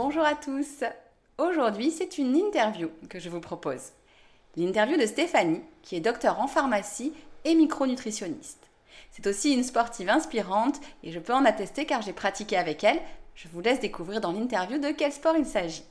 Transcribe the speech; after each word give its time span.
Bonjour 0.00 0.22
à 0.22 0.36
tous. 0.36 0.84
Aujourd'hui, 1.38 1.90
c'est 1.90 2.18
une 2.18 2.36
interview 2.36 2.88
que 3.10 3.18
je 3.18 3.28
vous 3.28 3.40
propose. 3.40 3.90
L'interview 4.56 4.96
de 4.96 5.04
Stéphanie, 5.06 5.60
qui 5.82 5.96
est 5.96 6.00
docteur 6.00 6.38
en 6.38 6.46
pharmacie 6.46 7.12
et 7.44 7.56
micronutritionniste. 7.56 8.70
C'est 9.10 9.26
aussi 9.26 9.52
une 9.52 9.64
sportive 9.64 10.08
inspirante 10.08 10.80
et 11.02 11.10
je 11.10 11.18
peux 11.18 11.34
en 11.34 11.44
attester 11.44 11.84
car 11.84 12.00
j'ai 12.00 12.12
pratiqué 12.12 12.56
avec 12.56 12.84
elle. 12.84 13.00
Je 13.34 13.48
vous 13.48 13.60
laisse 13.60 13.80
découvrir 13.80 14.20
dans 14.20 14.30
l'interview 14.30 14.78
de 14.78 14.92
quel 14.92 15.10
sport 15.10 15.34
il 15.36 15.46
s'agit. 15.46 15.82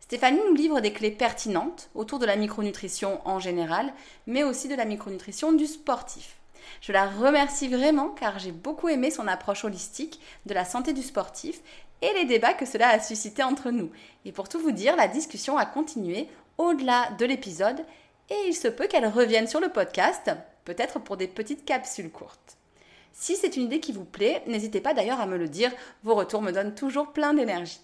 Stéphanie 0.00 0.42
nous 0.46 0.54
livre 0.54 0.80
des 0.80 0.92
clés 0.92 1.10
pertinentes 1.10 1.88
autour 1.94 2.18
de 2.18 2.26
la 2.26 2.36
micronutrition 2.36 3.22
en 3.24 3.38
général, 3.38 3.90
mais 4.26 4.44
aussi 4.44 4.68
de 4.68 4.74
la 4.74 4.84
micronutrition 4.84 5.52
du 5.52 5.64
sportif. 5.64 6.36
Je 6.82 6.92
la 6.92 7.08
remercie 7.08 7.68
vraiment 7.68 8.10
car 8.10 8.38
j'ai 8.38 8.52
beaucoup 8.52 8.90
aimé 8.90 9.10
son 9.10 9.26
approche 9.26 9.64
holistique 9.64 10.20
de 10.44 10.52
la 10.52 10.66
santé 10.66 10.92
du 10.92 11.02
sportif 11.02 11.62
et 12.02 12.12
les 12.14 12.24
débats 12.24 12.54
que 12.54 12.66
cela 12.66 12.88
a 12.88 13.00
suscité 13.00 13.42
entre 13.42 13.70
nous. 13.70 13.90
Et 14.24 14.32
pour 14.32 14.48
tout 14.48 14.58
vous 14.58 14.72
dire, 14.72 14.96
la 14.96 15.08
discussion 15.08 15.56
a 15.56 15.66
continué 15.66 16.28
au-delà 16.58 17.10
de 17.18 17.26
l'épisode 17.26 17.84
et 18.30 18.36
il 18.46 18.54
se 18.54 18.68
peut 18.68 18.86
qu'elle 18.86 19.06
revienne 19.06 19.48
sur 19.48 19.60
le 19.60 19.70
podcast, 19.70 20.30
peut-être 20.64 20.98
pour 20.98 21.16
des 21.16 21.28
petites 21.28 21.64
capsules 21.64 22.10
courtes. 22.10 22.56
Si 23.12 23.36
c'est 23.36 23.56
une 23.56 23.64
idée 23.64 23.80
qui 23.80 23.92
vous 23.92 24.04
plaît, 24.04 24.42
n'hésitez 24.46 24.80
pas 24.80 24.94
d'ailleurs 24.94 25.20
à 25.20 25.26
me 25.26 25.38
le 25.38 25.48
dire, 25.48 25.72
vos 26.04 26.14
retours 26.14 26.42
me 26.42 26.52
donnent 26.52 26.74
toujours 26.74 27.12
plein 27.12 27.34
d'énergie. 27.34 27.80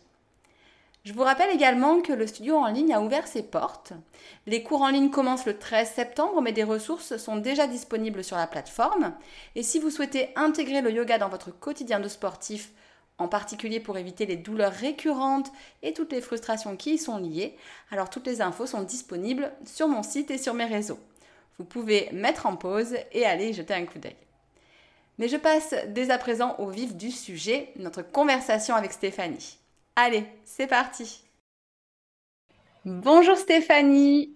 Je 1.04 1.12
vous 1.12 1.22
rappelle 1.22 1.54
également 1.54 2.00
que 2.00 2.14
le 2.14 2.26
studio 2.26 2.56
en 2.56 2.68
ligne 2.68 2.94
a 2.94 3.00
ouvert 3.00 3.26
ses 3.26 3.42
portes. 3.42 3.92
Les 4.46 4.62
cours 4.62 4.80
en 4.80 4.88
ligne 4.88 5.10
commencent 5.10 5.44
le 5.44 5.58
13 5.58 5.90
septembre, 5.90 6.40
mais 6.40 6.52
des 6.52 6.64
ressources 6.64 7.18
sont 7.18 7.36
déjà 7.36 7.66
disponibles 7.66 8.24
sur 8.24 8.38
la 8.38 8.46
plateforme. 8.46 9.12
Et 9.54 9.62
si 9.62 9.78
vous 9.78 9.90
souhaitez 9.90 10.30
intégrer 10.34 10.80
le 10.80 10.90
yoga 10.90 11.18
dans 11.18 11.28
votre 11.28 11.50
quotidien 11.50 12.00
de 12.00 12.08
sportif, 12.08 12.70
en 13.18 13.28
particulier 13.28 13.80
pour 13.80 13.96
éviter 13.96 14.26
les 14.26 14.36
douleurs 14.36 14.72
récurrentes 14.72 15.52
et 15.82 15.92
toutes 15.92 16.12
les 16.12 16.20
frustrations 16.20 16.76
qui 16.76 16.94
y 16.94 16.98
sont 16.98 17.18
liées, 17.18 17.56
alors 17.90 18.10
toutes 18.10 18.26
les 18.26 18.40
infos 18.40 18.66
sont 18.66 18.82
disponibles 18.82 19.52
sur 19.64 19.88
mon 19.88 20.02
site 20.02 20.30
et 20.30 20.38
sur 20.38 20.54
mes 20.54 20.64
réseaux. 20.64 20.98
Vous 21.58 21.64
pouvez 21.64 22.08
mettre 22.12 22.46
en 22.46 22.56
pause 22.56 22.96
et 23.12 23.24
aller 23.24 23.50
y 23.50 23.54
jeter 23.54 23.74
un 23.74 23.86
coup 23.86 23.98
d'œil. 23.98 24.16
Mais 25.18 25.28
je 25.28 25.36
passe 25.36 25.74
dès 25.88 26.10
à 26.10 26.18
présent 26.18 26.56
au 26.58 26.68
vif 26.70 26.96
du 26.96 27.12
sujet, 27.12 27.72
notre 27.76 28.02
conversation 28.02 28.74
avec 28.74 28.92
Stéphanie. 28.92 29.58
Allez, 29.94 30.24
c'est 30.44 30.66
parti. 30.66 31.22
Bonjour 32.84 33.36
Stéphanie. 33.36 34.34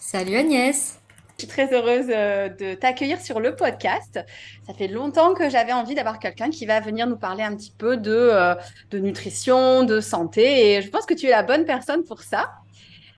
Salut 0.00 0.36
Agnès. 0.36 0.98
Je 1.36 1.46
suis 1.46 1.48
très 1.48 1.74
heureuse 1.74 2.06
euh, 2.10 2.48
de 2.48 2.74
t'accueillir 2.74 3.20
sur 3.20 3.40
le 3.40 3.56
podcast. 3.56 4.20
Ça 4.66 4.72
fait 4.72 4.86
longtemps 4.86 5.34
que 5.34 5.50
j'avais 5.50 5.72
envie 5.72 5.96
d'avoir 5.96 6.20
quelqu'un 6.20 6.48
qui 6.48 6.64
va 6.64 6.78
venir 6.78 7.08
nous 7.08 7.16
parler 7.16 7.42
un 7.42 7.56
petit 7.56 7.74
peu 7.76 7.96
de, 7.96 8.12
euh, 8.12 8.54
nutrition, 8.92 9.82
de 9.82 10.00
santé. 10.00 10.76
Et 10.76 10.82
je 10.82 10.88
pense 10.90 11.06
que 11.06 11.14
tu 11.14 11.26
es 11.26 11.30
la 11.30 11.42
bonne 11.42 11.64
personne 11.64 12.04
pour 12.04 12.22
ça. 12.22 12.52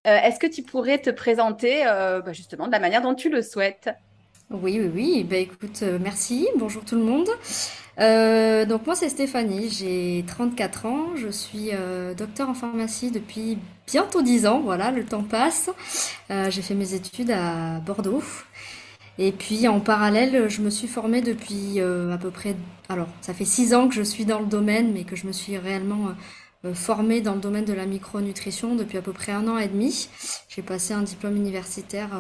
Euh, 0.07 0.17
est-ce 0.17 0.41
que 0.41 0.47
tu 0.47 0.63
pourrais 0.63 0.99
te 0.99 1.11
présenter 1.11 1.85
bah, 1.85 2.33
justement 2.33 2.67
de 2.67 2.73
la 2.73 2.79
manière 2.79 3.03
dont 3.03 3.15
tu 3.15 3.29
le 3.29 3.43
souhaites? 3.43 3.91
Oui, 4.51 4.79
oui, 4.81 4.91
oui. 4.95 5.25
Ben, 5.25 5.43
écoute, 5.43 5.83
merci. 6.01 6.49
Bonjour 6.57 6.85
tout 6.85 6.97
le 6.97 7.03
monde. 7.03 7.29
Donc 8.69 8.87
moi 8.87 8.95
c'est 8.95 9.09
Stéphanie, 9.09 9.69
j'ai 9.71 10.25
34 10.27 10.87
ans, 10.87 11.17
je 11.17 11.29
suis 11.29 11.71
docteur 12.17 12.49
en 12.49 12.55
pharmacie 12.55 13.11
depuis 13.11 13.59
bientôt 13.87 14.23
10 14.23 14.47
ans, 14.47 14.61
voilà, 14.61 14.91
le 14.91 15.05
temps 15.05 15.23
passe. 15.23 15.71
Euh, 16.31 16.51
j'ai 16.51 16.63
fait 16.63 16.75
mes 16.75 16.95
études 16.95 17.31
à 17.31 17.81
Bordeaux. 17.81 18.23
Et 19.19 19.33
puis 19.33 19.67
en 19.69 19.81
parallèle, 19.81 20.49
je 20.49 20.61
me 20.61 20.69
suis 20.71 20.89
formée 20.89 21.23
depuis 21.23 21.81
à 21.81 22.19
peu 22.19 22.31
près, 22.31 22.55
alors 22.91 23.09
ça 23.23 23.33
fait 23.33 23.47
6 23.47 23.73
ans 23.73 23.89
que 23.89 23.95
je 23.95 24.03
suis 24.03 24.27
dans 24.27 24.41
le 24.41 24.47
domaine, 24.47 24.93
mais 24.93 25.05
que 25.05 25.17
je 25.17 25.27
me 25.27 25.33
suis 25.33 25.57
réellement 25.57 26.11
formée 26.75 27.23
dans 27.23 27.35
le 27.35 27.41
domaine 27.41 27.65
de 27.65 27.73
la 27.73 27.87
micronutrition 27.87 28.75
depuis 28.75 28.99
à 28.99 29.03
peu 29.03 29.13
près 29.13 29.33
un 29.33 29.49
an 29.49 29.57
et 29.57 29.69
demi. 29.69 30.11
J'ai 30.51 30.61
passé 30.61 30.93
un 30.93 31.01
diplôme 31.01 31.35
universitaire 31.35 32.11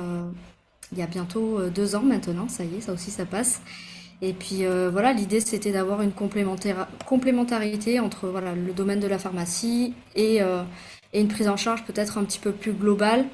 il 0.92 0.98
y 0.98 1.02
a 1.02 1.06
bientôt 1.06 1.60
deux 1.68 1.96
ans 1.96 2.02
maintenant, 2.02 2.48
ça 2.48 2.64
y 2.64 2.76
est, 2.76 2.80
ça 2.80 2.92
aussi 2.92 3.10
ça 3.10 3.26
passe. 3.26 3.60
Et 4.22 4.32
puis 4.32 4.64
euh, 4.64 4.88
voilà, 4.90 5.12
l'idée 5.12 5.40
c'était 5.40 5.72
d'avoir 5.72 6.00
une 6.00 6.12
complémentarité 6.12 8.00
entre 8.00 8.32
le 8.54 8.72
domaine 8.72 9.00
de 9.00 9.06
la 9.06 9.18
pharmacie 9.18 9.94
et, 10.14 10.40
euh, 10.40 10.62
et 11.16 11.20
une 11.20 11.28
prise 11.28 11.48
en 11.48 11.56
charge 11.56 11.84
peut-être 11.84 12.18
un 12.18 12.24
petit 12.24 12.38
peu 12.38 12.52
plus 12.52 12.72
globale 12.72 13.24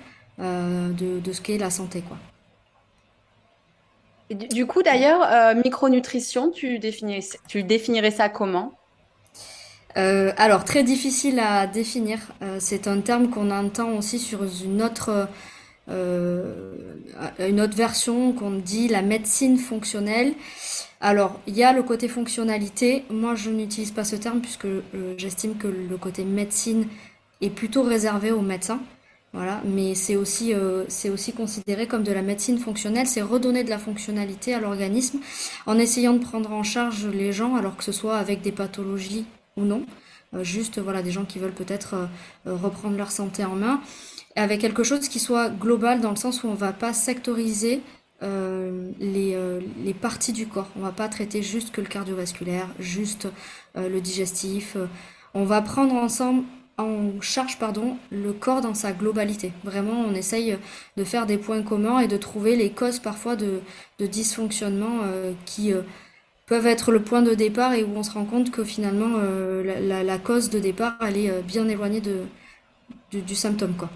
euh, 0.41 0.89
de, 0.91 1.21
de, 1.21 1.33
ce 1.33 1.41
qu'est 1.41 1.59
la 1.59 1.71
santé. 1.71 2.03
Quoi. 2.03 2.17
du, 4.31 4.49
du, 4.49 4.67
coup 4.67 4.83
d'ailleurs, 4.83 5.55
micronutrition, 5.57 6.51
tu, 6.51 6.79
définis, 6.79 7.29
tu 7.49 7.63
définirais 7.63 8.11
ça 8.11 8.29
comment? 8.29 8.73
Alors, 9.95 10.65
très 10.65 10.85
difficile 10.85 11.39
à 11.39 11.67
définir. 11.67 12.19
c'est 12.59 12.89
un 12.89 13.01
terme 13.01 13.29
qu'on 13.29 13.51
entend 13.51 13.91
aussi 13.99 14.19
sur 14.19 14.41
une 14.65 14.81
autre, 14.81 15.29
euh, 15.89 16.73
une 17.41 17.61
autre 17.61 17.77
version 17.77 18.33
qu'on 18.33 18.53
dit 18.53 18.89
la 18.89 19.03
médecine 19.03 19.59
fonctionnelle. 19.59 20.35
Alors, 21.01 21.41
il 21.47 21.57
y 21.57 21.65
a 21.65 21.73
le 21.73 21.83
côté 21.83 22.09
fonctionnalité. 22.09 23.05
Moi, 23.11 23.35
je 23.35 23.51
n'utilise 23.51 23.91
pas 23.91 24.05
ce 24.05 24.17
terme 24.17 24.41
puisque 24.41 24.67
euh, 24.67 25.15
j'estime 25.19 25.57
que 25.57 25.67
le 25.67 25.97
côté 25.97 26.25
médecine 26.25 26.87
est 27.43 27.51
plutôt 27.51 27.83
réservé 27.83 28.33
aux 28.33 28.41
médecins. 28.41 28.81
Voilà, 29.35 29.63
mais 29.65 29.95
c'est 29.95 30.17
aussi, 30.17 30.53
euh, 30.53 30.85
aussi 31.11 31.33
considéré 31.33 31.87
comme 31.87 32.03
de 32.03 32.13
la 32.13 32.21
médecine 32.21 32.59
fonctionnelle, 32.59 33.07
c'est 33.07 33.23
redonner 33.23 33.65
de 33.65 33.71
la 33.71 33.79
fonctionnalité 33.79 34.53
à 34.53 34.61
l'organisme 34.61 35.21
en 35.67 35.79
essayant 35.79 36.13
de 36.13 36.19
prendre 36.19 36.53
en 36.53 36.63
charge 36.63 37.07
les 37.07 37.33
gens, 37.33 37.57
alors 37.57 37.77
que 37.77 37.85
ce 37.85 37.93
soit 37.93 38.19
avec 38.19 38.43
des 38.43 38.53
pathologies 38.53 39.25
ou 39.57 39.63
non, 39.63 39.87
juste 40.43 40.79
voilà 40.79 41.03
des 41.03 41.11
gens 41.11 41.25
qui 41.25 41.39
veulent 41.39 41.53
peut-être 41.53 42.09
reprendre 42.47 42.97
leur 42.97 43.11
santé 43.11 43.45
en 43.45 43.55
main 43.55 43.81
avec 44.37 44.61
quelque 44.61 44.83
chose 44.83 45.09
qui 45.09 45.19
soit 45.19 45.51
global 45.51 46.01
dans 46.01 46.11
le 46.11 46.17
sens 46.17 46.43
où 46.43 46.49
on 46.49 46.55
va 46.55 46.73
pas 46.73 46.93
sectoriser 46.93 47.83
euh, 48.23 48.91
les, 49.01 49.35
euh, 49.35 49.61
les, 49.85 49.95
parties 49.95 50.33
du 50.33 50.47
corps. 50.47 50.69
On 50.77 50.81
va 50.81 50.93
pas 50.93 51.09
traiter 51.09 51.43
juste 51.43 51.73
que 51.73 51.81
le 51.81 51.89
cardiovasculaire, 51.89 52.69
juste 52.79 53.29
euh, 53.77 53.89
le 53.89 54.01
digestif. 54.01 54.77
On 55.35 55.45
va 55.45 55.61
prendre 55.61 55.95
ensemble 55.95 56.45
en 56.79 57.21
charge 57.21 57.59
pardon, 57.59 57.97
le 58.11 58.33
corps 58.33 58.61
dans 58.61 58.75
sa 58.75 58.93
globalité. 58.93 59.53
Vraiment, 59.65 60.05
on 60.09 60.15
essaye 60.15 60.57
de 60.97 61.05
faire 61.05 61.27
des 61.27 61.39
points 61.39 61.63
communs 61.63 62.01
et 62.01 62.09
de 62.09 62.17
trouver 62.17 62.57
les 62.57 62.71
causes 62.71 62.99
parfois 62.99 63.37
de, 63.37 63.61
de 63.99 64.07
dysfonctionnement 64.07 65.01
qui 65.45 65.73
peuvent 66.47 66.67
être 66.67 66.91
le 66.93 67.03
point 67.03 67.23
de 67.23 67.35
départ 67.35 67.75
et 67.75 67.85
où 67.85 67.91
on 67.97 68.03
se 68.03 68.13
rend 68.13 68.25
compte 68.25 68.51
que 68.51 68.65
finalement 68.65 69.19
la, 69.65 70.03
la, 70.03 70.19
cause 70.19 70.51
de 70.51 70.59
départ 70.59 70.97
elle 71.03 71.19
est 71.19 71.43
bien 71.43 71.69
éloignée 71.69 72.01
de, 72.01 72.25
du 73.13 73.35
symptôme. 73.35 73.75
Quoi. 73.75 73.91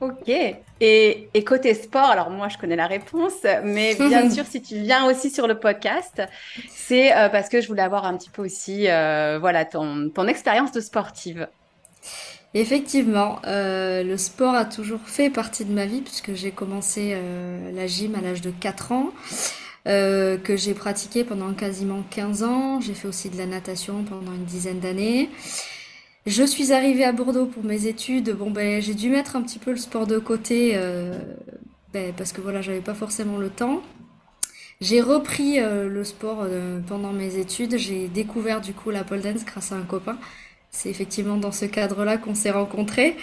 Ok. 0.00 0.30
Et, 0.80 1.28
côté 1.46 1.72
sport, 1.72 2.04
alors 2.04 2.28
moi 2.30 2.48
je 2.48 2.58
connais 2.58 2.76
la 2.76 2.86
réponse, 2.86 3.46
mais 3.64 3.94
bien 3.98 4.30
sûr 4.30 4.44
si 4.44 4.60
tu 4.60 4.78
viens 4.80 5.06
aussi 5.06 5.30
sur 5.30 5.46
le 5.46 5.58
podcast, 5.58 6.22
c'est 6.68 7.16
euh, 7.16 7.28
parce 7.30 7.48
que 7.48 7.60
je 7.60 7.68
voulais 7.68 7.82
avoir 7.82 8.04
un 8.04 8.16
petit 8.16 8.28
peu 8.28 8.42
aussi, 8.44 8.88
euh, 8.88 9.38
voilà, 9.40 9.64
ton, 9.64 10.10
ton 10.10 10.26
expérience 10.26 10.72
de 10.72 10.80
sportive. 10.80 11.48
Effectivement, 12.52 13.40
euh, 13.46 14.02
le 14.02 14.16
sport 14.16 14.54
a 14.54 14.64
toujours 14.64 15.00
fait 15.06 15.30
partie 15.30 15.64
de 15.64 15.72
ma 15.72 15.86
vie 15.86 16.00
puisque 16.02 16.34
j'ai 16.34 16.50
commencé 16.50 17.16
la 17.74 17.86
gym 17.86 18.14
à 18.14 18.20
l'âge 18.20 18.40
de 18.40 18.50
4 18.50 18.92
ans, 18.92 19.10
que 19.84 20.56
j'ai 20.56 20.74
pratiqué 20.74 21.24
pendant 21.24 21.52
quasiment 21.52 22.02
15 22.10 22.42
ans. 22.42 22.80
J'ai 22.80 22.94
fait 22.94 23.08
aussi 23.08 23.30
de 23.30 23.36
la 23.38 23.46
natation 23.46 24.04
pendant 24.04 24.32
une 24.32 24.44
dizaine 24.44 24.80
d'années. 24.80 25.30
Je 26.26 26.42
suis 26.42 26.72
arrivée 26.72 27.04
à 27.04 27.12
Bordeaux 27.12 27.46
pour 27.46 27.62
mes 27.62 27.86
études. 27.86 28.30
Bon, 28.32 28.50
ben, 28.50 28.82
j'ai 28.82 28.94
dû 28.94 29.10
mettre 29.10 29.36
un 29.36 29.42
petit 29.42 29.60
peu 29.60 29.70
le 29.70 29.76
sport 29.76 30.08
de 30.08 30.18
côté 30.18 30.72
euh, 30.74 31.16
ben, 31.92 32.12
parce 32.16 32.32
que 32.32 32.40
voilà, 32.40 32.60
j'avais 32.62 32.80
pas 32.80 32.94
forcément 32.94 33.38
le 33.38 33.48
temps. 33.48 33.80
J'ai 34.80 35.00
repris 35.00 35.60
euh, 35.60 35.88
le 35.88 36.02
sport 36.02 36.40
euh, 36.42 36.80
pendant 36.84 37.12
mes 37.12 37.36
études. 37.36 37.78
J'ai 37.78 38.08
découvert 38.08 38.60
du 38.60 38.72
coup 38.72 38.90
la 38.90 39.04
pole 39.04 39.20
dance 39.20 39.44
grâce 39.44 39.70
à 39.70 39.76
un 39.76 39.82
copain. 39.82 40.18
C'est 40.70 40.90
effectivement 40.90 41.36
dans 41.36 41.52
ce 41.52 41.64
cadre-là 41.64 42.18
qu'on 42.18 42.34
s'est 42.34 42.50
rencontrés. 42.50 43.16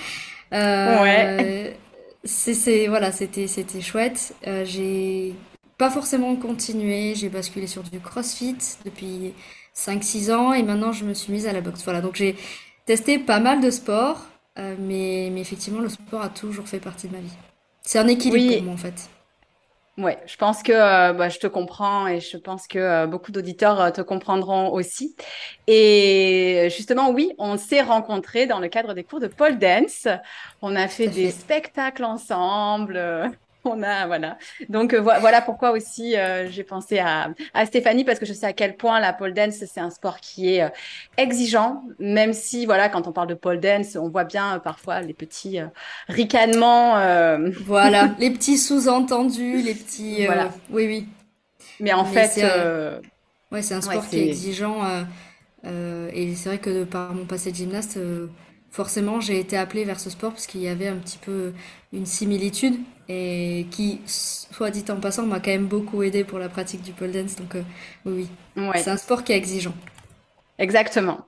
Ouais. 0.53 1.75
c'est, 2.23 2.87
voilà, 2.87 3.11
c'était, 3.11 3.47
c'était 3.47 3.81
chouette. 3.81 4.33
j'ai 4.63 5.33
pas 5.77 5.89
forcément 5.89 6.33
continué. 6.37 7.15
J'ai 7.15 7.27
basculé 7.27 7.67
sur 7.67 7.83
du 7.83 7.99
CrossFit 7.99 8.55
depuis 8.85 9.33
5-6 9.75 10.31
ans 10.31 10.53
et 10.53 10.63
maintenant 10.63 10.93
je 10.93 11.03
me 11.03 11.13
suis 11.13 11.33
mise 11.33 11.47
à 11.47 11.53
la 11.53 11.59
boxe. 11.59 11.83
Voilà, 11.83 11.99
donc 11.99 12.15
j'ai 12.15 12.35
testé 12.85 13.19
pas 13.19 13.39
mal 13.39 13.61
de 13.61 13.69
sports, 13.69 14.25
euh, 14.59 14.75
mais, 14.79 15.29
mais 15.31 15.41
effectivement, 15.41 15.79
le 15.79 15.89
sport 15.89 16.21
a 16.21 16.29
toujours 16.29 16.67
fait 16.67 16.79
partie 16.79 17.07
de 17.07 17.13
ma 17.13 17.19
vie. 17.19 17.33
C'est 17.81 17.99
un 17.99 18.07
équilibre 18.07 18.55
pour 18.55 18.63
moi, 18.63 18.73
en 18.73 18.77
fait. 18.77 19.09
Ouais, 19.95 20.17
je 20.25 20.37
pense 20.37 20.63
que 20.63 20.71
euh, 20.71 21.13
bah, 21.13 21.29
je 21.29 21.37
te 21.37 21.45
comprends 21.45 22.07
et 22.07 22.19
je 22.19 22.37
pense 22.37 22.67
que 22.67 22.79
euh, 22.79 23.05
beaucoup 23.05 23.31
d'auditeurs 23.31 23.93
te 23.93 24.01
comprendront 24.01 24.71
aussi. 24.71 25.15
Et 25.67 26.67
justement, 26.75 27.11
oui, 27.11 27.31
on 27.37 27.57
s'est 27.57 27.81
rencontrés 27.81 28.47
dans 28.47 28.59
le 28.59 28.69
cadre 28.69 28.95
des 28.95 29.03
cours 29.03 29.19
de 29.19 29.27
pole 29.27 29.59
dance. 29.59 30.07
On 30.63 30.75
a 30.75 30.87
fait 30.87 31.07
des 31.07 31.29
spectacles 31.29 32.05
ensemble. 32.05 32.99
On 33.65 33.81
a, 33.81 34.07
voilà. 34.07 34.37
Donc, 34.67 34.93
euh, 34.93 34.99
voilà 34.99 35.41
pourquoi 35.41 35.71
aussi 35.71 36.17
euh, 36.17 36.49
j'ai 36.49 36.63
pensé 36.63 36.99
à, 36.99 37.33
Stéphanie, 37.65 38.03
parce 38.03 38.19
que 38.19 38.25
je 38.25 38.33
sais 38.33 38.45
à 38.45 38.53
quel 38.53 38.75
point 38.75 38.99
la 38.99 39.13
pole 39.13 39.33
dance, 39.33 39.55
c'est 39.55 39.79
un 39.79 39.89
sport 39.89 40.19
qui 40.19 40.55
est 40.55 40.63
euh, 40.63 40.69
exigeant, 41.17 41.83
même 41.97 42.33
si, 42.33 42.65
voilà, 42.65 42.89
quand 42.89 43.07
on 43.07 43.13
parle 43.13 43.27
de 43.27 43.35
pole 43.35 43.61
dance, 43.61 43.95
on 43.95 44.09
voit 44.09 44.25
bien 44.25 44.59
parfois 44.59 45.01
les 45.01 45.13
petits 45.13 45.59
ricanements. 46.07 46.73
Voilà, 47.65 48.13
les 48.19 48.29
petits 48.29 48.57
sous-entendus, 48.57 49.61
les 49.61 49.73
petits. 49.73 50.25
Voilà. 50.25 50.49
Oui, 50.69 50.85
oui. 50.87 51.07
Mais 51.79 51.93
en 51.93 52.05
fait. 52.05 52.43
Ouais, 53.51 53.61
c'est 53.61 53.75
un 53.75 53.81
sport 53.81 54.07
qui 54.07 54.19
est 54.19 54.27
exigeant. 54.27 54.81
et 55.63 56.35
c'est 56.35 56.49
vrai 56.49 56.57
que 56.57 56.83
par 56.83 57.13
mon 57.13 57.25
passé 57.25 57.51
de 57.51 57.55
gymnaste, 57.55 57.97
forcément, 58.73 59.21
j'ai 59.21 59.39
été 59.39 59.55
appelée 59.55 59.85
vers 59.85 59.99
ce 59.99 60.09
sport 60.09 60.31
parce 60.31 60.47
qu'il 60.47 60.61
y 60.61 60.67
avait 60.67 60.87
un 60.87 60.95
petit 60.95 61.19
peu 61.19 61.53
une 61.93 62.07
similitude 62.07 62.75
et 63.07 63.67
qui, 63.69 64.01
soit 64.07 64.71
dit 64.71 64.83
en 64.89 64.95
passant, 64.95 65.27
m'a 65.27 65.39
quand 65.39 65.51
même 65.51 65.67
beaucoup 65.67 66.01
aidé 66.01 66.23
pour 66.23 66.39
la 66.39 66.49
pratique 66.49 66.81
du 66.81 66.91
pole 66.91 67.11
dance. 67.11 67.35
Donc, 67.35 67.53
euh, 67.55 67.61
oui, 68.05 68.27
c'est 68.75 68.89
un 68.89 68.97
sport 68.97 69.23
qui 69.23 69.31
est 69.31 69.37
exigeant. 69.37 69.75
Exactement. 70.57 71.19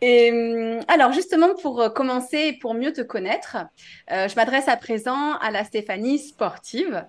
Et 0.00 0.32
hum, 0.32 0.80
alors 0.88 1.12
justement, 1.12 1.54
pour 1.62 1.80
euh, 1.80 1.88
commencer 1.90 2.38
et 2.38 2.52
pour 2.54 2.74
mieux 2.74 2.92
te 2.92 3.02
connaître, 3.02 3.58
euh, 4.10 4.26
je 4.26 4.34
m'adresse 4.34 4.66
à 4.66 4.76
présent 4.76 5.34
à 5.34 5.52
la 5.52 5.62
Stéphanie 5.62 6.18
sportive. 6.18 7.06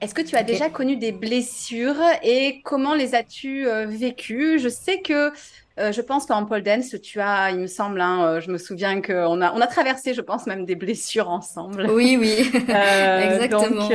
Est-ce 0.00 0.14
que 0.14 0.22
tu 0.22 0.36
as 0.36 0.44
déjà 0.44 0.70
connu 0.70 0.96
des 0.96 1.10
blessures 1.10 2.00
et 2.22 2.60
comment 2.62 2.94
les 2.94 3.16
as-tu 3.16 3.66
vécues? 3.88 4.60
Je 4.60 4.68
sais 4.68 5.02
que 5.02 5.32
euh, 5.78 5.92
je 5.92 6.00
pense 6.00 6.26
qu'en 6.26 6.44
pole 6.44 6.62
dance, 6.62 6.94
tu 7.02 7.20
as, 7.20 7.50
il 7.52 7.60
me 7.60 7.66
semble, 7.66 8.00
hein, 8.00 8.24
euh, 8.24 8.40
je 8.40 8.50
me 8.50 8.58
souviens 8.58 9.00
qu'on 9.00 9.40
a, 9.40 9.52
on 9.52 9.60
a 9.60 9.66
traversé, 9.66 10.14
je 10.14 10.20
pense, 10.20 10.46
même 10.46 10.64
des 10.64 10.74
blessures 10.74 11.28
ensemble. 11.28 11.88
Oui, 11.90 12.16
oui, 12.18 12.50
euh, 12.68 13.20
exactement. 13.20 13.88
Donc, 13.88 13.92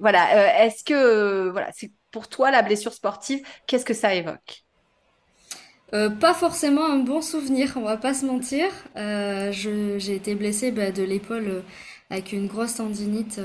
voilà, 0.00 0.64
est-ce 0.64 0.82
que, 0.82 1.50
voilà, 1.50 1.68
c'est 1.74 1.92
pour 2.10 2.28
toi 2.28 2.50
la 2.50 2.62
blessure 2.62 2.92
sportive, 2.92 3.46
qu'est-ce 3.66 3.84
que 3.84 3.94
ça 3.94 4.14
évoque? 4.14 4.62
Pas 5.92 6.34
forcément 6.34 6.84
un 6.84 6.98
bon 6.98 7.22
souvenir, 7.22 7.74
on 7.76 7.82
va 7.82 7.96
pas 7.96 8.14
se 8.14 8.26
mentir. 8.26 8.66
j'ai 8.96 10.14
été 10.14 10.34
blessée 10.34 10.72
bah, 10.72 10.90
de 10.90 11.04
l'épaule 11.04 11.62
avec 12.10 12.32
une 12.32 12.48
grosse 12.48 12.74
tendinite 12.74 13.40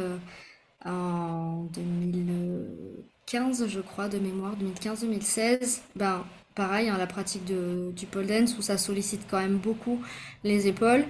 en 0.83 1.67
2015, 1.73 3.67
je 3.67 3.79
crois, 3.81 4.07
de 4.07 4.17
mémoire, 4.17 4.55
2015-2016. 4.57 5.81
Ben, 5.95 6.25
pareil, 6.59 6.89
hein, 6.89 6.97
la 6.97 7.07
pratique 7.07 7.45
du 7.45 8.06
pole 8.06 8.27
dance 8.27 8.57
où 8.57 8.61
ça 8.61 8.77
sollicite 8.77 9.21
quand 9.31 9.39
même 9.39 9.56
beaucoup 9.56 10.01
les 10.44 10.67
épaules. 10.67 11.06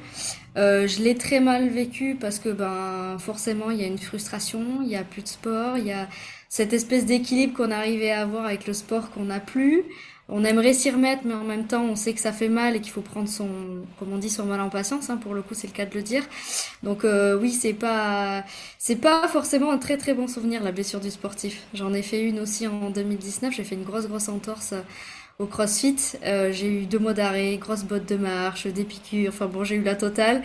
Euh, 0.57 0.85
je 0.87 1.01
l'ai 1.01 1.15
très 1.15 1.39
mal 1.39 1.69
vécu 1.69 2.15
parce 2.21 2.37
que 2.37 2.49
ben 2.49 3.17
forcément 3.17 3.71
il 3.71 3.81
y 3.81 3.83
a 3.83 3.87
une 3.87 3.97
frustration, 3.97 4.61
il 4.83 4.89
n'y 4.89 4.95
a 4.95 5.03
plus 5.03 5.23
de 5.23 5.27
sport, 5.27 5.77
il 5.79 5.87
y 5.87 5.91
a 5.91 6.07
cette 6.49 6.71
espèce 6.73 7.05
d'équilibre 7.07 7.53
qu'on 7.57 7.71
arrivait 7.71 8.11
à 8.11 8.21
avoir 8.21 8.45
avec 8.45 8.67
le 8.67 8.73
sport 8.73 9.09
qu'on 9.09 9.25
n'a 9.25 9.39
plus. 9.39 9.85
On 10.31 10.43
aimerait 10.43 10.73
s'y 10.73 10.91
remettre, 10.91 11.23
mais 11.25 11.33
en 11.33 11.43
même 11.43 11.65
temps, 11.65 11.83
on 11.83 11.95
sait 11.95 12.13
que 12.13 12.19
ça 12.19 12.31
fait 12.31 12.49
mal 12.49 12.75
et 12.75 12.81
qu'il 12.81 12.91
faut 12.91 13.01
prendre 13.01 13.27
son, 13.27 13.49
comme 13.97 14.13
on 14.13 14.19
dit, 14.19 14.29
son 14.29 14.45
mal 14.45 14.61
en 14.61 14.69
patience. 14.69 15.09
Hein, 15.09 15.17
pour 15.17 15.33
le 15.33 15.41
coup, 15.41 15.55
c'est 15.55 15.65
le 15.65 15.73
cas 15.73 15.87
de 15.87 15.95
le 15.95 16.03
dire. 16.03 16.23
Donc 16.83 17.03
euh, 17.03 17.35
oui, 17.39 17.51
c'est 17.51 17.73
pas, 17.73 18.43
c'est 18.77 18.97
pas 18.97 19.27
forcément 19.27 19.71
un 19.71 19.79
très 19.79 19.97
très 19.97 20.13
bon 20.13 20.27
souvenir 20.27 20.61
la 20.63 20.71
blessure 20.71 20.99
du 20.99 21.09
sportif. 21.09 21.63
J'en 21.73 21.93
ai 21.93 22.03
fait 22.03 22.21
une 22.21 22.39
aussi 22.39 22.67
en 22.67 22.91
2019. 22.91 23.53
J'ai 23.55 23.63
fait 23.63 23.75
une 23.75 23.83
grosse 23.83 24.07
grosse 24.07 24.29
entorse 24.29 24.75
au 25.39 25.45
CrossFit. 25.47 25.95
Euh, 26.23 26.51
j'ai 26.51 26.67
eu 26.83 26.85
deux 26.85 26.99
mois 26.99 27.13
d'arrêt, 27.13 27.57
grosses 27.57 27.83
bottes 27.85 28.07
de 28.07 28.17
marche, 28.17 28.67
des 28.67 28.83
piqûres, 28.85 29.29
enfin 29.33 29.47
bon, 29.47 29.63
j'ai 29.63 29.75
eu 29.75 29.83
la 29.83 29.95
totale. 29.95 30.43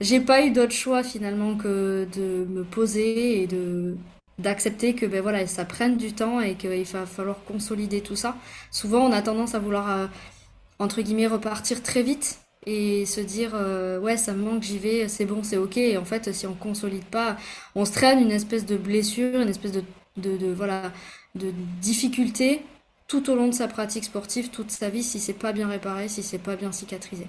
J'ai 0.00 0.20
pas 0.20 0.44
eu 0.46 0.50
d'autre 0.50 0.72
choix 0.72 1.02
finalement 1.04 1.56
que 1.56 2.08
de 2.16 2.46
me 2.50 2.64
poser 2.64 3.42
et 3.42 3.46
de 3.46 3.96
d'accepter 4.38 4.94
que 4.94 5.06
ben 5.06 5.20
voilà 5.22 5.46
ça 5.46 5.64
prenne 5.64 5.96
du 5.96 6.12
temps 6.14 6.40
et 6.40 6.56
qu'il 6.56 6.84
va 6.84 7.06
falloir 7.06 7.44
consolider 7.44 8.00
tout 8.02 8.16
ça. 8.16 8.36
Souvent 8.70 9.06
on 9.08 9.12
a 9.12 9.22
tendance 9.22 9.54
à 9.54 9.60
vouloir 9.60 9.90
euh, 9.90 10.06
entre 10.78 11.02
guillemets 11.02 11.26
repartir 11.26 11.82
très 11.82 12.02
vite 12.02 12.40
et 12.66 13.06
se 13.06 13.20
dire 13.20 13.52
euh, 13.54 13.98
ouais 14.00 14.16
ça 14.16 14.32
me 14.34 14.42
manque 14.42 14.62
j'y 14.62 14.78
vais 14.78 15.08
c'est 15.08 15.24
bon 15.24 15.42
c'est 15.42 15.56
ok 15.56 15.76
et 15.78 15.96
en 15.96 16.04
fait 16.04 16.32
si 16.32 16.46
on 16.46 16.54
consolide 16.54 17.04
pas 17.04 17.36
on 17.74 17.84
se 17.84 17.92
traîne 17.92 18.20
une 18.20 18.30
espèce 18.30 18.66
de 18.66 18.76
blessure 18.76 19.40
une 19.40 19.48
espèce 19.48 19.72
de, 19.72 19.82
de, 20.16 20.36
de 20.36 20.52
voilà 20.52 20.92
de 21.34 21.52
difficulté 21.80 22.62
tout 23.12 23.28
au 23.28 23.34
long 23.34 23.48
de 23.48 23.52
sa 23.52 23.68
pratique 23.68 24.04
sportive, 24.04 24.48
toute 24.48 24.70
sa 24.70 24.88
vie, 24.88 25.02
si 25.02 25.20
c'est 25.20 25.34
pas 25.34 25.52
bien 25.52 25.68
réparé, 25.68 26.08
si 26.08 26.22
c'est 26.22 26.38
pas 26.38 26.56
bien 26.56 26.72
cicatrisé. 26.72 27.26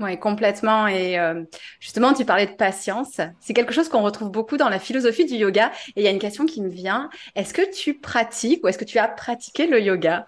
Oui, 0.00 0.18
complètement. 0.18 0.88
Et 0.88 1.18
euh, 1.18 1.44
justement, 1.78 2.12
tu 2.12 2.24
parlais 2.24 2.46
de 2.46 2.52
patience. 2.54 3.20
C'est 3.40 3.54
quelque 3.54 3.72
chose 3.72 3.88
qu'on 3.88 4.02
retrouve 4.02 4.30
beaucoup 4.30 4.56
dans 4.56 4.68
la 4.68 4.80
philosophie 4.80 5.26
du 5.26 5.34
yoga. 5.34 5.70
Et 5.94 6.00
il 6.00 6.02
y 6.04 6.08
a 6.08 6.10
une 6.10 6.18
question 6.18 6.44
qui 6.44 6.60
me 6.60 6.68
vient. 6.68 7.08
Est-ce 7.36 7.54
que 7.54 7.62
tu 7.72 7.94
pratiques 8.00 8.64
ou 8.64 8.68
est-ce 8.68 8.78
que 8.78 8.84
tu 8.84 8.98
as 8.98 9.06
pratiqué 9.08 9.66
le 9.68 9.80
yoga? 9.80 10.26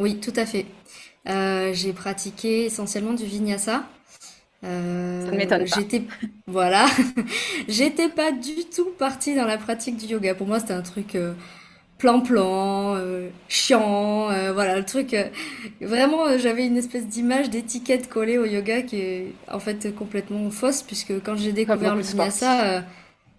Oui, 0.00 0.18
tout 0.20 0.32
à 0.36 0.46
fait. 0.46 0.66
Euh, 1.28 1.72
j'ai 1.72 1.92
pratiqué 1.92 2.66
essentiellement 2.66 3.12
du 3.14 3.24
vinyasa. 3.24 3.84
Euh, 4.64 5.26
Ça 5.26 5.32
ne 5.32 5.36
m'étonne 5.36 5.68
pas. 5.68 5.82
J'étais, 5.82 6.04
voilà, 6.46 6.86
j'étais 7.68 8.08
pas 8.08 8.32
du 8.32 8.66
tout 8.74 8.90
partie 8.98 9.34
dans 9.36 9.46
la 9.46 9.58
pratique 9.58 9.96
du 9.96 10.06
yoga. 10.06 10.34
Pour 10.34 10.46
moi, 10.46 10.60
c'était 10.60 10.74
un 10.74 10.82
truc 10.82 11.16
plan-plan, 12.04 12.96
euh, 12.96 13.30
chiant, 13.48 14.30
euh, 14.30 14.52
voilà 14.52 14.76
le 14.76 14.84
truc. 14.84 15.14
Euh, 15.14 15.24
vraiment, 15.80 16.36
j'avais 16.36 16.66
une 16.66 16.76
espèce 16.76 17.06
d'image 17.06 17.48
d'étiquette 17.48 18.10
collée 18.10 18.36
au 18.36 18.44
yoga 18.44 18.82
qui 18.82 19.00
est 19.00 19.32
en 19.50 19.58
fait 19.58 19.94
complètement 19.94 20.50
fausse 20.50 20.82
puisque 20.82 21.14
quand 21.24 21.34
j'ai 21.36 21.52
découvert 21.52 21.94
le 21.94 22.02
vinyasa, 22.02 22.84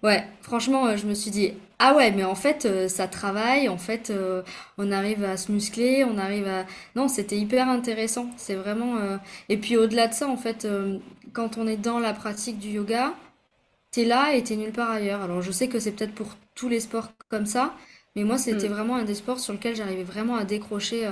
ouais, 0.01 0.23
franchement, 0.41 0.97
je 0.97 1.05
me 1.05 1.13
suis 1.13 1.29
dit 1.29 1.53
ah 1.77 1.95
ouais, 1.95 2.09
mais 2.09 2.23
en 2.23 2.33
fait 2.33 2.67
ça 2.87 3.07
travaille, 3.07 3.69
en 3.69 3.77
fait 3.77 4.11
on 4.79 4.91
arrive 4.91 5.23
à 5.23 5.37
se 5.37 5.51
muscler, 5.51 6.03
on 6.03 6.17
arrive 6.17 6.47
à 6.47 6.65
non, 6.95 7.07
c'était 7.07 7.37
hyper 7.37 7.69
intéressant. 7.69 8.25
C'est 8.35 8.55
vraiment 8.55 8.95
et 9.47 9.57
puis 9.57 9.77
au-delà 9.77 10.07
de 10.07 10.15
ça, 10.15 10.27
en 10.27 10.37
fait, 10.37 10.67
quand 11.33 11.59
on 11.59 11.67
est 11.67 11.77
dans 11.77 11.99
la 11.99 12.13
pratique 12.13 12.57
du 12.57 12.69
yoga, 12.69 13.13
t'es 13.91 14.05
là 14.05 14.33
et 14.33 14.43
t'es 14.43 14.55
nulle 14.55 14.71
part 14.71 14.89
ailleurs. 14.89 15.21
Alors 15.21 15.43
je 15.43 15.51
sais 15.51 15.67
que 15.67 15.79
c'est 15.79 15.91
peut-être 15.91 16.15
pour 16.15 16.35
tous 16.55 16.67
les 16.67 16.79
sports 16.79 17.09
comme 17.29 17.45
ça. 17.45 17.75
Mais 18.15 18.23
moi, 18.23 18.37
c'était 18.37 18.69
mm. 18.69 18.73
vraiment 18.73 18.95
un 18.95 19.03
des 19.03 19.15
sports 19.15 19.39
sur 19.39 19.53
lequel 19.53 19.75
j'arrivais 19.75 20.03
vraiment 20.03 20.35
à 20.35 20.45
décrocher 20.45 21.07
euh, 21.07 21.11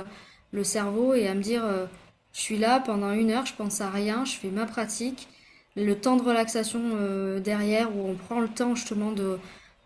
le 0.52 0.64
cerveau 0.64 1.14
et 1.14 1.28
à 1.28 1.34
me 1.34 1.42
dire, 1.42 1.64
euh, 1.64 1.86
je 2.32 2.40
suis 2.40 2.56
là 2.56 2.80
pendant 2.80 3.12
une 3.12 3.30
heure, 3.30 3.46
je 3.46 3.54
pense 3.54 3.80
à 3.80 3.90
rien, 3.90 4.24
je 4.24 4.36
fais 4.36 4.48
ma 4.48 4.66
pratique. 4.66 5.28
Le 5.76 5.94
temps 5.96 6.16
de 6.16 6.22
relaxation 6.22 6.80
euh, 6.94 7.40
derrière, 7.40 7.94
où 7.94 8.08
on 8.08 8.14
prend 8.14 8.40
le 8.40 8.48
temps 8.48 8.74
justement 8.74 9.12
de 9.12 9.38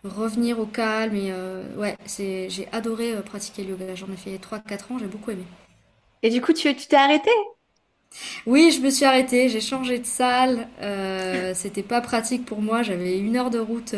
revenir 0.04 0.60
au 0.60 0.66
calme. 0.66 1.16
Et 1.16 1.32
ouais, 1.76 1.96
c'est, 2.04 2.48
j'ai 2.50 2.68
adoré 2.72 3.14
pratiquer 3.24 3.64
le 3.64 3.70
yoga. 3.70 3.94
J'en 3.94 4.06
ai 4.12 4.16
fait 4.16 4.36
3-4 4.36 4.92
ans, 4.92 4.98
j'ai 4.98 5.06
beaucoup 5.06 5.30
aimé. 5.30 5.44
Et 6.22 6.30
du 6.30 6.40
coup, 6.40 6.52
tu, 6.52 6.74
tu 6.74 6.86
t'es 6.86 6.96
arrêtée 6.96 7.30
oui, 8.46 8.70
je 8.74 8.80
me 8.80 8.88
suis 8.88 9.04
arrêtée, 9.04 9.50
j'ai 9.50 9.60
changé 9.60 9.98
de 9.98 10.06
salle. 10.06 10.66
c'était 11.54 11.82
pas 11.82 12.00
pratique 12.00 12.46
pour 12.46 12.62
moi, 12.62 12.82
j'avais 12.82 13.18
une 13.18 13.36
heure 13.36 13.50
de 13.50 13.58
route 13.58 13.94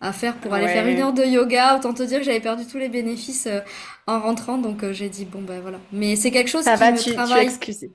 à 0.00 0.12
faire 0.12 0.36
pour 0.36 0.52
aller 0.54 0.68
faire 0.68 0.86
une 0.86 0.98
heure 0.98 1.12
de 1.12 1.24
yoga. 1.24 1.76
Autant 1.76 1.94
te 1.94 2.02
dire 2.02 2.18
que 2.18 2.24
j'avais 2.24 2.40
perdu 2.40 2.66
tous 2.66 2.78
les 2.78 2.88
bénéfices 2.88 3.46
euh, 3.46 3.60
en 4.06 4.20
rentrant, 4.20 4.58
donc 4.58 4.82
euh, 4.82 4.92
j'ai 4.92 5.08
dit 5.08 5.24
bon 5.24 5.42
ben 5.42 5.60
voilà. 5.60 5.78
Mais 5.92 6.16
c'est 6.16 6.30
quelque 6.30 6.48
chose 6.50 6.64
qui 6.64 6.70
me 6.70 7.12
travaille. 7.14 7.50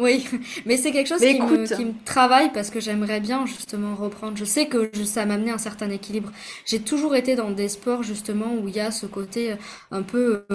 Oui, 0.00 0.24
mais 0.64 0.76
c'est 0.76 0.92
quelque 0.92 1.08
chose 1.08 1.20
qui 1.20 1.40
me, 1.40 1.66
qui 1.66 1.84
me, 1.84 1.92
travaille 2.04 2.52
parce 2.52 2.70
que 2.70 2.78
j'aimerais 2.78 3.18
bien 3.18 3.46
justement 3.46 3.96
reprendre. 3.96 4.36
Je 4.36 4.44
sais 4.44 4.66
que 4.66 4.92
ça 5.04 5.26
m'a 5.26 5.34
amené 5.34 5.50
un 5.50 5.58
certain 5.58 5.90
équilibre. 5.90 6.30
J'ai 6.66 6.78
toujours 6.78 7.16
été 7.16 7.34
dans 7.34 7.50
des 7.50 7.68
sports 7.68 8.04
justement 8.04 8.54
où 8.54 8.68
il 8.68 8.76
y 8.76 8.80
a 8.80 8.92
ce 8.92 9.06
côté 9.06 9.50
euh, 9.50 9.56
un 9.90 10.02
peu 10.02 10.46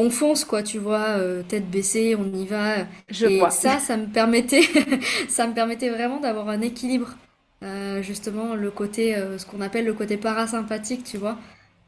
on 0.00 0.10
fonce, 0.10 0.44
quoi, 0.44 0.62
tu 0.62 0.78
vois, 0.78 1.18
euh, 1.18 1.42
tête 1.42 1.70
baissée, 1.70 2.16
on 2.16 2.32
y 2.32 2.46
va. 2.46 2.86
Je 3.08 3.26
Et 3.26 3.38
vois. 3.38 3.50
ça, 3.50 3.78
ça 3.78 3.96
me 3.96 4.06
permettait, 4.06 4.62
ça 5.28 5.46
me 5.46 5.54
permettait 5.54 5.90
vraiment 5.90 6.20
d'avoir 6.20 6.48
un 6.48 6.60
équilibre. 6.60 7.16
Euh, 7.62 8.02
justement, 8.02 8.54
le 8.54 8.70
côté, 8.70 9.16
euh, 9.16 9.36
ce 9.38 9.44
qu'on 9.46 9.60
appelle 9.60 9.84
le 9.84 9.94
côté 9.94 10.16
parasympathique, 10.16 11.04
tu 11.04 11.18
vois, 11.18 11.38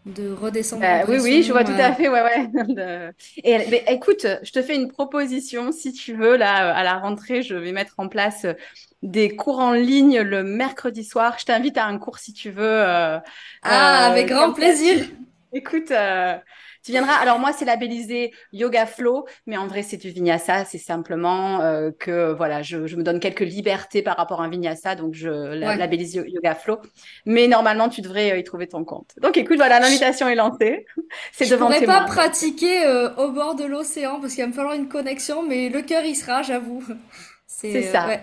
de 0.04 0.30
redescendre 0.30 0.90
en 0.90 0.98
Bah, 0.98 1.04
oui, 1.08 1.18
oui, 1.20 1.42
je 1.42 1.52
vois 1.52 1.64
tout 1.64 1.72
euh. 1.72 1.78
à 1.78 1.92
fait, 1.94 2.08
ouais, 2.08 2.22
ouais. 2.22 2.48
Et, 3.44 3.58
mais 3.70 3.84
écoute, 3.88 4.26
je 4.42 4.50
te 4.52 4.62
fais 4.62 4.74
une 4.74 4.88
proposition, 4.90 5.70
si 5.70 5.92
tu 5.92 6.14
veux, 6.16 6.36
là, 6.36 6.74
à 6.74 6.82
la 6.82 6.98
rentrée, 6.98 7.42
je 7.42 7.54
vais 7.54 7.72
mettre 7.72 7.94
en 7.98 8.08
place 8.08 8.44
euh, 8.46 8.54
des 9.02 9.36
cours 9.36 9.58
en 9.58 9.72
ligne 9.74 10.20
le 10.20 10.42
mercredi 10.44 11.04
soir. 11.04 11.36
Je 11.38 11.44
t'invite 11.44 11.76
à 11.76 11.86
un 11.86 11.98
cours 11.98 12.18
si 12.18 12.32
tu 12.32 12.50
veux. 12.50 12.64
euh, 12.64 13.18
Ah, 13.62 14.06
avec 14.06 14.28
euh, 14.28 14.28
grand 14.28 14.52
plaisir. 14.52 15.06
Écoute, 15.52 15.90
euh, 15.90 16.36
tu 16.84 16.92
viendras. 16.92 17.14
Alors 17.14 17.38
moi, 17.38 17.52
c'est 17.52 17.64
labellisé 17.64 18.32
Yoga 18.52 18.86
Flow, 18.86 19.26
mais 19.46 19.56
en 19.56 19.66
vrai, 19.66 19.82
c'est 19.82 19.96
du 19.96 20.10
Vinyasa. 20.10 20.64
C'est 20.64 20.78
simplement 20.78 21.60
euh, 21.60 21.90
que, 21.98 22.32
voilà, 22.32 22.62
je, 22.62 22.86
je 22.86 22.96
me 22.96 23.02
donne 23.02 23.20
quelques 23.20 23.40
libertés 23.40 24.02
par 24.02 24.16
rapport 24.16 24.40
à 24.42 24.44
un 24.44 24.48
Vinyasa, 24.50 24.94
donc 24.94 25.14
je 25.14 25.28
la- 25.28 25.68
Ouais. 25.68 25.76
labellise 25.76 26.14
Yo- 26.14 26.24
Yoga 26.26 26.54
Flow. 26.54 26.78
Mais 27.26 27.48
normalement, 27.48 27.88
tu 27.88 28.00
devrais 28.00 28.32
euh, 28.32 28.38
y 28.38 28.44
trouver 28.44 28.66
ton 28.68 28.84
compte. 28.84 29.12
Donc 29.20 29.36
écoute, 29.36 29.56
voilà, 29.56 29.78
Je, 29.78 29.82
l'invitation 29.82 30.28
est 30.28 30.34
lancée. 30.34 30.84
C'est 31.32 31.44
je 31.44 31.50
devant 31.50 31.66
pourrais 31.66 31.80
tes 31.80 31.86
pas 31.86 32.00
mains. 32.00 32.06
pratiquer 32.06 32.84
euh, 32.84 33.14
au 33.16 33.30
bord 33.32 33.54
de 33.54 33.64
l'océan 33.64 34.20
parce 34.20 34.34
qu'il 34.34 34.42
va 34.44 34.48
me 34.48 34.52
falloir 34.54 34.74
une 34.74 34.88
connexion, 34.88 35.42
mais 35.42 35.68
le 35.68 35.82
cœur 35.82 36.04
y 36.04 36.14
sera, 36.14 36.42
j'avoue. 36.42 36.82
C'est 37.46 37.82
ça. 37.82 38.06
ouais, 38.08 38.22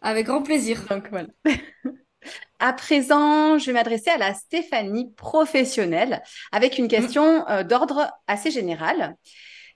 avec 0.00 0.26
grand 0.26 0.42
plaisir. 0.42 0.84
Donc 0.90 1.08
voilà. 1.10 1.28
À 2.58 2.72
présent, 2.72 3.58
je 3.58 3.66
vais 3.66 3.72
m'adresser 3.72 4.10
à 4.10 4.18
la 4.18 4.34
Stéphanie 4.34 5.12
professionnelle 5.16 6.22
avec 6.52 6.78
une 6.78 6.88
Mm. 6.88 6.88
question 6.88 7.48
euh, 7.48 7.62
d'ordre 7.64 8.10
assez 8.26 8.50
général. 8.50 9.16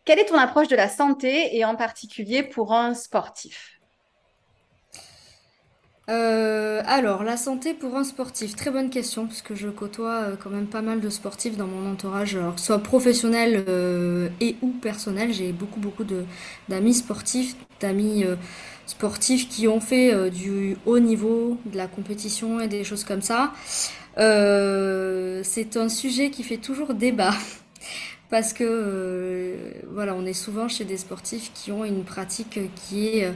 Quelle 0.04 0.18
est 0.18 0.26
ton 0.26 0.38
approche 0.38 0.68
de 0.68 0.76
la 0.76 0.88
santé 0.88 1.56
et 1.56 1.64
en 1.64 1.76
particulier 1.76 2.42
pour 2.42 2.72
un 2.74 2.94
sportif? 2.94 3.73
Euh, 6.10 6.82
alors, 6.86 7.24
la 7.24 7.38
santé 7.38 7.72
pour 7.72 7.96
un 7.96 8.04
sportif, 8.04 8.54
très 8.56 8.70
bonne 8.70 8.90
question, 8.90 9.26
parce 9.26 9.40
que 9.40 9.54
je 9.54 9.68
côtoie 9.68 10.20
euh, 10.24 10.36
quand 10.36 10.50
même 10.50 10.66
pas 10.66 10.82
mal 10.82 11.00
de 11.00 11.08
sportifs 11.08 11.56
dans 11.56 11.66
mon 11.66 11.90
entourage, 11.90 12.36
alors 12.36 12.58
soit 12.58 12.80
professionnel 12.80 13.64
euh, 13.68 14.28
et 14.40 14.56
ou 14.60 14.68
personnel. 14.68 15.32
J'ai 15.32 15.52
beaucoup 15.52 15.80
beaucoup 15.80 16.04
de 16.04 16.24
d'amis 16.68 16.92
sportifs, 16.94 17.56
d'amis 17.80 18.24
sportifs 18.86 19.48
qui 19.48 19.66
ont 19.68 19.80
fait 19.80 20.30
du 20.30 20.76
haut 20.86 20.98
niveau, 20.98 21.58
de 21.66 21.76
la 21.76 21.86
compétition 21.86 22.60
et 22.60 22.68
des 22.68 22.84
choses 22.84 23.04
comme 23.04 23.22
ça. 23.22 23.52
C'est 24.16 25.76
un 25.76 25.88
sujet 25.88 26.30
qui 26.30 26.42
fait 26.42 26.58
toujours 26.58 26.94
débat, 26.94 27.32
parce 28.30 28.52
que 28.52 29.56
voilà, 29.90 30.14
on 30.14 30.26
est 30.26 30.34
souvent 30.34 30.68
chez 30.68 30.84
des 30.84 30.98
sportifs 30.98 31.50
qui 31.54 31.72
ont 31.72 31.84
une 31.84 32.04
pratique 32.04 32.60
qui 32.76 33.08
est 33.08 33.32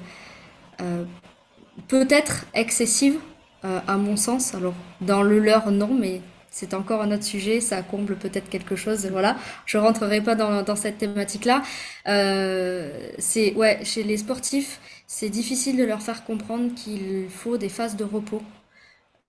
peut-être 1.89 2.47
excessive, 2.55 3.19
euh, 3.65 3.81
à 3.87 3.97
mon 3.97 4.17
sens. 4.17 4.55
Alors, 4.55 4.75
dans 5.01 5.23
le 5.23 5.39
leur, 5.39 5.71
non, 5.71 5.95
mais 5.95 6.21
c'est 6.51 6.75
encore 6.75 7.03
un 7.03 7.13
autre 7.13 7.25
sujet, 7.25 7.61
ça 7.61 7.83
comble 7.83 8.17
peut-être 8.17 8.49
quelque 8.49 8.77
chose, 8.77 9.07
voilà. 9.07 9.37
Je 9.67 9.79
rentrerai 9.79 10.21
pas 10.23 10.35
dans, 10.35 10.63
dans 10.63 10.77
cette 10.77 10.99
thématique-là. 10.99 11.63
Euh, 12.09 13.11
c'est, 13.19 13.55
ouais, 13.55 13.81
chez 13.85 14.03
les 14.03 14.17
sportifs, 14.17 14.81
c'est 15.07 15.29
difficile 15.31 15.77
de 15.77 15.85
leur 15.85 16.03
faire 16.03 16.25
comprendre 16.25 16.75
qu'il 16.75 17.29
faut 17.31 17.57
des 17.59 17.69
phases 17.69 17.97
de 17.97 18.05
repos. 18.05 18.43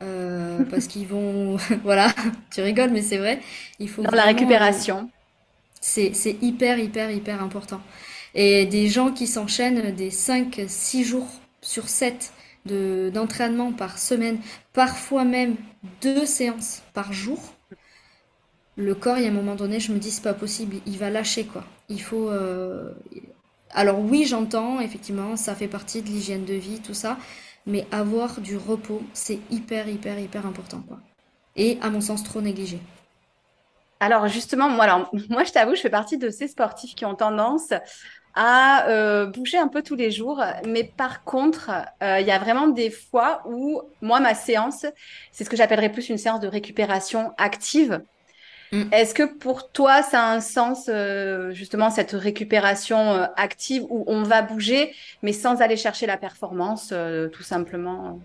Euh, 0.03 0.63
parce 0.70 0.88
qu'ils 0.88 1.08
vont, 1.08 1.58
voilà, 1.84 2.10
tu 2.51 2.62
rigoles, 2.62 2.91
mais 2.91 3.01
c'est 3.01 3.18
vrai, 3.18 3.41
il 3.79 3.89
faut 3.89 4.03
Dans 4.03 4.12
la 4.15 4.24
vraiment, 4.24 4.25
récupération. 4.25 5.10
c'est, 5.82 6.13
c'est 6.13 6.38
hyper, 6.41 6.79
hyper, 6.79 7.12
hyper 7.12 7.41
important. 7.44 7.82
Et 8.36 8.65
des 8.65 8.88
gens 8.89 9.12
qui 9.12 9.27
s'enchaînent 9.27 9.96
des 9.96 10.12
cinq 10.12 10.62
six 10.68 11.03
jours 11.03 11.27
sur 11.62 11.89
7 11.89 12.32
de, 12.66 13.12
d'entraînement 13.13 13.72
par 13.74 13.98
semaine, 13.98 14.39
parfois 14.74 15.25
même 15.25 15.56
deux 16.01 16.25
séances 16.25 16.84
par 16.94 17.13
jour, 17.13 17.39
le 18.78 18.96
corps, 18.96 19.18
il 19.18 19.24
y 19.24 19.28
a 19.28 19.30
un 19.30 19.34
moment 19.34 19.56
donné, 19.56 19.80
je 19.80 19.92
me 19.92 20.00
dis, 20.00 20.12
c'est 20.12 20.24
pas 20.24 20.34
possible, 20.34 20.78
il 20.86 20.98
va 20.98 21.10
lâcher, 21.10 21.46
quoi. 21.46 21.66
Il 21.89 22.01
faut... 22.01 22.30
euh, 22.30 22.94
Alors 23.72 24.00
oui, 24.00 24.25
j'entends, 24.25 24.80
effectivement, 24.80 25.36
ça 25.36 25.56
fait 25.56 25.68
partie 25.68 26.01
de 26.01 26.08
l'hygiène 26.08 26.46
de 26.46 26.54
vie, 26.54 26.80
tout 26.82 26.94
ça, 26.94 27.18
mais 27.66 27.88
avoir 27.92 28.42
du 28.42 28.58
repos, 28.58 29.01
c'est 29.13 29.39
hyper, 29.51 29.89
hyper, 29.89 30.20
hyper 30.20 30.46
important, 30.46 30.82
quoi. 30.88 31.00
Et 31.56 31.78
à 31.82 31.89
mon 31.89 32.01
sens, 32.01 32.24
trop 32.24 32.42
négligé. 32.42 32.80
Alors 34.00 34.28
justement, 34.28 34.70
moi, 34.70 34.86
alors, 34.86 35.10
moi, 35.30 35.44
je 35.44 35.51
t'avoue, 35.51 35.75
je 35.75 35.82
fais 35.82 35.89
partie 35.89 36.18
de 36.18 36.30
ces 36.30 36.48
sportifs 36.48 36.96
qui 36.96 37.06
ont 37.06 37.16
tendance 37.16 37.74
à 38.36 38.88
euh, 38.88 39.25
bouger 39.25 39.57
un 39.57 39.67
peu 39.67 39.81
tous 39.81 39.95
les 39.95 40.12
jours. 40.12 40.43
Mais 40.67 40.83
par 40.83 41.24
contre, 41.24 41.71
euh, 42.03 42.19
il 42.19 42.27
y 42.27 42.31
a 42.31 42.39
vraiment 42.39 42.67
des 42.67 42.89
fois 42.89 43.41
où 43.45 43.81
moi, 44.01 44.19
ma 44.19 44.33
séance, 44.33 44.86
c'est 45.31 45.43
ce 45.43 45.50
que 45.50 45.57
j'appellerais 45.57 45.91
plus 45.91 46.09
une 46.09 46.17
séance 46.17 46.39
de 46.39 46.48
récupération 46.48 47.33
active. 47.38 48.01
Mm. 48.71 48.83
Est-ce 48.91 49.13
que 49.13 49.24
pour 49.24 49.71
toi, 49.71 50.03
ça 50.03 50.24
a 50.24 50.31
un 50.31 50.41
sens, 50.41 50.89
euh, 50.89 51.51
justement, 51.51 51.89
cette 51.89 52.12
récupération 52.12 53.27
active 53.36 53.83
où 53.89 54.03
on 54.07 54.24
va 54.24 54.41
bouger, 54.41 54.93
mais 55.24 55.33
sans 55.33 55.62
aller 55.62 55.77
chercher 55.77 56.05
la 56.05 56.17
performance, 56.17 56.93
tout 57.33 57.43
simplement? 57.43 58.19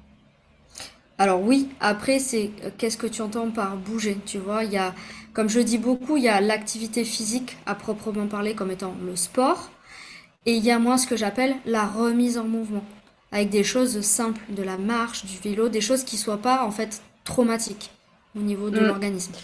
Alors 1.16 1.40
oui, 1.40 1.68
après 1.80 2.18
c'est 2.18 2.50
qu'est-ce 2.76 2.96
que 2.96 3.06
tu 3.06 3.22
entends 3.22 3.50
par 3.50 3.76
bouger, 3.76 4.18
tu 4.26 4.38
vois, 4.38 4.64
il 4.64 4.72
y 4.72 4.76
a, 4.76 4.94
comme 5.32 5.48
je 5.48 5.60
dis 5.60 5.78
beaucoup, 5.78 6.16
il 6.16 6.24
y 6.24 6.28
a 6.28 6.40
l'activité 6.40 7.04
physique 7.04 7.56
à 7.66 7.76
proprement 7.76 8.26
parler 8.26 8.54
comme 8.56 8.72
étant 8.72 8.96
le 9.06 9.14
sport, 9.14 9.70
et 10.46 10.54
il 10.56 10.64
y 10.64 10.70
a 10.70 10.78
moi 10.78 10.98
ce 10.98 11.06
que 11.06 11.16
j'appelle 11.16 11.56
la 11.66 11.86
remise 11.86 12.38
en 12.38 12.44
mouvement, 12.44 12.84
avec 13.32 13.50
des 13.50 13.64
choses 13.64 14.00
simples, 14.02 14.40
de 14.50 14.62
la 14.62 14.76
marche, 14.78 15.24
du 15.24 15.38
vélo, 15.38 15.68
des 15.68 15.80
choses 15.80 16.04
qui 16.04 16.16
soient 16.16 16.38
pas 16.42 16.64
en 16.64 16.70
fait 16.70 17.02
traumatiques 17.24 17.90
au 18.36 18.40
niveau 18.40 18.70
de 18.70 18.80
Mm. 18.80 18.84
l'organisme. 18.84 19.34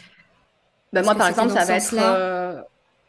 Ben 0.92 1.02
moi, 1.02 1.14
par 1.16 1.28
exemple, 1.28 1.50
ça 1.52 1.64
va 1.64 1.74
être... 1.76 1.98
euh, 1.98 2.60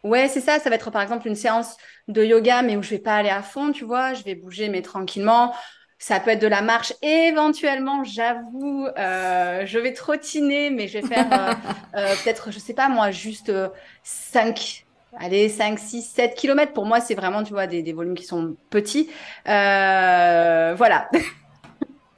Ouais, 0.04 0.28
c'est 0.30 0.42
ça. 0.42 0.60
Ça 0.60 0.70
va 0.70 0.76
être, 0.76 0.92
par 0.92 1.02
exemple, 1.02 1.28
une 1.28 1.36
séance 1.36 1.78
de 2.08 2.24
yoga, 2.24 2.62
mais 2.64 2.76
où 2.78 2.82
je 2.84 2.90
vais 2.92 3.00
pas 3.00 3.16
aller 3.18 3.30
à 3.30 3.44
fond, 3.44 3.72
tu 3.72 3.86
vois. 3.86 4.14
Je 4.14 4.24
vais 4.24 4.36
bouger, 4.36 4.70
mais 4.70 4.82
tranquillement. 4.82 5.54
Ça 6.00 6.20
peut 6.20 6.32
être 6.32 6.42
de 6.42 6.48
la 6.48 6.62
marche. 6.64 6.94
Éventuellement, 7.04 8.04
j'avoue, 8.04 8.88
euh, 8.98 9.66
je 9.66 9.78
vais 9.80 9.94
trottiner, 9.94 10.72
mais 10.72 10.88
je 10.88 10.94
vais 11.00 11.04
faire 11.04 11.32
euh, 11.34 11.54
euh, 11.96 12.16
peut-être, 12.18 12.52
je 12.52 12.60
sais 12.60 12.74
pas 12.74 12.90
moi, 12.90 13.12
juste 13.12 13.50
euh, 13.50 13.70
5, 14.04 14.86
allez, 15.18 15.50
5, 15.50 15.80
6, 15.80 16.02
7 16.04 16.36
kilomètres. 16.36 16.74
Pour 16.74 16.86
moi, 16.86 17.00
c'est 17.00 17.16
vraiment, 17.16 17.44
tu 17.44 17.54
vois, 17.54 17.68
des, 17.68 17.94
volumes 17.94 18.16
qui 18.16 18.26
sont 18.26 18.56
petits. 18.70 19.10
Euh, 19.48 20.74
voilà. 20.78 21.10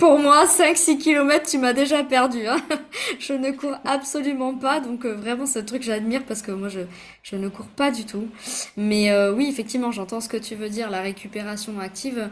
Pour 0.04 0.20
moi, 0.20 0.46
cinq 0.48 0.76
six 0.76 0.98
kilomètres, 0.98 1.50
tu 1.50 1.58
m'as 1.58 1.72
déjà 1.72 2.04
perdu, 2.04 2.46
hein. 2.46 2.58
Je 3.20 3.32
ne 3.32 3.52
cours 3.52 3.78
absolument 3.86 4.54
pas, 4.54 4.82
donc 4.82 5.06
euh, 5.06 5.16
vraiment 5.16 5.46
un 5.56 5.62
truc 5.62 5.82
j'admire 5.82 6.26
parce 6.26 6.42
que 6.42 6.52
moi 6.52 6.68
je, 6.68 6.82
je 7.22 7.38
ne 7.38 7.48
cours 7.48 7.68
pas 7.68 7.90
du 7.90 8.04
tout. 8.04 8.28
Mais 8.76 9.12
euh, 9.12 9.32
oui, 9.32 9.48
effectivement, 9.50 9.92
j'entends 9.92 10.20
ce 10.20 10.28
que 10.28 10.36
tu 10.36 10.56
veux 10.56 10.68
dire, 10.68 10.90
la 10.90 11.00
récupération 11.00 11.80
active. 11.80 12.30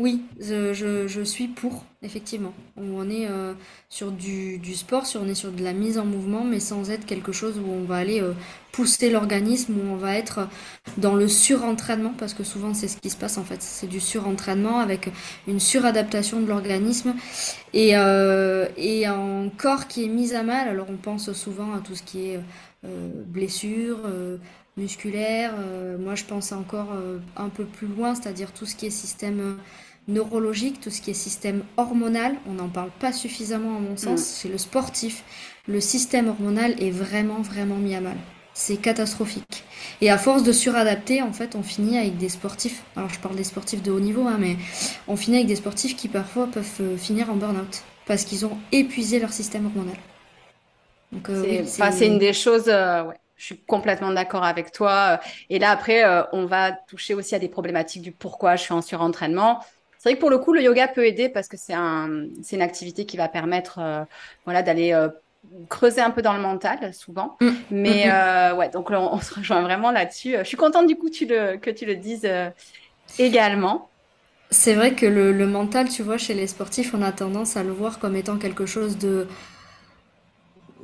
Oui, 0.00 0.22
je, 0.38 0.72
je, 0.74 1.08
je 1.08 1.22
suis 1.22 1.48
pour, 1.48 1.84
effectivement. 2.02 2.52
On 2.76 3.10
est 3.10 3.26
euh, 3.28 3.54
sur 3.88 4.12
du, 4.12 4.58
du 4.58 4.76
sport, 4.76 5.06
sur, 5.06 5.22
on 5.22 5.26
est 5.28 5.34
sur 5.34 5.50
de 5.50 5.64
la 5.64 5.72
mise 5.72 5.98
en 5.98 6.04
mouvement, 6.04 6.44
mais 6.44 6.60
sans 6.60 6.88
être 6.90 7.04
quelque 7.04 7.32
chose 7.32 7.58
où 7.58 7.68
on 7.68 7.82
va 7.82 7.96
aller 7.96 8.20
euh, 8.22 8.32
pousser 8.70 9.10
l'organisme, 9.10 9.74
où 9.76 9.90
on 9.90 9.96
va 9.96 10.16
être 10.16 10.46
dans 10.98 11.16
le 11.16 11.26
surentraînement, 11.26 12.12
parce 12.16 12.32
que 12.32 12.44
souvent 12.44 12.74
c'est 12.74 12.86
ce 12.86 12.96
qui 12.98 13.10
se 13.10 13.16
passe 13.16 13.38
en 13.38 13.42
fait. 13.42 13.60
C'est 13.60 13.88
du 13.88 13.98
surentraînement 13.98 14.78
avec 14.78 15.10
une 15.48 15.58
suradaptation 15.58 16.40
de 16.42 16.46
l'organisme 16.46 17.16
et, 17.74 17.96
euh, 17.96 18.68
et 18.76 19.06
un 19.06 19.48
corps 19.56 19.88
qui 19.88 20.04
est 20.04 20.08
mis 20.08 20.32
à 20.32 20.44
mal. 20.44 20.68
Alors 20.68 20.86
on 20.90 20.96
pense 20.96 21.32
souvent 21.32 21.74
à 21.74 21.80
tout 21.80 21.96
ce 21.96 22.04
qui 22.04 22.28
est 22.28 22.40
blessure, 23.26 23.98
musculaire. 24.76 25.52
Moi 25.98 26.14
je 26.14 26.24
pense 26.24 26.52
encore 26.52 26.88
un 27.36 27.48
peu 27.48 27.64
plus 27.64 27.88
loin, 27.88 28.14
c'est-à-dire 28.14 28.52
tout 28.52 28.66
ce 28.66 28.76
qui 28.76 28.86
est 28.86 28.90
système 28.90 29.56
neurologique, 30.08 30.80
tout 30.80 30.90
ce 30.90 31.00
qui 31.00 31.10
est 31.10 31.14
système 31.14 31.64
hormonal. 31.76 32.36
On 32.46 32.54
n'en 32.54 32.68
parle 32.68 32.90
pas 32.98 33.12
suffisamment 33.12 33.76
à 33.76 33.80
mon 33.80 33.96
Mm. 34.02 34.24
sens. 34.24 34.40
Chez 34.42 34.48
le 34.48 34.58
sportif, 34.58 35.24
le 35.66 35.80
système 35.80 36.28
hormonal 36.28 36.74
est 36.82 36.90
vraiment, 36.90 37.40
vraiment 37.42 37.76
mis 37.76 37.94
à 37.94 38.00
mal. 38.00 38.16
C'est 38.54 38.78
catastrophique. 38.78 39.64
Et 40.00 40.10
à 40.10 40.18
force 40.18 40.42
de 40.42 40.52
suradapter, 40.52 41.22
en 41.22 41.32
fait, 41.32 41.54
on 41.54 41.62
finit 41.62 41.96
avec 41.98 42.16
des 42.18 42.28
sportifs. 42.28 42.82
Alors, 42.96 43.08
je 43.10 43.20
parle 43.20 43.36
des 43.36 43.44
sportifs 43.44 43.82
de 43.82 43.92
haut 43.92 44.00
niveau, 44.00 44.26
hein, 44.26 44.36
mais 44.40 44.56
on 45.06 45.16
finit 45.16 45.36
avec 45.36 45.48
des 45.48 45.56
sportifs 45.56 45.96
qui 45.96 46.08
parfois 46.08 46.48
peuvent 46.48 46.80
euh, 46.80 46.96
finir 46.96 47.30
en 47.30 47.36
burn-out 47.36 47.84
parce 48.06 48.24
qu'ils 48.24 48.46
ont 48.46 48.58
épuisé 48.72 49.20
leur 49.20 49.32
système 49.32 49.66
hormonal. 49.66 49.96
Donc, 51.12 51.30
euh, 51.30 51.44
C'est, 51.44 51.48
oui, 51.48 51.68
enfin, 51.78 51.90
c'est 51.92 52.06
une 52.06 52.18
des 52.18 52.32
choses, 52.32 52.68
euh, 52.68 53.04
ouais, 53.04 53.14
je 53.36 53.44
suis 53.44 53.64
complètement 53.64 54.12
d'accord 54.12 54.44
avec 54.44 54.72
toi. 54.72 55.20
Et 55.50 55.58
là, 55.58 55.70
après, 55.70 56.04
euh, 56.04 56.22
on 56.32 56.46
va 56.46 56.72
toucher 56.72 57.14
aussi 57.14 57.34
à 57.34 57.38
des 57.38 57.48
problématiques 57.48 58.02
du 58.02 58.12
pourquoi 58.12 58.56
je 58.56 58.62
suis 58.64 58.74
en 58.74 58.82
surentraînement. 58.82 59.60
C'est 59.98 60.10
vrai 60.10 60.16
que 60.16 60.20
pour 60.20 60.30
le 60.30 60.38
coup, 60.38 60.52
le 60.52 60.62
yoga 60.62 60.88
peut 60.88 61.06
aider 61.06 61.28
parce 61.28 61.48
que 61.48 61.56
c'est 61.56 61.74
un, 61.74 62.26
c'est 62.42 62.56
une 62.56 62.62
activité 62.62 63.04
qui 63.04 63.16
va 63.16 63.28
permettre, 63.28 63.78
euh, 63.80 64.04
voilà, 64.44 64.62
d'aller 64.62 64.92
euh, 64.92 65.08
creuser 65.68 66.00
un 66.00 66.10
peu 66.10 66.22
dans 66.22 66.34
le 66.34 66.40
mental 66.40 66.94
souvent. 66.94 67.36
Mm. 67.40 67.48
Mais 67.70 68.06
mm, 68.06 68.54
mm. 68.54 68.58
ouais, 68.58 68.68
donc 68.70 68.90
on, 68.90 69.20
se 69.20 69.34
rejoint 69.34 69.62
vraiment 69.62 69.90
là-dessus. 69.90 70.36
Je 70.38 70.44
suis 70.44 70.56
contente 70.56 70.86
du 70.86 70.96
coup 70.96 71.10
tu 71.10 71.26
le, 71.26 71.56
que 71.56 71.70
tu 71.70 71.84
le 71.84 71.96
dises 71.96 72.28
également. 73.18 73.88
C'est 74.50 74.74
vrai 74.74 74.94
que 74.94 75.04
le, 75.04 75.32
le, 75.32 75.46
mental, 75.46 75.88
tu 75.88 76.02
vois, 76.02 76.16
chez 76.16 76.32
les 76.32 76.46
sportifs, 76.46 76.94
on 76.94 77.02
a 77.02 77.12
tendance 77.12 77.58
à 77.58 77.62
le 77.62 77.70
voir 77.70 77.98
comme 77.98 78.16
étant 78.16 78.38
quelque 78.38 78.64
chose 78.64 78.96
de 78.96 79.26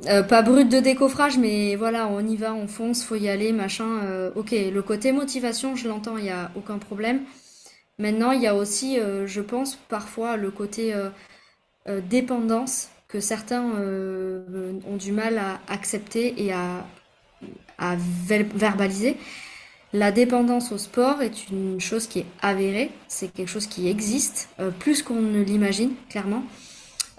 euh, 0.07 0.23
pas 0.23 0.41
brut 0.41 0.69
de 0.69 0.79
décoffrage, 0.79 1.37
mais 1.37 1.75
voilà, 1.75 2.07
on 2.07 2.19
y 2.19 2.35
va, 2.35 2.53
on 2.53 2.67
fonce, 2.67 3.03
faut 3.03 3.15
y 3.15 3.29
aller, 3.29 3.53
machin. 3.53 3.87
Euh, 4.03 4.29
ok, 4.35 4.51
le 4.51 4.81
côté 4.81 5.11
motivation, 5.11 5.75
je 5.75 5.87
l'entends, 5.87 6.17
il 6.17 6.23
n'y 6.23 6.29
a 6.29 6.51
aucun 6.55 6.77
problème. 6.77 7.21
Maintenant, 7.97 8.31
il 8.31 8.41
y 8.41 8.47
a 8.47 8.55
aussi, 8.55 8.99
euh, 8.99 9.25
je 9.25 9.41
pense, 9.41 9.75
parfois 9.75 10.37
le 10.37 10.51
côté 10.51 10.93
dépendance 12.09 12.89
que 13.07 13.19
certains 13.19 13.63
ont 13.63 14.97
du 14.97 15.11
mal 15.11 15.37
à 15.37 15.59
accepter 15.67 16.43
et 16.43 16.51
à, 16.51 16.85
verbaliser. 18.55 19.17
La 19.93 20.11
dépendance 20.11 20.71
au 20.71 20.77
sport 20.77 21.21
est 21.21 21.49
une 21.49 21.79
chose 21.79 22.07
qui 22.07 22.19
est 22.19 22.25
avérée, 22.41 22.89
c'est 23.07 23.31
quelque 23.31 23.49
chose 23.49 23.67
qui 23.67 23.87
existe, 23.87 24.49
plus 24.79 25.03
qu'on 25.03 25.21
ne 25.21 25.41
l'imagine, 25.41 25.91
clairement. 26.09 26.43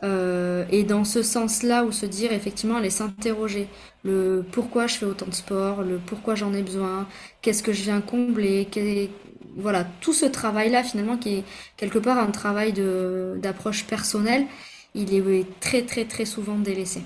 Euh, 0.03 0.65
et 0.71 0.83
dans 0.85 1.05
ce 1.05 1.23
sens-là, 1.23 1.85
où 1.85 1.93
se 1.93 2.07
dire 2.07 2.33
effectivement, 2.33 2.77
aller 2.77 2.91
s'interroger, 2.91 3.69
le 4.05 4.45
pourquoi 4.53 4.87
je 4.87 4.97
fais 4.97 5.07
autant 5.07 5.27
de 5.27 5.35
sport, 5.35 5.83
le 5.83 5.99
pourquoi 5.99 6.35
j'en 6.35 6.53
ai 6.53 6.63
besoin, 6.63 7.07
qu'est-ce 7.41 7.63
que 7.63 7.73
je 7.73 7.83
viens 7.83 8.01
combler, 8.01 8.69
voilà, 9.57 9.85
tout 10.01 10.13
ce 10.13 10.27
travail-là 10.27 10.83
finalement 10.83 11.17
qui 11.17 11.37
est 11.37 11.45
quelque 11.77 11.99
part 11.99 12.19
un 12.19 12.31
travail 12.31 12.73
d'approche 12.73 13.85
personnelle, 13.85 14.47
il 14.95 15.15
est 15.15 15.61
très 15.61 15.83
très 15.83 16.05
très 16.05 16.25
souvent 16.25 16.57
délaissé. 16.57 17.03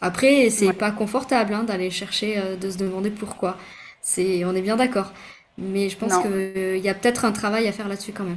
Après, 0.00 0.50
c'est 0.50 0.72
pas 0.72 0.90
confortable 0.90 1.54
hein, 1.54 1.64
d'aller 1.64 1.90
chercher, 1.90 2.38
euh, 2.38 2.56
de 2.56 2.70
se 2.70 2.76
demander 2.76 3.10
pourquoi. 3.10 3.56
C'est, 4.02 4.44
on 4.44 4.54
est 4.54 4.62
bien 4.62 4.76
d'accord. 4.76 5.12
Mais 5.58 5.88
je 5.88 5.96
pense 5.96 6.12
qu'il 6.18 6.78
y 6.78 6.88
a 6.88 6.94
peut-être 6.94 7.24
un 7.24 7.32
travail 7.32 7.66
à 7.66 7.72
faire 7.72 7.88
là-dessus 7.88 8.12
quand 8.12 8.24
même. 8.24 8.36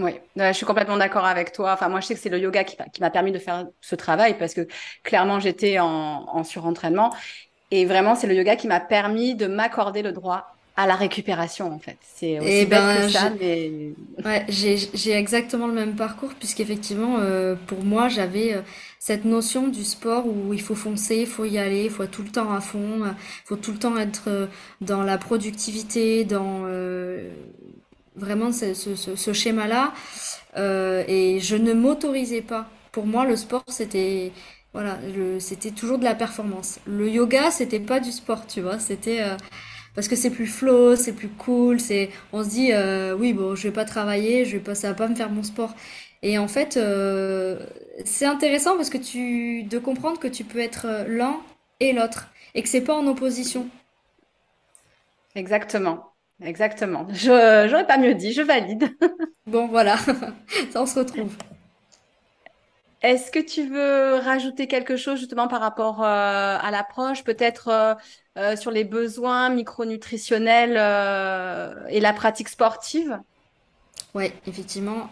Oui, 0.00 0.10
je 0.34 0.52
suis 0.52 0.66
complètement 0.66 0.96
d'accord 0.96 1.24
avec 1.24 1.52
toi. 1.52 1.72
Enfin, 1.72 1.88
moi, 1.88 2.00
je 2.00 2.06
sais 2.06 2.14
que 2.14 2.20
c'est 2.20 2.30
le 2.30 2.38
yoga 2.38 2.64
qui, 2.64 2.76
m'a 3.00 3.10
permis 3.10 3.30
de 3.30 3.38
faire 3.38 3.68
ce 3.80 3.94
travail 3.94 4.36
parce 4.36 4.52
que 4.52 4.66
clairement, 5.04 5.38
j'étais 5.38 5.78
en, 5.78 5.86
en 5.86 6.42
surentraînement. 6.42 7.14
Et 7.70 7.86
vraiment, 7.86 8.16
c'est 8.16 8.26
le 8.26 8.34
yoga 8.34 8.56
qui 8.56 8.66
m'a 8.66 8.80
permis 8.80 9.36
de 9.36 9.46
m'accorder 9.46 10.02
le 10.02 10.10
droit 10.10 10.56
à 10.76 10.86
la 10.86 10.96
récupération, 10.96 11.72
en 11.72 11.78
fait. 11.78 11.98
C'est 12.02 12.40
aussi 12.40 12.48
eh 12.50 12.66
ben, 12.66 13.06
que 13.06 13.08
ça, 13.08 13.30
mais... 13.40 13.92
Ouais, 14.24 14.44
j'ai 14.48 15.12
exactement 15.12 15.66
le 15.68 15.74
même 15.74 15.94
parcours 15.94 16.34
puisqu'effectivement, 16.34 17.18
euh, 17.20 17.54
pour 17.66 17.84
moi, 17.84 18.08
j'avais 18.08 18.54
euh, 18.54 18.60
cette 18.98 19.24
notion 19.24 19.68
du 19.68 19.84
sport 19.84 20.26
où 20.26 20.52
il 20.54 20.60
faut 20.60 20.74
foncer, 20.74 21.16
il 21.16 21.26
faut 21.26 21.44
y 21.44 21.58
aller, 21.58 21.84
il 21.84 21.90
faut 21.90 22.02
être 22.02 22.10
tout 22.10 22.22
le 22.22 22.30
temps 22.30 22.52
à 22.52 22.60
fond, 22.60 23.04
il 23.04 23.14
faut 23.44 23.56
tout 23.56 23.72
le 23.72 23.78
temps 23.78 23.96
être 23.98 24.24
euh, 24.28 24.46
dans 24.80 25.02
la 25.02 25.18
productivité, 25.18 26.24
dans 26.24 26.62
euh, 26.64 27.28
vraiment 28.16 28.50
ce, 28.50 28.74
ce, 28.74 29.32
schéma-là. 29.32 29.92
Euh, 30.56 31.04
et 31.06 31.40
je 31.40 31.56
ne 31.56 31.72
m'autorisais 31.72 32.42
pas. 32.42 32.68
Pour 32.92 33.06
moi, 33.06 33.24
le 33.26 33.36
sport, 33.36 33.64
c'était 33.68 34.32
voilà, 34.72 34.98
c'était 35.38 35.70
toujours 35.70 35.98
de 35.98 36.04
la 36.04 36.16
performance. 36.16 36.80
Le 36.84 37.08
yoga, 37.08 37.50
c'était 37.52 37.80
pas 37.80 38.00
du 38.00 38.10
sport, 38.10 38.46
tu 38.46 38.60
vois. 38.60 38.78
C'était 38.80 39.20
euh, 39.22 39.36
parce 39.94 40.08
que 40.08 40.16
c'est 40.16 40.30
plus 40.30 40.46
flow, 40.46 40.96
c'est 40.96 41.12
plus 41.12 41.28
cool. 41.28 41.80
C'est, 41.80 42.10
on 42.32 42.42
se 42.44 42.48
dit, 42.50 42.72
euh, 42.72 43.14
oui, 43.16 43.32
bon, 43.32 43.54
je 43.54 43.64
vais 43.68 43.72
pas 43.74 43.84
travailler, 43.84 44.44
je 44.44 44.52
vais 44.56 44.62
pas, 44.62 44.74
ça 44.74 44.88
va 44.88 44.94
pas 44.94 45.08
me 45.08 45.14
faire 45.14 45.30
mon 45.30 45.42
sport. 45.42 45.74
Et 46.22 46.38
en 46.38 46.48
fait, 46.48 46.78
c'est 48.04 48.26
intéressant 48.26 48.76
parce 48.76 48.90
que 48.90 48.98
tu 48.98 49.64
de 49.64 49.78
comprendre 49.78 50.18
que 50.18 50.28
tu 50.28 50.44
peux 50.44 50.58
être 50.58 50.86
l'un 51.08 51.40
et 51.80 51.92
l'autre 51.92 52.30
et 52.54 52.62
que 52.62 52.68
c'est 52.68 52.80
pas 52.80 52.94
en 52.94 53.06
opposition. 53.06 53.68
Exactement. 55.34 56.12
Exactement. 56.42 57.06
Je 57.12 57.68
n'aurais 57.70 57.86
pas 57.86 57.98
mieux 57.98 58.14
dit, 58.14 58.32
je 58.32 58.42
valide. 58.42 58.96
bon, 59.46 59.68
voilà, 59.68 59.96
ça 60.72 60.82
on 60.82 60.86
se 60.86 60.98
retrouve. 60.98 61.36
Est-ce 63.02 63.30
que 63.30 63.38
tu 63.38 63.68
veux 63.68 64.14
rajouter 64.16 64.66
quelque 64.66 64.96
chose 64.96 65.18
justement 65.20 65.46
par 65.46 65.60
rapport 65.60 66.02
euh, 66.02 66.06
à 66.60 66.70
l'approche, 66.70 67.22
peut-être 67.22 67.68
euh, 67.68 67.94
euh, 68.36 68.56
sur 68.56 68.70
les 68.70 68.84
besoins 68.84 69.48
micronutritionnels 69.50 70.76
et 71.90 72.00
la 72.00 72.12
pratique 72.12 72.48
sportive 72.48 73.18
Oui, 74.14 74.32
effectivement. 74.46 75.10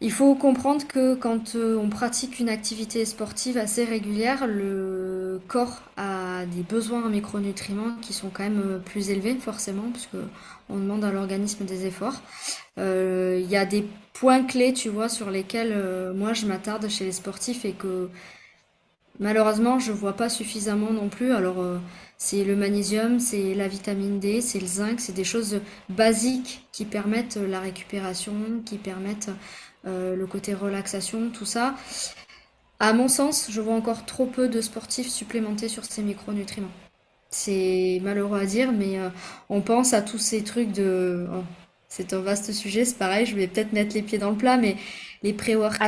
Il 0.00 0.12
faut 0.12 0.36
comprendre 0.36 0.86
que 0.86 1.16
quand 1.16 1.56
euh, 1.56 1.76
on 1.76 1.88
pratique 1.88 2.38
une 2.38 2.48
activité 2.48 3.04
sportive 3.04 3.58
assez 3.58 3.84
régulière, 3.84 4.46
le 4.46 5.40
corps 5.48 5.82
a 5.96 6.46
des 6.46 6.62
besoins 6.62 7.04
en 7.04 7.08
micronutriments 7.08 7.96
qui 8.00 8.12
sont 8.12 8.30
quand 8.30 8.44
même 8.44 8.62
euh, 8.64 8.78
plus 8.78 9.10
élevés 9.10 9.34
forcément, 9.34 9.90
puisque 9.92 10.14
on 10.68 10.76
demande 10.76 11.04
à 11.04 11.10
l'organisme 11.10 11.64
des 11.64 11.84
efforts. 11.84 12.22
Euh, 12.78 13.40
il 13.42 13.50
y 13.50 13.56
a 13.56 13.64
des 13.64 13.84
points 14.12 14.44
clés, 14.44 14.72
tu 14.72 14.88
vois, 14.88 15.08
sur 15.08 15.30
lesquels 15.32 15.74
moi 16.14 16.32
je 16.32 16.46
m'attarde 16.46 16.88
chez 16.88 17.04
les 17.04 17.12
sportifs 17.12 17.64
et 17.64 17.72
que 17.72 18.08
malheureusement 19.20 19.78
je 19.78 19.92
vois 19.92 20.14
pas 20.14 20.28
suffisamment 20.28 20.92
non 20.92 21.08
plus. 21.08 21.32
Alors 21.32 21.64
c'est 22.18 22.44
le 22.44 22.56
magnésium, 22.56 23.20
c'est 23.20 23.54
la 23.54 23.68
vitamine 23.68 24.18
D, 24.18 24.40
c'est 24.40 24.58
le 24.58 24.66
zinc, 24.66 24.98
c'est 24.98 25.14
des 25.14 25.24
choses 25.24 25.60
basiques 25.88 26.66
qui 26.72 26.84
permettent 26.84 27.36
la 27.36 27.60
récupération, 27.60 28.34
qui 28.66 28.76
permettent 28.76 29.30
euh, 29.86 30.16
le 30.16 30.26
côté 30.26 30.52
relaxation, 30.52 31.30
tout 31.30 31.44
ça. 31.44 31.76
À 32.80 32.92
mon 32.92 33.08
sens, 33.08 33.48
je 33.50 33.60
vois 33.60 33.74
encore 33.74 34.04
trop 34.04 34.26
peu 34.26 34.48
de 34.48 34.60
sportifs 34.60 35.08
supplémentés 35.08 35.68
sur 35.68 35.84
ces 35.84 36.02
micronutriments. 36.02 36.70
C'est 37.30 38.00
malheureux 38.02 38.40
à 38.40 38.46
dire, 38.46 38.72
mais 38.72 38.98
euh, 38.98 39.10
on 39.48 39.60
pense 39.60 39.92
à 39.94 40.02
tous 40.02 40.18
ces 40.18 40.42
trucs 40.42 40.72
de... 40.72 41.26
Oh, 41.32 41.44
c'est 41.88 42.12
un 42.12 42.20
vaste 42.20 42.52
sujet, 42.52 42.84
c'est 42.84 42.98
pareil, 42.98 43.26
je 43.26 43.36
vais 43.36 43.46
peut-être 43.46 43.72
mettre 43.72 43.94
les 43.94 44.02
pieds 44.02 44.18
dans 44.18 44.30
le 44.30 44.36
plat, 44.36 44.56
mais 44.56 44.76
les 45.22 45.32
pré-workouts, 45.32 45.84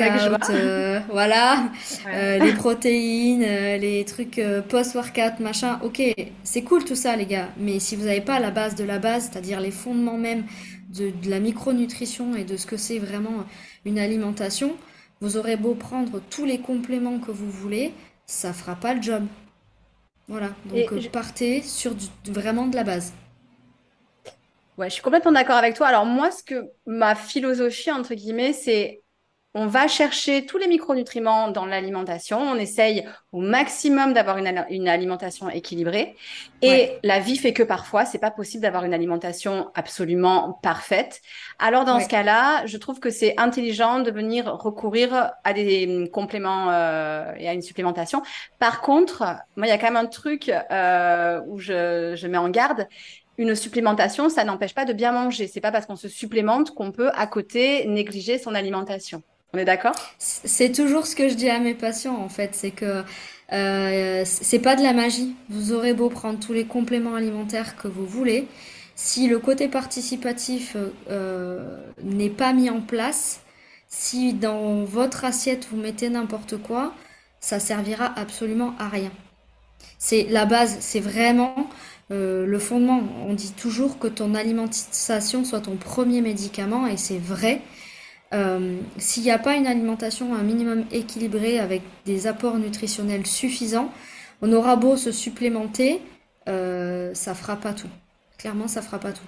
euh, 0.50 1.00
voilà, 1.10 1.70
les 2.12 2.52
protéines, 2.52 3.42
les 3.42 4.04
trucs 4.04 4.40
post-workout, 4.68 5.40
machin. 5.40 5.78
Ok, 5.82 6.02
c'est 6.42 6.62
cool 6.62 6.84
tout 6.84 6.96
ça, 6.96 7.16
les 7.16 7.26
gars. 7.26 7.48
Mais 7.56 7.78
si 7.78 7.96
vous 7.96 8.04
n'avez 8.04 8.20
pas 8.20 8.40
la 8.40 8.50
base 8.50 8.74
de 8.74 8.84
la 8.84 8.98
base, 8.98 9.30
c'est-à-dire 9.30 9.60
les 9.60 9.70
fondements 9.70 10.18
même 10.18 10.44
de, 10.88 11.10
de, 11.10 11.30
la 11.30 11.38
micronutrition 11.40 12.34
et 12.34 12.44
de 12.44 12.56
ce 12.56 12.66
que 12.66 12.76
c'est 12.76 12.98
vraiment 12.98 13.44
une 13.84 13.98
alimentation, 13.98 14.76
vous 15.20 15.36
aurez 15.36 15.56
beau 15.56 15.74
prendre 15.74 16.20
tous 16.30 16.44
les 16.44 16.58
compléments 16.58 17.18
que 17.18 17.30
vous 17.30 17.50
voulez, 17.50 17.92
ça 18.26 18.52
fera 18.52 18.74
pas 18.74 18.94
le 18.94 19.02
job. 19.02 19.24
Voilà, 20.28 20.50
donc 20.66 20.92
euh, 20.92 21.00
partez 21.12 21.60
sur 21.60 21.92
vraiment 22.24 22.68
de 22.68 22.76
la 22.76 22.84
base. 22.84 23.12
Ouais, 24.78 24.88
je 24.88 24.94
suis 24.94 25.02
complètement 25.02 25.32
d'accord 25.32 25.56
avec 25.56 25.74
toi. 25.74 25.88
Alors 25.88 26.06
moi, 26.06 26.30
ce 26.30 26.42
que 26.44 26.70
ma 26.86 27.14
philosophie 27.16 27.90
entre 27.90 28.14
guillemets, 28.14 28.52
c'est 28.52 29.02
on 29.52 29.66
va 29.66 29.88
chercher 29.88 30.46
tous 30.46 30.58
les 30.58 30.68
micronutriments 30.68 31.50
dans 31.50 31.66
l'alimentation. 31.66 32.38
On 32.38 32.54
essaye 32.54 33.04
au 33.32 33.40
maximum 33.40 34.12
d'avoir 34.12 34.38
une, 34.38 34.88
alimentation 34.88 35.50
équilibrée. 35.50 36.14
Et 36.62 36.92
la 37.02 37.18
vie 37.18 37.36
fait 37.36 37.52
que 37.52 37.64
parfois, 37.64 38.04
c'est 38.04 38.18
pas 38.18 38.30
possible 38.30 38.62
d'avoir 38.62 38.84
une 38.84 38.94
alimentation 38.94 39.68
absolument 39.74 40.60
parfaite. 40.62 41.20
Alors 41.58 41.84
dans 41.84 41.98
ce 41.98 42.08
cas-là, 42.08 42.64
je 42.66 42.76
trouve 42.76 43.00
que 43.00 43.10
c'est 43.10 43.34
intelligent 43.40 43.98
de 43.98 44.12
venir 44.12 44.46
recourir 44.46 45.32
à 45.42 45.52
des 45.52 45.86
hum, 45.88 46.08
compléments 46.08 46.70
euh, 46.70 47.32
et 47.36 47.48
à 47.48 47.52
une 47.52 47.62
supplémentation. 47.62 48.22
Par 48.60 48.80
contre, 48.80 49.24
moi, 49.56 49.66
il 49.66 49.70
y 49.70 49.72
a 49.72 49.78
quand 49.78 49.88
même 49.88 49.96
un 49.96 50.06
truc 50.06 50.48
euh, 50.48 51.40
où 51.48 51.58
je, 51.58 52.14
je 52.16 52.26
mets 52.28 52.38
en 52.38 52.50
garde, 52.50 52.86
une 53.36 53.56
supplémentation, 53.56 54.28
ça 54.28 54.44
n'empêche 54.44 54.74
pas 54.74 54.84
de 54.84 54.92
bien 54.92 55.10
manger. 55.12 55.48
C'est 55.48 55.60
pas 55.60 55.72
parce 55.72 55.86
qu'on 55.86 55.96
se 55.96 56.08
supplémente 56.08 56.72
qu'on 56.72 56.92
peut 56.92 57.10
à 57.14 57.26
côté 57.26 57.86
négliger 57.86 58.38
son 58.38 58.54
alimentation. 58.54 59.22
On 59.52 59.58
est 59.58 59.64
d'accord? 59.64 59.96
C'est 60.18 60.72
toujours 60.72 61.06
ce 61.06 61.16
que 61.16 61.28
je 61.28 61.34
dis 61.34 61.48
à 61.50 61.58
mes 61.58 61.74
patients 61.74 62.16
en 62.16 62.28
fait, 62.28 62.54
c'est 62.54 62.70
que 62.70 63.02
euh, 63.52 64.22
c'est 64.24 64.60
pas 64.60 64.76
de 64.76 64.82
la 64.82 64.92
magie. 64.92 65.34
Vous 65.48 65.72
aurez 65.72 65.92
beau 65.92 66.08
prendre 66.08 66.38
tous 66.38 66.52
les 66.52 66.66
compléments 66.66 67.16
alimentaires 67.16 67.76
que 67.76 67.88
vous 67.88 68.06
voulez, 68.06 68.46
si 68.94 69.26
le 69.26 69.38
côté 69.38 69.68
participatif 69.68 70.76
euh, 71.10 71.76
n'est 72.04 72.30
pas 72.30 72.52
mis 72.52 72.70
en 72.70 72.80
place, 72.80 73.40
si 73.88 74.34
dans 74.34 74.84
votre 74.84 75.24
assiette 75.24 75.66
vous 75.70 75.78
mettez 75.78 76.08
n'importe 76.10 76.56
quoi, 76.58 76.94
ça 77.40 77.58
servira 77.58 78.12
absolument 78.16 78.74
à 78.78 78.88
rien. 78.88 79.10
C'est 79.98 80.24
la 80.30 80.44
base, 80.46 80.76
c'est 80.80 81.00
vraiment 81.00 81.68
euh, 82.12 82.46
le 82.46 82.58
fondement. 82.58 83.02
On 83.26 83.34
dit 83.34 83.52
toujours 83.52 83.98
que 83.98 84.08
ton 84.08 84.34
alimentation 84.34 85.44
soit 85.44 85.60
ton 85.60 85.76
premier 85.76 86.20
médicament 86.20 86.86
et 86.86 86.96
c'est 86.96 87.18
vrai. 87.18 87.62
Euh, 88.32 88.78
s'il 88.96 89.24
n'y 89.24 89.30
a 89.30 89.38
pas 89.38 89.56
une 89.56 89.66
alimentation 89.66 90.34
un 90.34 90.42
minimum 90.42 90.84
équilibrée 90.92 91.58
avec 91.58 91.82
des 92.04 92.26
apports 92.26 92.58
nutritionnels 92.58 93.26
suffisants, 93.26 93.90
on 94.40 94.52
aura 94.52 94.76
beau 94.76 94.96
se 94.96 95.10
supplémenter, 95.10 96.00
euh, 96.48 97.12
ça 97.14 97.34
fera 97.34 97.56
pas 97.56 97.72
tout. 97.72 97.88
Clairement, 98.38 98.68
ça 98.68 98.82
fera 98.82 98.98
pas 98.98 99.12
tout. 99.12 99.26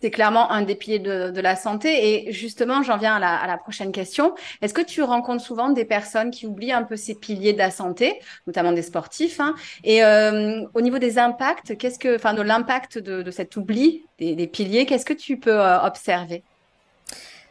c'est 0.00 0.10
clairement 0.10 0.52
un 0.52 0.62
des 0.62 0.74
piliers 0.74 0.98
de, 0.98 1.40
la 1.40 1.56
santé. 1.56 2.26
Et 2.28 2.32
justement, 2.32 2.82
j'en 2.82 2.98
viens 2.98 3.16
à 3.16 3.46
la, 3.46 3.56
prochaine 3.56 3.90
question. 3.90 4.34
Est-ce 4.60 4.74
que 4.74 4.82
tu 4.82 5.02
rencontres 5.02 5.42
souvent 5.42 5.70
des 5.70 5.86
personnes 5.86 6.30
qui 6.30 6.46
oublient 6.46 6.72
un 6.72 6.82
peu 6.82 6.96
ces 6.96 7.14
piliers 7.14 7.54
de 7.54 7.58
la 7.58 7.70
santé, 7.70 8.20
notamment 8.46 8.72
des 8.72 8.82
sportifs 8.82 9.40
hein? 9.40 9.54
Et 9.82 10.04
euh, 10.04 10.62
au 10.74 10.82
niveau 10.82 10.98
des 10.98 11.18
impacts, 11.18 11.76
qu'est-ce 11.78 11.98
que, 11.98 12.16
enfin, 12.16 12.34
de 12.34 12.42
l'impact 12.42 12.98
de, 12.98 13.30
cet 13.30 13.56
oubli 13.56 14.04
des, 14.18 14.46
piliers, 14.46 14.84
qu'est-ce 14.84 15.06
que 15.06 15.14
tu 15.14 15.38
peux 15.38 15.58
observer? 15.58 16.44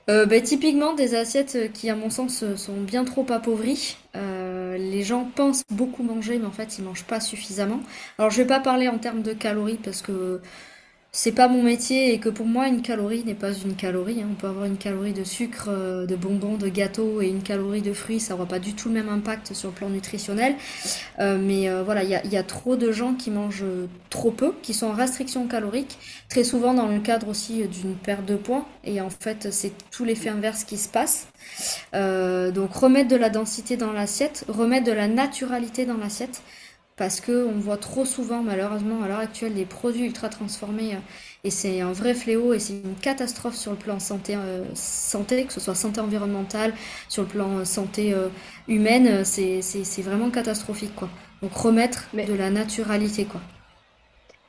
Euh, 0.10 0.26
ben, 0.26 0.42
typiquement 0.42 0.94
des 0.94 1.16
assiettes 1.16 1.72
qui 1.74 1.90
à 1.90 1.96
mon 1.96 2.10
sens 2.10 2.44
sont 2.56 2.82
bien 2.82 3.06
trop 3.06 3.26
appauvries. 3.30 3.98
les 4.14 5.04
gens 5.04 5.26
pensent 5.36 5.64
beaucoup 5.72 6.04
manger 6.04 6.40
mais 6.40 6.46
en 6.46 6.52
fait 6.52 6.78
ils 6.78 6.84
mangent 6.84 7.06
pas 7.06 7.20
suffisamment. 7.20 7.80
Alors 8.18 8.32
je 8.32 8.38
vais 8.38 8.48
pas 8.48 8.60
parler 8.60 8.88
en 8.90 8.98
termes 8.98 9.22
de 9.22 9.34
calories 9.34 9.80
parce 9.84 10.02
que 10.02 10.42
c'est 11.16 11.32
pas 11.32 11.48
mon 11.48 11.62
métier 11.62 12.12
et 12.12 12.20
que 12.20 12.28
pour 12.28 12.48
moi 12.48 12.68
une 12.68 12.82
calorie 12.82 13.24
n'est 13.24 13.36
pas 13.36 13.54
une 13.54 13.76
calorie. 13.76 14.22
Hein. 14.22 14.30
On 14.32 14.34
peut 14.34 14.48
avoir 14.48 14.66
une 14.66 14.78
calorie 14.78 15.14
de 15.14 15.24
sucre, 15.24 15.68
euh, 15.70 16.08
de 16.08 16.16
bonbons, 16.16 16.58
de 16.58 16.68
gâteaux 16.68 17.22
et 17.22 17.28
une 17.28 17.44
calorie 17.44 17.84
de 17.84 17.94
fruits, 17.94 18.20
ça 18.20 18.34
aura 18.34 18.48
pas 18.48 18.58
du 18.58 18.74
tout 18.74 18.88
le 18.88 18.96
même 18.96 19.10
impact 19.10 19.54
sur 19.54 19.70
le 19.70 19.76
plan 19.76 19.90
nutritionnel. 19.90 20.56
Euh, 21.20 21.38
mais 21.40 21.70
euh, 21.70 21.84
voilà, 21.84 22.04
il 22.04 22.10
y 22.10 22.38
a, 22.38 22.44
trop 22.44 22.76
de 22.76 22.92
gens 22.92 23.14
qui 23.14 23.30
mangent 23.30 23.64
trop 24.10 24.32
peu, 24.32 24.56
qui 24.64 24.74
sont 24.74 24.88
en 24.88 24.94
restriction 24.94 25.48
calorique, 25.48 26.00
très 26.30 26.44
souvent 26.44 26.74
dans 26.74 26.88
le 26.88 27.00
cadre 27.00 27.28
aussi 27.28 27.64
d'une 27.68 27.94
perte 27.94 28.26
de 28.26 28.36
poids. 28.36 28.68
Et 28.84 29.00
en 29.00 29.12
fait, 29.12 29.50
c'est 29.52 29.72
tout 29.92 30.06
l'effet 30.06 30.30
inverse 30.30 30.64
qui 30.64 30.78
se 30.78 30.90
passe. 30.90 31.28
donc 31.94 32.74
remettre 32.74 33.10
de 33.10 33.16
la 33.16 33.30
densité 33.30 33.78
dans 33.78 33.94
l'assiette, 33.94 34.46
remettre 34.48 34.88
de 34.88 34.92
la 34.92 35.08
naturalité 35.08 35.86
dans 35.86 35.98
l'assiette 35.98 36.42
parce 36.96 37.22
que 37.22 37.46
on 37.48 37.60
voit 37.60 37.78
trop 37.78 38.06
souvent 38.06 38.44
malheureusement 38.44 39.04
à 39.04 39.08
l'heure 39.08 39.20
actuelle 39.20 39.54
des 39.54 39.66
produits 39.66 40.06
ultra 40.06 40.30
transformés 40.30 40.96
euh, 40.96 41.00
et 41.44 41.50
c'est 41.50 41.82
un 41.82 41.92
vrai 41.92 42.14
fléau 42.14 42.54
et 42.54 42.60
c'est 42.60 42.74
une 42.74 42.96
catastrophe 42.96 43.56
sur 43.56 43.72
le 43.72 43.78
plan 43.78 44.00
santé 44.00 44.36
euh, 44.36 44.64
santé 44.76 45.46
que 45.46 45.54
ce 45.54 45.60
soit 45.60 45.76
santé 45.76 46.02
environnementale 46.02 46.74
sur 47.10 47.24
le 47.24 47.30
plan 47.30 47.58
euh, 47.60 47.66
santé 47.66 48.16
humaine 48.68 49.26
c'est 49.26 49.62
vraiment 50.02 50.30
catastrophique 50.30 50.96
quoi. 50.96 51.10
Donc 51.42 51.54
remettre 51.54 52.08
de 52.14 52.34
la 52.34 52.50
naturalité 52.50 53.26
quoi. 53.26 53.42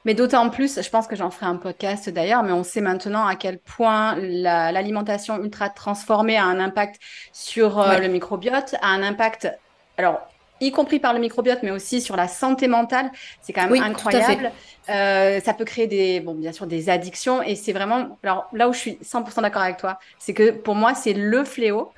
Mais 0.04 0.12
d'autant 0.14 0.50
plus, 0.50 0.83
je 0.83 0.90
pense 0.90 1.07
que 1.07 1.16
j'en 1.16 1.30
ferai 1.30 1.46
un 1.46 1.57
podcast 1.57 2.11
d'ailleurs, 2.11 2.42
mais 2.42 2.52
on 2.52 2.62
sait 2.62 2.83
maintenant 2.83 3.26
à 3.26 3.37
quel 3.37 3.59
point 3.59 4.16
l'alimentation 4.16 5.42
ultra 5.42 5.70
transformée 5.70 6.37
a 6.37 6.44
un 6.44 6.61
impact 6.61 7.00
sur 7.33 7.83
le 7.83 8.09
microbiote, 8.09 8.74
a 8.83 8.88
un 8.88 9.02
impact 9.02 9.48
alors 9.96 10.20
y 10.61 10.71
compris 10.71 10.99
par 10.99 11.12
le 11.12 11.21
microbiote, 11.21 11.61
mais 11.62 11.71
aussi 11.71 12.01
sur 12.01 12.17
la 12.17 12.29
santé 12.29 12.69
mentale. 12.69 13.11
C'est 13.43 13.53
quand 13.53 13.69
même 13.69 13.83
incroyable. 13.83 14.53
Euh, 14.88 15.40
ça 15.40 15.55
peut 15.55 15.64
créer 15.64 15.87
des, 15.87 16.21
bon, 16.21 16.35
bien 16.35 16.53
sûr, 16.53 16.67
des 16.67 16.90
addictions. 16.90 17.43
Et 17.43 17.55
c'est 17.55 17.73
vraiment, 17.73 18.19
alors 18.23 18.49
là 18.53 18.69
où 18.69 18.73
je 18.73 18.79
suis 18.79 18.99
100% 19.03 19.43
d'accord 19.43 19.62
avec 19.62 19.77
toi, 19.77 19.99
c'est 20.19 20.35
que 20.35 20.51
pour 20.51 20.75
moi, 20.75 20.95
c'est 20.95 21.14
le 21.14 21.45
fléau. 21.45 21.93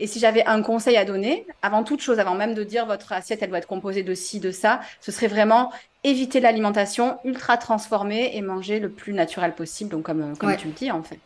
Et 0.00 0.06
si 0.06 0.18
j'avais 0.18 0.44
un 0.46 0.62
conseil 0.62 0.96
à 0.96 1.04
donner, 1.04 1.46
avant 1.60 1.84
toute 1.84 2.00
chose, 2.00 2.18
avant 2.18 2.34
même 2.34 2.54
de 2.54 2.64
dire 2.64 2.86
votre 2.86 3.12
assiette, 3.12 3.42
elle 3.42 3.50
doit 3.50 3.58
être 3.58 3.66
composée 3.66 4.02
de 4.02 4.14
ci, 4.14 4.40
de 4.40 4.50
ça, 4.50 4.80
ce 5.00 5.12
serait 5.12 5.26
vraiment 5.26 5.70
éviter 6.04 6.40
l'alimentation 6.40 7.18
ultra 7.24 7.58
transformée 7.58 8.34
et 8.34 8.40
manger 8.40 8.80
le 8.80 8.90
plus 8.90 9.12
naturel 9.12 9.54
possible, 9.54 9.90
donc 9.90 10.04
comme, 10.04 10.36
comme 10.38 10.56
tu 10.56 10.68
le 10.68 10.72
dis 10.72 10.90
en 10.90 11.02
fait. 11.02 11.18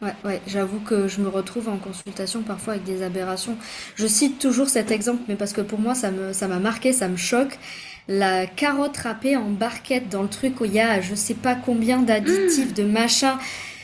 Ouais, 0.00 0.14
ouais, 0.24 0.40
j'avoue 0.46 0.78
que 0.78 1.08
je 1.08 1.20
me 1.20 1.28
retrouve 1.28 1.68
en 1.68 1.76
consultation 1.76 2.42
parfois 2.42 2.74
avec 2.74 2.84
des 2.84 3.02
aberrations. 3.02 3.56
Je 3.96 4.06
cite 4.06 4.38
toujours 4.38 4.68
cet 4.68 4.92
exemple, 4.92 5.22
mais 5.26 5.34
parce 5.34 5.52
que 5.52 5.60
pour 5.60 5.80
moi, 5.80 5.96
ça 5.96 6.12
me, 6.12 6.32
ça 6.32 6.46
m'a 6.46 6.60
marqué, 6.60 6.92
ça 6.92 7.08
me 7.08 7.16
choque. 7.16 7.58
La 8.06 8.46
carotte 8.46 8.96
râpée 8.96 9.36
en 9.36 9.50
barquette 9.50 10.08
dans 10.08 10.22
le 10.22 10.28
truc 10.28 10.60
où 10.60 10.64
il 10.64 10.72
y 10.72 10.80
a 10.80 11.00
je 11.00 11.14
sais 11.16 11.34
pas 11.34 11.56
combien 11.56 12.00
d'additifs, 12.00 12.74
de 12.74 12.84
machins. 12.84 13.36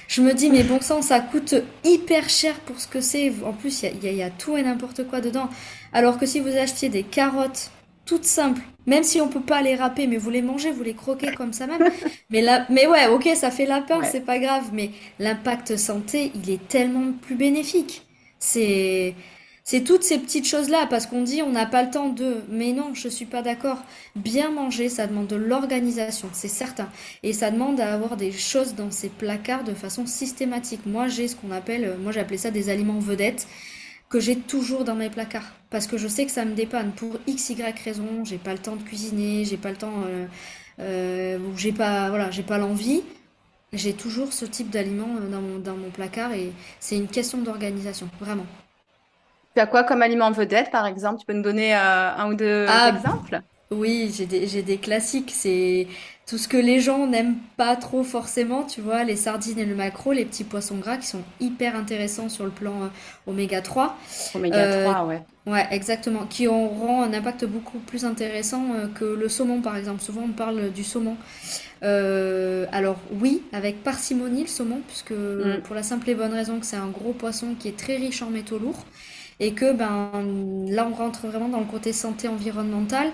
Je 0.07 0.23
me 0.23 0.33
dis, 0.35 0.51
mais 0.51 0.63
bon 0.63 0.81
sang, 0.81 1.03
ça 1.03 1.19
coûte 1.19 1.55
hyper 1.83 2.29
cher 2.29 2.55
pour 2.61 2.79
ce 2.79 2.87
que 2.87 3.01
c'est. 3.01 3.33
En 3.45 3.53
plus, 3.53 3.83
il 3.83 4.05
y 4.05 4.09
a, 4.09 4.13
y 4.13 4.23
a 4.23 4.31
tout 4.31 4.57
et 4.57 4.63
n'importe 4.63 5.09
quoi 5.09 5.21
dedans. 5.21 5.51
Alors 5.93 6.19
que 6.19 6.27
si 6.27 6.39
vous 6.39 6.57
achetiez 6.57 6.91
des 6.91 7.03
carottes 7.03 7.71
toutes 8.07 8.25
simples, 8.25 8.63
même 8.87 9.03
si 9.05 9.21
on 9.21 9.29
peut 9.29 9.41
pas 9.41 9.63
les 9.63 9.75
râper, 9.77 10.07
mais 10.07 10.17
vous 10.17 10.31
les 10.31 10.43
mangez, 10.43 10.71
vous 10.71 10.83
les 10.83 10.95
croquez 10.95 11.33
comme 11.33 11.53
ça 11.53 11.67
même. 11.67 11.89
mais 12.31 12.43
là, 12.43 12.67
mais 12.71 12.87
ouais, 12.87 13.07
ok, 13.09 13.29
ça 13.35 13.51
fait 13.51 13.67
la 13.67 13.81
peur, 13.81 14.05
c'est 14.05 14.25
pas 14.25 14.39
grave, 14.39 14.71
mais 14.73 14.91
l'impact 15.19 15.77
santé, 15.77 16.33
il 16.35 16.51
est 16.51 16.69
tellement 16.69 17.13
plus 17.13 17.37
bénéfique. 17.37 18.03
C'est, 18.39 19.15
c'est 19.65 19.83
toutes 19.83 20.03
ces 20.03 20.19
petites 20.19 20.47
choses-là, 20.47 20.87
parce 20.91 21.07
qu'on 21.07 21.23
dit 21.23 21.41
on 21.43 21.51
n'a 21.51 21.65
pas 21.67 21.83
le 21.83 21.91
temps 21.91 22.11
de. 22.11 22.43
Mais 22.51 22.73
non, 22.73 22.93
je 22.95 23.09
suis 23.09 23.25
pas 23.25 23.41
d'accord. 23.43 23.79
Bien 24.17 24.51
manger, 24.51 24.89
ça 24.91 25.07
demande 25.07 25.27
de 25.29 25.37
l'organisation, 25.37 26.29
c'est 26.33 26.49
certain. 26.49 26.89
Et 27.23 27.33
ça 27.33 27.51
demande 27.51 27.81
à 27.81 27.95
avoir 27.95 28.17
des 28.17 28.33
choses 28.33 28.75
dans 28.75 28.91
ces 28.91 29.09
placards 29.09 29.65
de 29.65 29.73
façon 29.75 30.07
systématique. 30.07 30.85
Moi, 30.87 31.09
j'ai 31.09 31.29
ce 31.29 31.37
qu'on 31.37 31.51
appelle, 31.51 31.97
moi 32.03 32.13
j'appelais 32.13 32.37
ça 32.39 32.51
des 32.51 32.69
aliments 32.69 32.99
vedettes 32.99 33.47
que 34.15 34.21
j'ai 34.21 34.37
toujours 34.37 34.85
dans 34.85 34.95
mes 34.95 35.11
placards. 35.11 35.51
Parce 35.71 35.89
que 35.89 35.99
je 35.99 36.07
sais 36.07 36.25
que 36.25 36.31
ça 36.31 36.45
me 36.45 36.55
dépanne. 36.55 36.93
Pour 36.93 37.19
x 37.27 37.51
y 37.51 37.75
raison 37.85 38.25
j'ai 38.25 38.39
pas 38.39 38.53
le 38.53 38.61
temps 38.61 38.77
de 38.77 38.83
cuisiner 38.85 39.45
j'ai 39.45 39.57
pas 39.57 39.71
le 39.71 39.77
temps 39.77 40.05
euh, 40.07 40.27
euh, 40.79 41.39
ou 41.39 41.59
j'ai 41.59 41.73
pas 41.73 42.11
voilà 42.11 42.31
j'ai 42.31 42.45
pas 42.45 42.57
l'envie. 42.57 43.03
J'ai 43.73 43.93
toujours 43.93 44.33
ce 44.33 44.45
type 44.45 44.71
d'aliment 44.71 45.09
euh, 45.17 45.29
dans 45.29 45.41
mon, 45.41 45.59
dans 45.59 45.75
mon 45.75 45.91
placard 45.91 46.33
et 46.33 46.53
c'est 46.79 46.97
une 46.97 47.09
question 47.09 47.39
d'organisation 47.39 48.09
vraiment. 48.21 48.47
Tu 49.57 49.61
as 49.61 49.67
quoi 49.67 49.83
comme 49.83 50.01
aliment 50.01 50.31
vedette 50.31 50.71
par 50.71 50.87
exemple? 50.87 51.19
Tu 51.19 51.27
peux 51.27 51.33
nous 51.33 51.43
donner 51.43 51.75
un 51.75 52.31
ou 52.31 52.35
deux 52.35 52.67
ah, 52.69 52.93
exemples? 52.95 53.41
Oui 53.71 54.13
j'ai 54.15 54.27
des, 54.27 54.47
j'ai 54.47 54.63
des 54.63 54.79
classiques 54.79 55.33
c'est 55.35 55.87
tout 56.27 56.39
ce 56.39 56.49
que 56.49 56.57
les 56.57 56.81
gens 56.81 57.07
n'aiment 57.07 57.37
pas 57.59 57.77
trop 57.77 58.03
forcément, 58.03 58.63
tu 58.63 58.81
vois, 58.81 59.05
les 59.05 59.17
sardines 59.17 59.59
et 59.59 59.67
le 59.67 59.75
maquereau, 59.75 60.13
les 60.13 60.25
petits 60.25 60.45
poissons 60.45 60.77
gras 60.77 60.97
qui 60.97 61.07
sont 61.07 61.23
hyper 61.39 61.77
intéressants 61.77 62.31
sur 62.31 62.45
le 62.45 62.51
plan 62.51 62.85
euh, 62.85 62.89
oméga 63.27 63.61
3. 63.61 63.95
Oméga 64.35 64.85
3, 64.85 65.03
euh, 65.03 65.07
ouais. 65.07 65.23
Ouais, 65.47 65.67
exactement. 65.71 66.25
Qui 66.25 66.49
auront 66.49 67.03
un 67.03 67.13
impact 67.13 67.45
beaucoup 67.45 67.79
plus 67.79 68.07
intéressant 68.07 68.65
euh, 68.75 68.87
que 68.87 69.05
le 69.05 69.29
saumon, 69.29 69.61
par 69.61 69.77
exemple. 69.77 70.01
Souvent, 70.01 70.23
on 70.23 70.33
parle 70.33 70.71
du 70.73 70.83
saumon. 70.83 71.17
alors, 71.83 72.97
oui, 73.21 73.43
avec 73.53 73.83
parcimonie, 73.83 74.43
le 74.43 74.49
saumon, 74.49 74.81
puisque 74.87 75.13
mm. 75.13 75.61
pour 75.65 75.75
la 75.75 75.83
simple 75.83 76.09
et 76.09 76.15
bonne 76.15 76.33
raison 76.33 76.59
que 76.59 76.65
c'est 76.65 76.77
un 76.77 76.89
gros 76.89 77.13
poisson 77.13 77.49
qui 77.59 77.69
est 77.69 77.77
très 77.77 77.97
riche 77.97 78.23
en 78.23 78.31
métaux 78.31 78.59
lourds. 78.59 78.87
Et 79.41 79.53
que, 79.53 79.73
ben, 79.75 80.11
là, 80.69 80.89
on 80.91 80.95
rentre 80.95 81.27
vraiment 81.27 81.49
dans 81.49 81.59
le 81.59 81.67
côté 81.67 81.93
santé 81.93 82.29
environnementale 82.29 83.11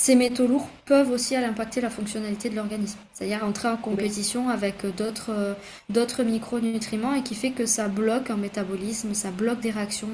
ces 0.00 0.14
métaux 0.14 0.46
lourds 0.46 0.68
peuvent 0.86 1.10
aussi 1.10 1.34
aller 1.34 1.46
impacter 1.46 1.80
la 1.80 1.90
fonctionnalité 1.90 2.48
de 2.48 2.54
l'organisme. 2.54 3.00
C'est-à-dire 3.12 3.44
entrer 3.44 3.66
en 3.66 3.76
compétition 3.76 4.48
avec 4.48 4.86
d'autres, 4.96 5.32
euh, 5.32 5.54
d'autres 5.88 6.22
micronutriments 6.22 7.14
et 7.14 7.24
qui 7.24 7.34
fait 7.34 7.50
que 7.50 7.66
ça 7.66 7.88
bloque 7.88 8.30
un 8.30 8.36
métabolisme, 8.36 9.12
ça 9.12 9.32
bloque 9.32 9.58
des 9.58 9.72
réactions 9.72 10.08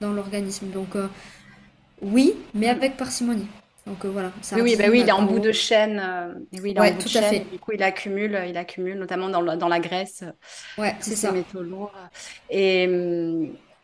dans 0.00 0.10
l'organisme. 0.14 0.68
Donc 0.68 0.96
euh, 0.96 1.06
oui, 2.00 2.32
mais 2.54 2.70
avec 2.70 2.96
parcimonie. 2.96 3.46
Donc 3.86 4.06
euh, 4.06 4.08
voilà. 4.08 4.32
oui, 4.52 4.62
oui, 4.62 4.76
bah 4.76 4.86
oui, 4.90 5.00
il 5.00 5.08
est 5.10 5.12
en 5.12 5.26
bout 5.26 5.38
de 5.38 5.52
chaîne. 5.52 6.02
oui, 6.54 6.70
il 6.70 6.78
est 6.78 6.80
en 6.80 6.94
bout 6.94 7.02
de 7.02 7.08
chaîne. 7.08 7.24
Fait. 7.24 7.46
Du 7.52 7.58
coup, 7.58 7.72
il 7.72 7.82
accumule, 7.82 8.42
il 8.48 8.56
accumule 8.56 8.98
notamment 8.98 9.28
dans, 9.28 9.54
dans 9.54 9.68
la 9.68 9.80
graisse. 9.80 10.24
Ouais, 10.78 10.96
c'est 11.00 11.14
ces 11.14 11.30
métaux 11.30 11.62
lourds. 11.62 11.92
Et 12.48 12.86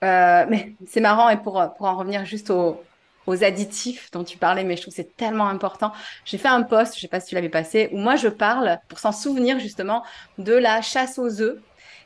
mais 0.02 0.72
c'est 0.88 1.02
marrant 1.02 1.28
et 1.28 1.36
pour, 1.36 1.62
pour 1.76 1.86
en 1.86 1.98
revenir 1.98 2.24
juste 2.24 2.48
au, 2.48 2.80
aux 3.26 3.44
additifs 3.44 4.10
dont 4.12 4.24
tu 4.24 4.38
parlais, 4.38 4.64
mais 4.64 4.76
je 4.76 4.82
trouve 4.82 4.92
que 4.92 4.96
c'est 4.96 5.16
tellement 5.16 5.48
important. 5.48 5.92
J'ai 6.24 6.38
fait 6.38 6.48
un 6.48 6.62
post, 6.62 6.94
je 6.96 7.00
sais 7.00 7.08
pas 7.08 7.20
si 7.20 7.28
tu 7.28 7.34
l'avais 7.34 7.48
passé, 7.48 7.88
où 7.92 7.98
moi 7.98 8.16
je 8.16 8.28
parle, 8.28 8.78
pour 8.88 8.98
s'en 8.98 9.12
souvenir 9.12 9.58
justement, 9.58 10.02
de 10.38 10.54
la 10.54 10.82
chasse 10.82 11.18
aux 11.18 11.40
œufs. 11.40 11.58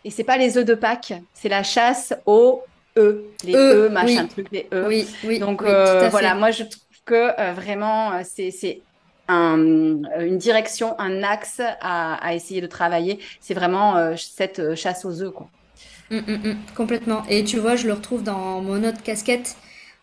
Et 0.04 0.10
c'est 0.10 0.24
pas 0.24 0.36
les 0.36 0.56
œufs 0.58 0.64
de 0.64 0.74
Pâques, 0.74 1.14
c'est 1.34 1.48
la 1.48 1.62
chasse 1.62 2.14
aux 2.26 2.62
œufs, 2.98 3.18
les 3.42 3.54
œufs, 3.74 3.90
machin 3.90 4.26
truc, 4.26 4.48
les 4.52 4.68
œufs. 4.72 4.86
Oui, 4.88 5.06
oui. 5.24 5.38
Donc 5.38 5.62
euh, 5.62 6.08
voilà, 6.08 6.34
moi 6.34 6.50
je 6.50 6.64
trouve 6.64 6.82
que 7.04 7.40
euh, 7.40 7.52
vraiment 7.54 8.12
euh, 8.12 8.22
c'est 8.24 8.82
un, 9.28 9.58
une 9.58 10.38
direction, 10.38 10.94
un 11.00 11.22
axe 11.22 11.60
à, 11.80 12.14
à 12.14 12.34
essayer 12.34 12.60
de 12.60 12.66
travailler. 12.68 13.18
C'est 13.40 13.54
vraiment 13.54 14.16
cette 14.16 14.74
chasse 14.76 15.04
aux 15.04 15.22
œufs, 15.22 15.32
quoi. 15.32 15.50
Hum, 16.10 16.22
hum, 16.28 16.40
hum, 16.44 16.56
complètement. 16.76 17.24
Et 17.28 17.42
tu 17.42 17.58
vois, 17.58 17.74
je 17.74 17.88
le 17.88 17.92
retrouve 17.92 18.22
dans 18.22 18.60
mon 18.62 18.84
autre 18.84 19.02
casquette 19.02 19.56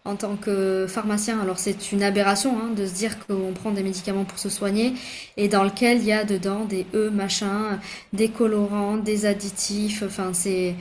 en 0.06 0.16
tant 0.16 0.36
que 0.36 0.86
pharmacien. 0.88 1.40
Alors 1.40 1.60
c'est 1.60 1.92
une 1.92 2.04
aberration 2.04 2.58
hein, 2.60 2.70
de 2.76 2.86
se 2.86 2.94
dire 2.94 3.26
qu'on 3.26 3.54
prend 3.54 3.72
des 3.72 3.84
médicaments 3.84 4.26
pour 4.26 4.40
se 4.40 4.50
soigner 4.50 4.94
et 5.38 5.48
dans 5.48 5.64
lequel 5.64 6.00
il 6.00 6.06
y 6.06 6.12
a 6.12 6.24
dedans 6.26 6.66
des 6.66 6.86
E 6.94 7.10
machin, 7.10 7.80
des 8.12 8.30
colorants, 8.30 8.98
des 8.98 9.26
additifs. 9.26 10.04
Enfin 10.06 10.32
c'est 10.34 10.76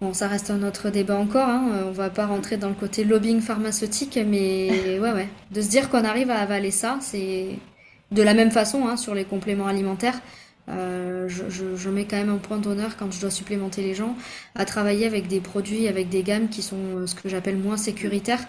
bon, 0.00 0.12
ça 0.12 0.28
reste 0.28 0.50
un 0.50 0.62
autre 0.62 0.90
débat 0.90 1.16
encore. 1.16 1.48
Hein. 1.48 1.84
On 1.88 1.92
va 1.92 2.10
pas 2.10 2.26
rentrer 2.26 2.56
dans 2.58 2.68
le 2.68 2.74
côté 2.74 3.04
lobbying 3.04 3.40
pharmaceutique, 3.40 4.18
mais 4.26 4.98
ouais 5.00 5.12
ouais, 5.12 5.28
de 5.50 5.62
se 5.62 5.68
dire 5.68 5.88
qu'on 5.88 6.04
arrive 6.04 6.30
à 6.30 6.38
avaler 6.40 6.70
ça, 6.70 6.98
c'est 7.00 7.48
de 8.10 8.22
la 8.22 8.34
même 8.34 8.50
façon 8.50 8.86
hein, 8.88 8.96
sur 8.96 9.14
les 9.14 9.24
compléments 9.24 9.66
alimentaires. 9.66 10.20
Euh, 10.70 11.28
je, 11.28 11.88
mets 11.88 12.04
quand 12.04 12.16
même 12.16 12.28
un 12.28 12.38
point 12.38 12.58
d'honneur 12.58 12.96
quand 12.96 13.10
je 13.10 13.20
dois 13.20 13.30
supplémenter 13.30 13.82
les 13.82 13.94
gens 13.94 14.14
à 14.54 14.64
travailler 14.64 15.06
avec 15.06 15.26
des 15.26 15.40
produits, 15.40 15.88
avec 15.88 16.08
des 16.08 16.22
gammes 16.22 16.48
qui 16.48 16.62
sont 16.62 16.76
euh, 16.76 17.06
ce 17.06 17.14
que 17.14 17.28
j'appelle 17.28 17.56
moins 17.56 17.76
sécuritaires. 17.76 18.40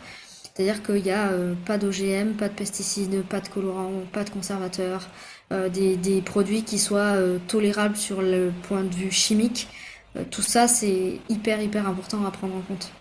C'est-à-dire 0.43 0.83
qu'il 0.83 1.03
n'y 1.03 1.11
a 1.11 1.29
euh, 1.29 1.53
pas 1.65 1.77
d'OGM, 1.77 2.33
pas 2.33 2.49
de 2.49 2.53
pesticides, 2.53 3.23
pas 3.23 3.39
de 3.39 3.47
colorants, 3.47 4.03
pas 4.11 4.23
de 4.23 4.29
conservateurs, 4.29 5.07
des, 5.51 6.21
produits 6.23 6.63
qui 6.63 6.77
soient 6.77 7.15
tolérables 7.47 7.95
sur 7.95 8.21
le 8.21 8.51
point 8.63 8.83
de 8.83 8.93
vue 8.93 9.09
chimique. 9.09 9.67
tout 10.29 10.43
ça, 10.43 10.67
c'est 10.67 11.19
hyper, 11.27 11.59
hyper 11.59 11.87
important 11.87 12.23
à 12.23 12.29
prendre 12.29 12.55
en 12.55 12.61
compte. 12.61 12.91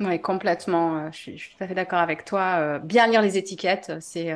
Oui, 0.00 0.18
complètement. 0.18 1.10
Je 1.12 1.16
suis, 1.16 1.54
tout 1.58 1.62
à 1.62 1.68
fait 1.68 1.74
d'accord 1.74 1.98
avec 1.98 2.24
toi. 2.24 2.78
Bien 2.78 3.06
lire 3.06 3.20
les 3.20 3.36
étiquettes, 3.36 3.92
c'est 4.00 4.34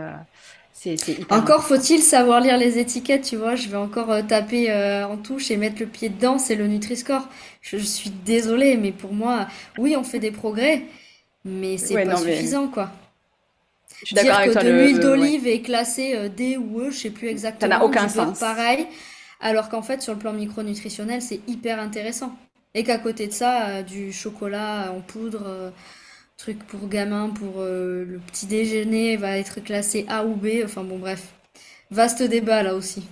encore 1.29 1.65
faut-il 1.65 2.01
savoir 2.03 2.41
lire 2.41 2.57
les 2.57 2.79
étiquettes, 2.79 3.23
tu 3.23 3.37
vois. 3.37 3.55
Je 3.55 3.69
vais 3.69 3.77
encore 3.77 4.11
euh, 4.11 4.23
taper 4.23 4.71
euh, 4.71 5.07
en 5.07 5.17
touche 5.17 5.51
et 5.51 5.57
mettre 5.57 5.81
le 5.81 5.87
pied 5.87 6.09
dedans, 6.09 6.39
c'est 6.39 6.55
le 6.55 6.67
Nutri-Score. 6.67 7.29
Je, 7.61 7.77
suis 7.77 8.11
désolée, 8.11 8.77
mais 8.77 8.93
pour 8.93 9.13
moi, 9.13 9.47
oui, 9.79 9.95
on 9.97 10.05
fait 10.05 10.19
des 10.19 10.31
progrès, 10.31 10.85
mais 11.45 11.77
c'est 11.77 12.03
pas 12.05 12.17
suffisant, 12.17 12.69
quoi. 12.69 12.91
Je 14.01 14.07
suis 14.07 14.15
Dire 14.15 14.41
que 14.45 14.65
de 14.65 14.71
l'huile 14.71 15.01
d'olive 15.01 15.47
est 15.47 15.61
classée 15.61 16.15
euh, 16.15 16.29
D 16.29 16.57
ou 16.57 16.81
E, 16.81 16.91
je 16.91 16.97
sais 16.97 17.11
plus 17.11 17.29
exactement. 17.29 17.71
Ça 17.71 17.79
n'a 17.79 17.85
aucun 17.85 18.09
sens. 18.09 18.39
Pareil, 18.39 18.87
alors 19.41 19.69
qu'en 19.69 19.83
fait, 19.83 20.01
sur 20.01 20.15
le 20.15 20.19
plan 20.19 20.33
micronutritionnel, 20.33 21.21
c'est 21.21 21.41
hyper 21.47 21.79
intéressant. 21.79 22.35
Et 22.73 22.85
qu'à 22.85 22.99
côté 22.99 23.27
de 23.27 23.33
ça, 23.33 23.83
du 23.83 24.13
chocolat 24.13 24.93
en 24.97 25.01
poudre 25.01 25.73
truc 26.41 26.59
pour 26.67 26.89
gamin, 26.89 27.29
pour 27.29 27.57
euh, 27.59 28.05
le 28.05 28.19
petit 28.19 28.47
déjeuner 28.47 29.17
va 29.17 29.37
être 29.37 29.61
classé 29.61 30.07
A 30.09 30.25
ou 30.25 30.35
B. 30.35 30.63
Enfin 30.65 30.83
bon, 30.83 30.99
bref. 30.99 31.35
Vaste 31.91 32.23
débat 32.23 32.63
là 32.63 32.75
aussi. 32.75 33.07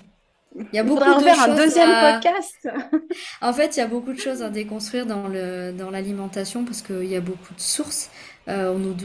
Il 0.57 0.65
y 0.73 0.79
a 0.79 0.83
beaucoup 0.83 1.05
de 1.05 1.23
faire 1.23 1.41
un 1.43 1.55
deuxième 1.55 1.91
podcast. 1.91 2.69
en 3.43 3.53
fait, 3.53 3.77
il 3.77 3.81
y 3.81 3.83
a 3.83 3.87
beaucoup 3.87 4.13
de 4.13 4.19
choses 4.19 4.43
à 4.43 4.49
déconstruire 4.49 5.05
dans 5.05 5.29
le 5.29 5.73
dans 5.73 5.91
l'alimentation 5.91 6.65
parce 6.65 6.81
qu'il 6.81 7.05
y 7.05 7.17
a 7.17 7.21
beaucoup 7.21 7.55
de 7.55 7.61
sources. 7.61 8.11
Euh, 8.49 8.73
on 8.75 8.79
nous 8.79 8.97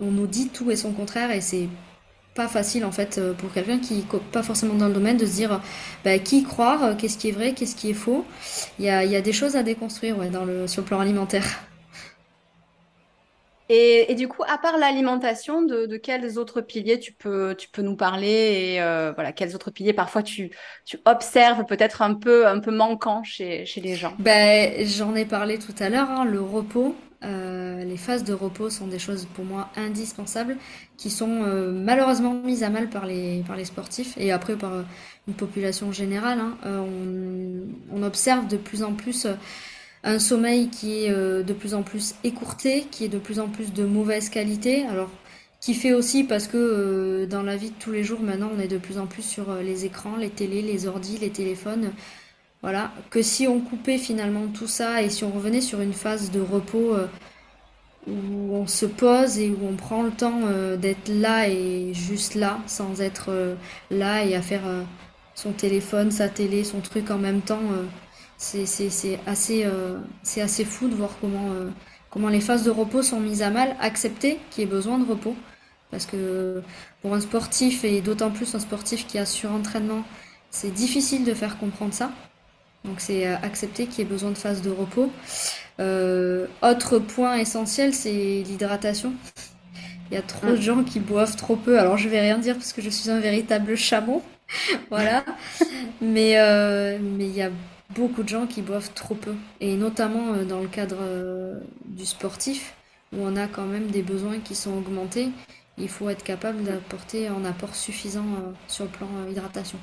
on 0.00 0.10
nous 0.10 0.26
dit 0.26 0.48
tout 0.48 0.70
et 0.70 0.76
son 0.76 0.92
contraire 0.92 1.30
et 1.30 1.40
c'est 1.40 1.68
pas 2.34 2.48
facile 2.48 2.84
en 2.84 2.92
fait 2.92 3.18
euh, 3.18 3.32
pour 3.32 3.52
quelqu'un 3.52 3.78
qui 3.78 3.94
n'est 3.94 4.20
pas 4.32 4.42
forcément 4.42 4.74
dans 4.74 4.88
le 4.88 4.94
domaine 4.94 5.16
de 5.16 5.26
se 5.26 5.32
dire 5.32 5.60
bah, 6.04 6.18
qui 6.18 6.44
croire, 6.44 6.96
qu'est-ce 6.96 7.16
qui 7.16 7.28
est 7.28 7.32
vrai, 7.32 7.52
qu'est-ce 7.52 7.76
qui 7.76 7.90
est 7.90 7.94
faux. 7.94 8.24
Il 8.78 8.84
y 8.84 8.90
a, 8.90 9.04
y 9.04 9.16
a 9.16 9.22
des 9.22 9.32
choses 9.32 9.56
à 9.56 9.62
déconstruire 9.62 10.18
ouais, 10.18 10.28
dans 10.28 10.44
le, 10.44 10.66
sur 10.66 10.82
le 10.82 10.86
plan 10.86 11.00
alimentaire. 11.00 11.71
Et, 13.74 14.14
du 14.16 14.28
coup, 14.28 14.42
à 14.46 14.58
part 14.58 14.76
l'alimentation, 14.76 15.62
de, 15.62 15.96
quels 15.96 16.38
autres 16.38 16.60
piliers 16.60 16.98
tu 16.98 17.14
peux, 17.14 17.54
tu 17.56 17.70
peux 17.70 17.80
nous 17.80 17.96
parler 17.96 18.74
et 18.74 18.82
euh, 18.82 19.12
voilà, 19.14 19.32
quels 19.32 19.54
autres 19.54 19.70
piliers 19.70 19.94
parfois 19.94 20.22
tu, 20.22 20.50
tu 20.84 20.98
observes 21.06 21.64
peut-être 21.64 22.02
un 22.02 22.12
peu, 22.12 22.46
un 22.46 22.60
peu 22.60 22.70
manquant 22.70 23.22
chez, 23.22 23.64
chez 23.64 23.80
les 23.80 23.94
gens? 23.94 24.12
Ben, 24.18 24.84
J'en 24.84 25.14
ai 25.14 25.24
parlé 25.24 25.58
tout 25.58 25.74
à 25.78 25.88
l'heure, 25.88 26.10
hein, 26.10 26.26
le 26.26 26.42
repos. 26.42 26.94
Euh, 27.24 27.82
les 27.84 27.96
phases 27.96 28.24
de 28.24 28.34
repos 28.34 28.68
sont 28.68 28.88
des 28.88 28.98
choses 28.98 29.26
pour 29.32 29.46
moi 29.46 29.70
indispensables 29.76 30.56
qui 30.98 31.08
sont 31.08 31.44
euh, 31.44 31.72
malheureusement 31.72 32.34
mises 32.34 32.64
à 32.64 32.68
mal 32.68 32.90
par 32.90 33.06
les, 33.06 33.42
par 33.46 33.56
les 33.56 33.64
sportifs 33.64 34.18
et 34.18 34.32
après 34.32 34.56
par 34.56 34.84
une 35.26 35.34
population 35.34 35.92
générale. 35.92 36.40
Hein. 36.40 36.58
On, 36.66 37.96
on, 37.96 38.02
observe 38.02 38.48
de 38.48 38.58
plus 38.58 38.82
en 38.82 38.92
plus 38.92 39.26
un 40.04 40.18
sommeil 40.18 40.68
qui 40.68 41.04
est 41.04 41.10
euh, 41.10 41.42
de 41.42 41.52
plus 41.52 41.74
en 41.74 41.82
plus 41.82 42.14
écourté, 42.24 42.86
qui 42.90 43.04
est 43.04 43.08
de 43.08 43.18
plus 43.18 43.38
en 43.38 43.48
plus 43.48 43.72
de 43.72 43.84
mauvaise 43.84 44.28
qualité. 44.28 44.84
Alors, 44.86 45.10
qui 45.60 45.74
fait 45.74 45.92
aussi 45.92 46.24
parce 46.24 46.48
que 46.48 46.56
euh, 46.56 47.26
dans 47.26 47.42
la 47.42 47.56
vie 47.56 47.70
de 47.70 47.76
tous 47.78 47.92
les 47.92 48.02
jours, 48.02 48.20
maintenant, 48.20 48.50
on 48.56 48.60
est 48.60 48.68
de 48.68 48.78
plus 48.78 48.98
en 48.98 49.06
plus 49.06 49.22
sur 49.22 49.50
euh, 49.50 49.62
les 49.62 49.84
écrans, 49.84 50.16
les 50.16 50.30
télés, 50.30 50.62
les 50.62 50.86
ordis, 50.86 51.18
les 51.18 51.30
téléphones. 51.30 51.92
Voilà. 52.62 52.92
Que 53.10 53.22
si 53.22 53.46
on 53.46 53.60
coupait 53.60 53.98
finalement 53.98 54.46
tout 54.48 54.66
ça 54.66 55.02
et 55.02 55.10
si 55.10 55.24
on 55.24 55.30
revenait 55.30 55.60
sur 55.60 55.80
une 55.80 55.92
phase 55.92 56.30
de 56.30 56.40
repos 56.40 56.96
où 58.06 58.54
on 58.54 58.68
se 58.68 58.86
pose 58.86 59.38
et 59.38 59.50
où 59.50 59.58
on 59.68 59.74
prend 59.74 60.04
le 60.04 60.12
temps 60.12 60.42
d'être 60.80 61.08
là 61.08 61.48
et 61.48 61.92
juste 61.92 62.36
là, 62.36 62.60
sans 62.68 63.00
être 63.00 63.56
là 63.90 64.24
et 64.24 64.36
à 64.36 64.42
faire 64.42 64.62
son 65.34 65.50
téléphone, 65.50 66.12
sa 66.12 66.28
télé, 66.28 66.62
son 66.62 66.80
truc 66.80 67.10
en 67.10 67.18
même 67.18 67.40
temps 67.40 67.62
c'est 68.42 69.20
assez, 69.26 69.64
euh, 69.64 69.98
assez 70.36 70.64
fou 70.64 70.88
de 70.88 70.94
voir 70.94 71.10
comment, 71.20 71.52
euh, 71.52 71.70
comment 72.10 72.28
les 72.28 72.40
phases 72.40 72.64
de 72.64 72.70
repos 72.70 73.02
sont 73.02 73.20
mises 73.20 73.42
à 73.42 73.50
mal, 73.50 73.76
accepter 73.80 74.38
qu'il 74.50 74.64
y 74.64 74.66
ait 74.66 74.70
besoin 74.70 74.98
de 74.98 75.08
repos. 75.08 75.36
Parce 75.90 76.06
que 76.06 76.62
pour 77.02 77.14
un 77.14 77.20
sportif, 77.20 77.84
et 77.84 78.00
d'autant 78.00 78.30
plus 78.30 78.54
un 78.54 78.58
sportif 78.58 79.06
qui 79.06 79.18
a 79.18 79.26
surentraînement, 79.26 80.02
c'est 80.50 80.72
difficile 80.72 81.24
de 81.24 81.34
faire 81.34 81.58
comprendre 81.58 81.94
ça. 81.94 82.10
Donc 82.84 82.96
c'est 82.98 83.28
euh, 83.28 83.36
accepter 83.42 83.86
qu'il 83.86 84.00
y 84.00 84.02
ait 84.02 84.10
besoin 84.10 84.30
de 84.30 84.38
phases 84.38 84.62
de 84.62 84.70
repos. 84.70 85.12
autre 85.78 86.98
point 86.98 87.36
essentiel, 87.36 87.94
c'est 87.94 88.42
l'hydratation. 88.44 89.12
Il 90.10 90.14
y 90.14 90.18
a 90.18 90.22
trop 90.22 90.48
de 90.48 90.56
mm. 90.56 90.60
gens 90.60 90.82
qui 90.82 90.98
boivent 90.98 91.36
trop 91.36 91.56
peu. 91.56 91.78
Alors 91.78 91.96
je 91.96 92.08
vais 92.08 92.20
rien 92.20 92.38
dire 92.38 92.56
parce 92.56 92.72
que 92.72 92.82
je 92.82 92.90
suis 92.90 93.08
un 93.08 93.20
véritable 93.20 93.76
chameau. 93.76 94.22
voilà. 94.90 95.24
Mais, 96.00 96.34
mais 97.00 97.26
il 97.26 97.36
y 97.36 97.42
a 97.42 97.50
beaucoup 97.94 98.22
de 98.22 98.28
gens 98.28 98.46
qui 98.46 98.62
boivent 98.62 98.92
trop 98.94 99.14
peu. 99.14 99.34
Et 99.60 99.76
notamment 99.76 100.34
euh, 100.34 100.44
dans 100.44 100.60
le 100.60 100.68
cadre 100.68 100.98
euh, 101.00 101.60
du 101.84 102.06
sportif, 102.06 102.74
où 103.12 103.18
on 103.20 103.36
a 103.36 103.46
quand 103.46 103.64
même 103.64 103.88
des 103.88 104.02
besoins 104.02 104.38
qui 104.38 104.54
sont 104.54 104.76
augmentés, 104.76 105.28
il 105.78 105.88
faut 105.88 106.08
être 106.08 106.22
capable 106.22 106.62
d'apporter 106.62 107.28
un 107.28 107.44
apport 107.44 107.74
suffisant 107.74 108.24
euh, 108.24 108.52
sur 108.68 108.84
le 108.84 108.90
plan 108.90 109.08
hydratation. 109.30 109.78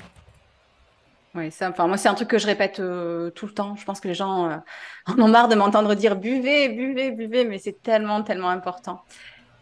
Oui, 1.34 1.52
ça, 1.52 1.70
enfin, 1.70 1.86
moi, 1.86 1.96
c'est 1.96 2.08
un 2.08 2.14
truc 2.14 2.28
que 2.28 2.38
je 2.38 2.46
répète 2.46 2.76
tout 2.76 3.46
le 3.46 3.52
temps. 3.54 3.76
Je 3.76 3.84
pense 3.84 4.00
que 4.00 4.08
les 4.08 4.14
gens 4.14 4.60
en 5.06 5.20
ont 5.20 5.28
marre 5.28 5.46
de 5.46 5.54
m'entendre 5.54 5.94
dire 5.94 6.16
buvez, 6.16 6.68
buvez, 6.70 7.12
buvez, 7.12 7.44
mais 7.44 7.58
c'est 7.58 7.80
tellement, 7.80 8.24
tellement 8.24 8.48
important. 8.48 9.04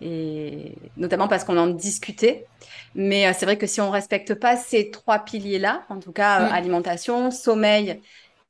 Et 0.00 0.76
notamment 0.96 1.28
parce 1.28 1.44
qu'on 1.44 1.58
en 1.58 1.66
discutait. 1.66 2.46
Mais 2.94 3.30
c'est 3.34 3.44
vrai 3.44 3.58
que 3.58 3.66
si 3.66 3.82
on 3.82 3.90
respecte 3.90 4.32
pas 4.32 4.56
ces 4.56 4.90
trois 4.90 5.18
piliers-là, 5.18 5.82
en 5.90 5.98
tout 5.98 6.12
cas 6.12 6.36
alimentation, 6.36 7.30
sommeil 7.30 8.00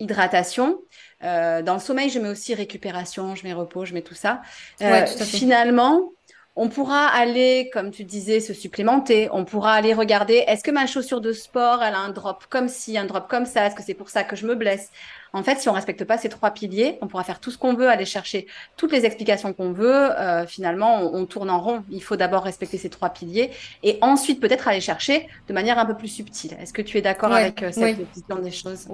hydratation. 0.00 0.78
Euh, 1.24 1.62
dans 1.62 1.74
le 1.74 1.80
sommeil, 1.80 2.10
je 2.10 2.18
mets 2.18 2.28
aussi 2.28 2.54
récupération, 2.54 3.34
je 3.34 3.44
mets 3.44 3.52
repos, 3.52 3.84
je 3.84 3.94
mets 3.94 4.02
tout 4.02 4.14
ça. 4.14 4.42
Euh, 4.82 5.06
finalement, 5.06 6.12
on 6.60 6.68
pourra 6.68 7.06
aller, 7.06 7.70
comme 7.72 7.92
tu 7.92 8.02
disais, 8.02 8.40
se 8.40 8.52
supplémenter. 8.52 9.28
On 9.30 9.44
pourra 9.44 9.74
aller 9.74 9.94
regarder, 9.94 10.42
est-ce 10.48 10.64
que 10.64 10.72
ma 10.72 10.86
chaussure 10.86 11.20
de 11.20 11.32
sport, 11.32 11.84
elle 11.84 11.94
a 11.94 11.98
un 11.98 12.08
drop 12.08 12.46
comme 12.48 12.68
ci, 12.68 12.98
un 12.98 13.04
drop 13.04 13.28
comme 13.28 13.46
ça? 13.46 13.66
Est-ce 13.66 13.76
que 13.76 13.82
c'est 13.82 13.94
pour 13.94 14.08
ça 14.08 14.24
que 14.24 14.34
je 14.34 14.44
me 14.44 14.56
blesse? 14.56 14.90
En 15.32 15.44
fait, 15.44 15.60
si 15.60 15.68
on 15.68 15.72
respecte 15.72 16.02
pas 16.04 16.18
ces 16.18 16.28
trois 16.28 16.50
piliers, 16.50 16.98
on 17.00 17.06
pourra 17.06 17.22
faire 17.22 17.38
tout 17.38 17.52
ce 17.52 17.58
qu'on 17.58 17.74
veut, 17.74 17.88
aller 17.88 18.04
chercher 18.04 18.48
toutes 18.76 18.90
les 18.90 19.04
explications 19.04 19.52
qu'on 19.52 19.72
veut. 19.72 20.10
Euh, 20.18 20.46
finalement, 20.46 21.14
on, 21.14 21.26
tourne 21.26 21.50
en 21.50 21.60
rond. 21.60 21.84
Il 21.90 22.02
faut 22.02 22.16
d'abord 22.16 22.42
respecter 22.42 22.78
ces 22.78 22.90
trois 22.90 23.10
piliers 23.10 23.50
et 23.84 23.98
ensuite 24.00 24.40
peut-être 24.40 24.66
aller 24.66 24.80
chercher 24.80 25.28
de 25.46 25.52
manière 25.52 25.78
un 25.78 25.86
peu 25.86 25.96
plus 25.96 26.08
subtile. 26.08 26.56
Est-ce 26.60 26.72
que 26.72 26.82
tu 26.82 26.98
es 26.98 27.02
d'accord 27.02 27.32
avec 27.32 27.64
cette 27.70 27.98
vision 28.14 28.36
des 28.42 28.50
choses? 28.50 28.88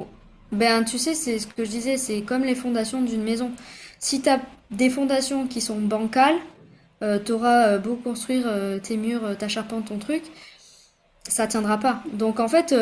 Ben, 0.52 0.84
tu 0.84 0.98
sais, 0.98 1.14
c'est 1.14 1.38
ce 1.38 1.46
que 1.46 1.64
je 1.64 1.70
disais, 1.70 1.96
c'est 1.96 2.22
comme 2.22 2.44
les 2.44 2.54
fondations 2.54 3.02
d'une 3.02 3.22
maison. 3.22 3.50
Si 3.98 4.20
tu 4.20 4.28
as 4.28 4.40
des 4.70 4.90
fondations 4.90 5.46
qui 5.46 5.60
sont 5.60 5.80
bancales, 5.80 6.38
euh, 7.02 7.18
tu 7.22 7.32
auras 7.32 7.68
euh, 7.68 7.78
beau 7.78 7.96
construire 7.96 8.44
euh, 8.46 8.78
tes 8.78 8.96
murs, 8.96 9.36
ta 9.36 9.48
charpente, 9.48 9.86
ton 9.86 9.98
truc, 9.98 10.22
ça 11.28 11.46
tiendra 11.46 11.78
pas. 11.78 12.02
Donc 12.12 12.38
en 12.38 12.48
fait, 12.48 12.74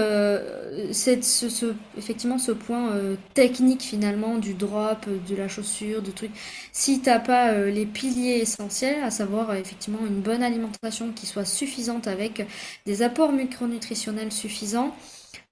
c'est 0.91 1.23
ce, 1.23 1.75
effectivement 1.97 2.39
ce 2.39 2.51
point 2.51 2.91
technique 3.35 3.83
finalement 3.83 4.37
du 4.37 4.55
drop, 4.55 5.07
de 5.29 5.37
la 5.37 5.47
chaussure, 5.47 6.03
de 6.03 6.11
trucs. 6.11 6.33
Si 6.73 7.01
t'as 7.01 7.21
pas 7.21 7.53
les 7.53 7.87
piliers 7.87 8.39
essentiels, 8.39 9.05
à 9.05 9.13
savoir 9.13 9.55
effectivement 9.55 10.01
une 10.05 10.21
bonne 10.21 10.43
alimentation 10.43 11.13
qui 11.15 11.27
soit 11.27 11.45
suffisante 11.45 12.09
avec 12.09 12.45
des 12.85 13.03
apports 13.03 13.31
micronutritionnels 13.31 14.33
suffisants, 14.33 14.93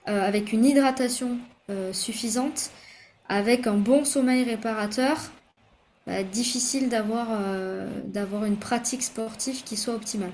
avec 0.06 0.52
une 0.52 0.64
hydratation 0.64 1.38
euh, 1.70 1.92
suffisante, 1.92 2.70
avec 3.28 3.66
un 3.66 3.74
bon 3.74 4.04
sommeil 4.04 4.44
réparateur, 4.44 5.16
bah, 6.06 6.22
difficile 6.22 6.88
d'avoir 6.88 7.28
euh, 7.30 7.88
d'avoir 8.04 8.44
une 8.44 8.56
pratique 8.56 9.02
sportive 9.02 9.62
qui 9.62 9.76
soit 9.76 9.94
optimale. 9.94 10.32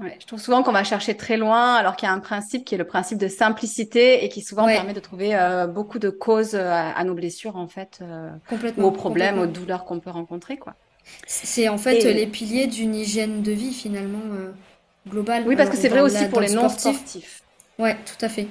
Ouais, 0.00 0.16
je 0.18 0.26
trouve 0.26 0.40
souvent 0.40 0.62
qu'on 0.62 0.72
va 0.72 0.82
chercher 0.82 1.14
très 1.14 1.36
loin, 1.36 1.74
alors 1.74 1.94
qu'il 1.94 2.08
y 2.08 2.10
a 2.10 2.14
un 2.14 2.20
principe 2.20 2.64
qui 2.64 2.74
est 2.74 2.78
le 2.78 2.86
principe 2.86 3.18
de 3.18 3.28
simplicité 3.28 4.24
et 4.24 4.30
qui 4.30 4.40
souvent 4.40 4.64
permet 4.66 4.94
de 4.94 5.00
trouver 5.00 5.36
euh, 5.36 5.66
beaucoup 5.66 5.98
de 5.98 6.08
causes 6.08 6.54
à, 6.54 7.04
nos 7.04 7.12
blessures 7.12 7.56
en 7.56 7.68
fait, 7.68 8.02
ou 8.78 8.82
aux 8.82 8.92
problèmes, 8.92 9.38
aux 9.38 9.46
douleurs 9.46 9.84
qu'on 9.84 10.00
peut 10.00 10.10
rencontrer, 10.10 10.56
quoi. 10.56 10.74
C'est 11.26 11.68
en 11.68 11.76
fait 11.76 12.02
les 12.02 12.26
piliers 12.26 12.66
d'une 12.66 12.94
hygiène 12.94 13.42
de 13.42 13.52
vie 13.52 13.74
finalement 13.74 14.22
globale. 15.06 15.44
Oui, 15.46 15.56
parce 15.56 15.68
que 15.68 15.76
c'est 15.76 15.88
vrai 15.88 16.00
aussi 16.00 16.24
pour 16.26 16.40
les 16.40 16.54
non 16.54 16.68
sportifs. 16.70 17.42
Ouais, 17.78 17.96
tout 18.06 18.24
à 18.24 18.28
fait. 18.28 18.46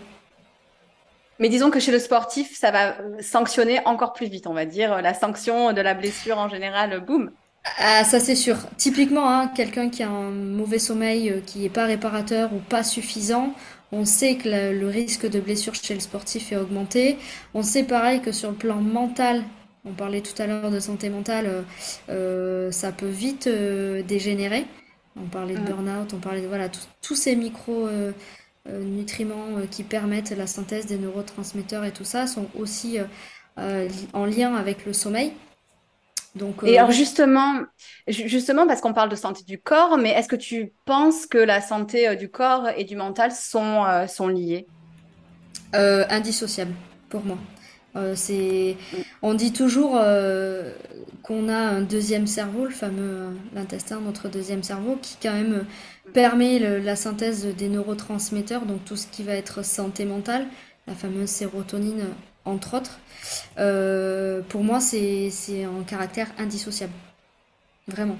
Mais 1.39 1.49
disons 1.49 1.69
que 1.69 1.79
chez 1.79 1.91
le 1.91 1.99
sportif, 1.99 2.57
ça 2.57 2.71
va 2.71 2.97
sanctionner 3.21 3.79
encore 3.85 4.13
plus 4.13 4.27
vite, 4.27 4.45
on 4.47 4.53
va 4.53 4.65
dire. 4.65 5.01
La 5.01 5.13
sanction 5.13 5.71
de 5.73 5.81
la 5.81 5.93
blessure 5.93 6.37
en 6.37 6.49
général, 6.49 6.99
boum. 7.05 7.31
Ah, 7.77 8.03
ça 8.03 8.19
c'est 8.19 8.35
sûr. 8.35 8.57
Typiquement, 8.77 9.29
hein, 9.29 9.47
quelqu'un 9.47 9.89
qui 9.89 10.03
a 10.03 10.09
un 10.09 10.31
mauvais 10.31 10.79
sommeil, 10.79 11.29
euh, 11.29 11.39
qui 11.45 11.59
n'est 11.59 11.69
pas 11.69 11.85
réparateur 11.85 12.53
ou 12.53 12.59
pas 12.59 12.83
suffisant, 12.83 13.53
on 13.91 14.05
sait 14.05 14.35
que 14.35 14.49
le 14.49 14.87
risque 14.87 15.29
de 15.29 15.39
blessure 15.39 15.73
chez 15.75 15.93
le 15.93 15.99
sportif 15.99 16.51
est 16.51 16.57
augmenté. 16.57 17.17
On 17.53 17.63
sait 17.63 17.83
pareil 17.83 18.21
que 18.21 18.31
sur 18.31 18.51
le 18.51 18.55
plan 18.55 18.75
mental, 18.75 19.43
on 19.85 19.93
parlait 19.93 20.21
tout 20.21 20.39
à 20.41 20.47
l'heure 20.47 20.71
de 20.71 20.79
santé 20.79 21.09
mentale, 21.09 21.47
euh, 21.47 21.61
euh, 22.09 22.71
ça 22.71 22.91
peut 22.91 23.07
vite 23.07 23.47
dégénérer. 23.47 24.65
On 25.17 25.27
parlait 25.27 25.55
de 25.55 25.59
burn-out, 25.59 26.13
on 26.13 26.19
parlait 26.19 26.41
de 26.41 26.47
voilà, 26.47 26.69
tous 27.01 27.15
ces 27.15 27.35
micro 27.35 27.89
nutriments 28.67 29.61
qui 29.71 29.83
permettent 29.83 30.31
la 30.31 30.47
synthèse 30.47 30.85
des 30.85 30.97
neurotransmetteurs 30.97 31.85
et 31.85 31.91
tout 31.91 32.03
ça 32.03 32.27
sont 32.27 32.47
aussi 32.57 32.97
en 34.13 34.25
lien 34.25 34.55
avec 34.55 34.85
le 34.85 34.93
sommeil. 34.93 35.33
Donc, 36.35 36.57
et 36.63 36.77
alors 36.77 36.91
justement, 36.91 37.63
justement 38.07 38.67
parce 38.67 38.81
qu'on 38.81 38.93
parle 38.93 39.09
de 39.09 39.15
santé 39.15 39.43
du 39.43 39.59
corps, 39.59 39.97
mais 39.97 40.11
est-ce 40.11 40.27
que 40.27 40.35
tu 40.35 40.73
penses 40.85 41.25
que 41.25 41.39
la 41.39 41.59
santé 41.59 42.15
du 42.15 42.29
corps 42.29 42.69
et 42.77 42.83
du 42.83 42.95
mental 42.95 43.31
sont, 43.31 43.85
sont 44.07 44.27
liées? 44.27 44.67
Indissociables 45.73 46.73
pour 47.09 47.25
moi. 47.25 47.37
Euh, 47.95 48.15
on 49.21 49.33
dit 49.33 49.51
toujours 49.51 49.93
euh, 49.95 50.73
qu'on 51.23 51.49
a 51.49 51.57
un 51.57 51.81
deuxième 51.81 52.27
cerveau, 52.27 52.65
le 52.65 52.71
fameux 52.71 53.01
euh, 53.01 53.29
l'intestin, 53.53 53.99
notre 54.01 54.29
deuxième 54.29 54.63
cerveau, 54.63 54.97
qui 55.01 55.17
quand 55.21 55.33
même 55.33 55.65
permet 56.13 56.59
la 56.79 56.95
synthèse 56.95 57.45
des 57.45 57.69
neurotransmetteurs, 57.69 58.65
donc 58.65 58.83
tout 58.85 58.95
ce 58.95 59.07
qui 59.07 59.23
va 59.23 59.33
être 59.33 59.63
santé 59.63 60.05
mentale, 60.05 60.47
la 60.87 60.95
fameuse 60.95 61.29
sérotonine 61.29 62.05
entre 62.45 62.77
autres. 62.77 62.99
pour 64.49 64.63
moi, 64.63 64.79
c'est 64.79 65.29
un 65.63 65.83
caractère 65.83 66.27
indissociable, 66.39 66.93
vraiment. 67.87 68.17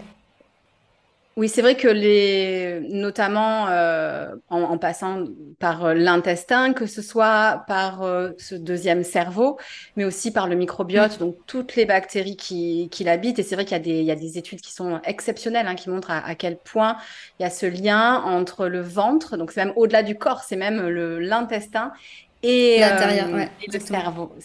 Oui, 1.40 1.48
c'est 1.48 1.62
vrai 1.62 1.78
que 1.78 1.88
les, 1.88 2.82
notamment 2.90 3.70
euh, 3.70 4.36
en, 4.50 4.78
passant 4.78 5.24
par 5.58 5.86
euh, 5.86 5.94
l'intestin, 5.94 6.74
que 6.74 6.86
ce 6.86 7.02
soit 7.02 7.64
par 7.66 8.04
euh, 8.04 8.32
ce 8.38 8.56
deuxième 8.56 9.06
cerveau, 9.06 9.58
mais 9.96 10.04
aussi 10.04 10.32
par 10.32 10.48
le 10.50 10.58
microbiote, 10.58 11.18
donc 11.18 11.38
toutes 11.48 11.78
les 11.78 11.86
bactéries 11.86 12.36
qui, 12.36 12.90
qui 12.92 13.06
l'habitent. 13.06 13.40
Et 13.40 13.44
c'est 13.44 13.56
vrai 13.56 13.64
qu'il 13.64 13.72
y 13.72 13.80
a 13.80 13.80
des, 13.80 14.00
il 14.00 14.06
y 14.06 14.12
a 14.12 14.18
des 14.18 14.38
études 14.38 14.60
qui 14.60 14.74
sont 14.74 15.00
exceptionnelles, 15.06 15.66
hein, 15.66 15.76
qui 15.76 15.90
montrent 15.90 16.12
à, 16.12 16.36
quel 16.36 16.58
point 16.58 16.98
il 17.40 17.44
y 17.44 17.46
a 17.46 17.50
ce 17.50 17.66
lien 17.66 18.22
entre 18.26 18.68
le 18.68 18.82
ventre, 18.82 19.38
donc 19.38 19.54
c'est 19.54 19.64
même 19.64 19.74
au-delà 19.78 20.04
du 20.04 20.16
corps, 20.16 20.44
c'est 20.44 20.58
même 20.58 20.90
l'intestin 20.90 21.94
et, 22.44 22.82
le 22.82 23.80
cerveau. 23.80 24.36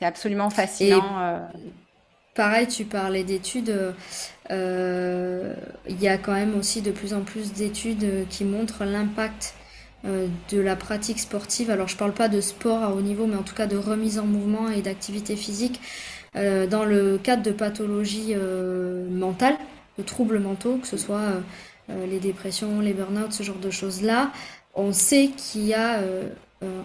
C'est 0.00 0.04
absolument 0.06 0.50
fascinant. 0.50 1.48
Pareil, 2.34 2.66
tu 2.66 2.86
parlais 2.86 3.22
d'études. 3.22 3.94
Euh, 4.52 5.54
il 5.88 6.00
y 6.00 6.08
a 6.08 6.18
quand 6.18 6.32
même 6.32 6.56
aussi 6.58 6.82
de 6.82 6.90
plus 6.90 7.14
en 7.14 7.22
plus 7.22 7.52
d'études 7.52 8.26
qui 8.28 8.44
montrent 8.44 8.84
l'impact 8.84 9.54
euh, 10.04 10.26
de 10.50 10.60
la 10.60 10.76
pratique 10.76 11.18
sportive. 11.18 11.70
Alors 11.70 11.88
je 11.88 11.94
ne 11.94 11.98
parle 11.98 12.12
pas 12.12 12.28
de 12.28 12.40
sport 12.40 12.82
à 12.82 12.92
haut 12.92 13.00
niveau, 13.00 13.26
mais 13.26 13.36
en 13.36 13.42
tout 13.42 13.54
cas 13.54 13.66
de 13.66 13.76
remise 13.76 14.18
en 14.18 14.26
mouvement 14.26 14.68
et 14.68 14.82
d'activité 14.82 15.36
physique 15.36 15.80
euh, 16.36 16.66
dans 16.66 16.84
le 16.84 17.18
cadre 17.18 17.42
de 17.42 17.52
pathologies 17.52 18.34
mentales, 19.10 19.56
de 19.98 20.02
troubles 20.02 20.38
mentaux, 20.38 20.76
que 20.76 20.86
ce 20.86 20.96
soit 20.96 21.42
les 21.88 22.20
dépressions, 22.20 22.80
les 22.80 22.94
burn-out, 22.94 23.32
ce 23.32 23.42
genre 23.42 23.58
de 23.58 23.70
choses-là. 23.70 24.32
On 24.74 24.92
sait 24.92 25.30
qu'il 25.36 25.66
y 25.66 25.74
a 25.74 26.00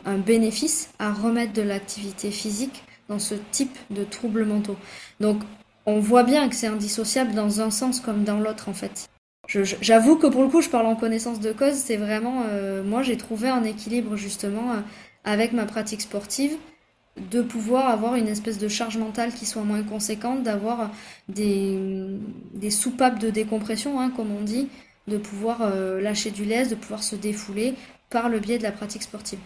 un 0.06 0.17
bénéfice 0.17 0.89
à 0.99 1.13
remettre 1.13 1.53
de 1.53 1.62
l'activité 1.62 2.32
physique 2.32 2.84
dans 3.08 3.19
ce 3.19 3.36
type 3.51 3.77
de 3.89 4.03
troubles 4.03 4.43
mentaux. 4.43 4.75
Donc, 5.21 5.41
on 5.88 6.00
voit 6.00 6.23
bien 6.23 6.50
que 6.50 6.56
c'est 6.56 6.67
indissociable 6.67 7.34
dans 7.34 7.62
un 7.62 7.71
sens 7.71 8.02
comme 8.02 8.26
dans 8.26 8.39
l'autre, 8.39 8.69
en 8.69 8.73
fait. 8.73 9.10
J'avoue 9.47 10.17
que 10.17 10.28
pour 10.28 10.43
le 10.43 10.50
coup, 10.50 10.62
je 10.62 10.69
parle 10.69 10.86
en 10.86 10.97
connaissance 10.97 11.39
de 11.39 11.54
cause. 11.54 11.76
C'est 11.76 11.95
vraiment, 11.95 12.43
euh, 12.50 12.84
moi, 12.84 13.02
j'ai 13.02 13.15
trouvé 13.15 13.47
un 13.47 13.63
équilibre 13.63 14.17
justement 14.17 14.73
euh, 14.73 14.82
avec 15.23 15.54
ma 15.54 15.65
pratique 15.65 16.02
sportive, 16.02 16.58
de 17.32 17.41
pouvoir 17.41 17.88
avoir 17.88 18.15
une 18.15 18.28
espèce 18.28 18.58
de 18.58 18.67
charge 18.67 18.97
mentale 18.97 19.32
qui 19.34 19.45
soit 19.45 19.63
moins 19.63 19.82
conséquente, 19.82 20.43
d'avoir 20.43 20.91
des, 21.30 22.19
soupapes 22.69 23.19
de 23.19 23.30
décompression, 23.30 24.02
hein, 24.02 24.12
comme 24.13 24.36
on 24.36 24.41
dit, 24.41 24.67
de 25.08 25.17
pouvoir 25.17 25.62
euh, 25.62 26.02
lâcher 26.02 26.32
du 26.32 26.43
lest, 26.43 26.69
de 26.69 26.76
pouvoir 26.76 27.02
se 27.02 27.15
défouler 27.15 27.76
par 28.10 28.28
le 28.28 28.39
biais 28.39 28.58
de 28.58 28.63
la 28.63 28.73
pratique 28.73 29.04
sportive. 29.04 29.39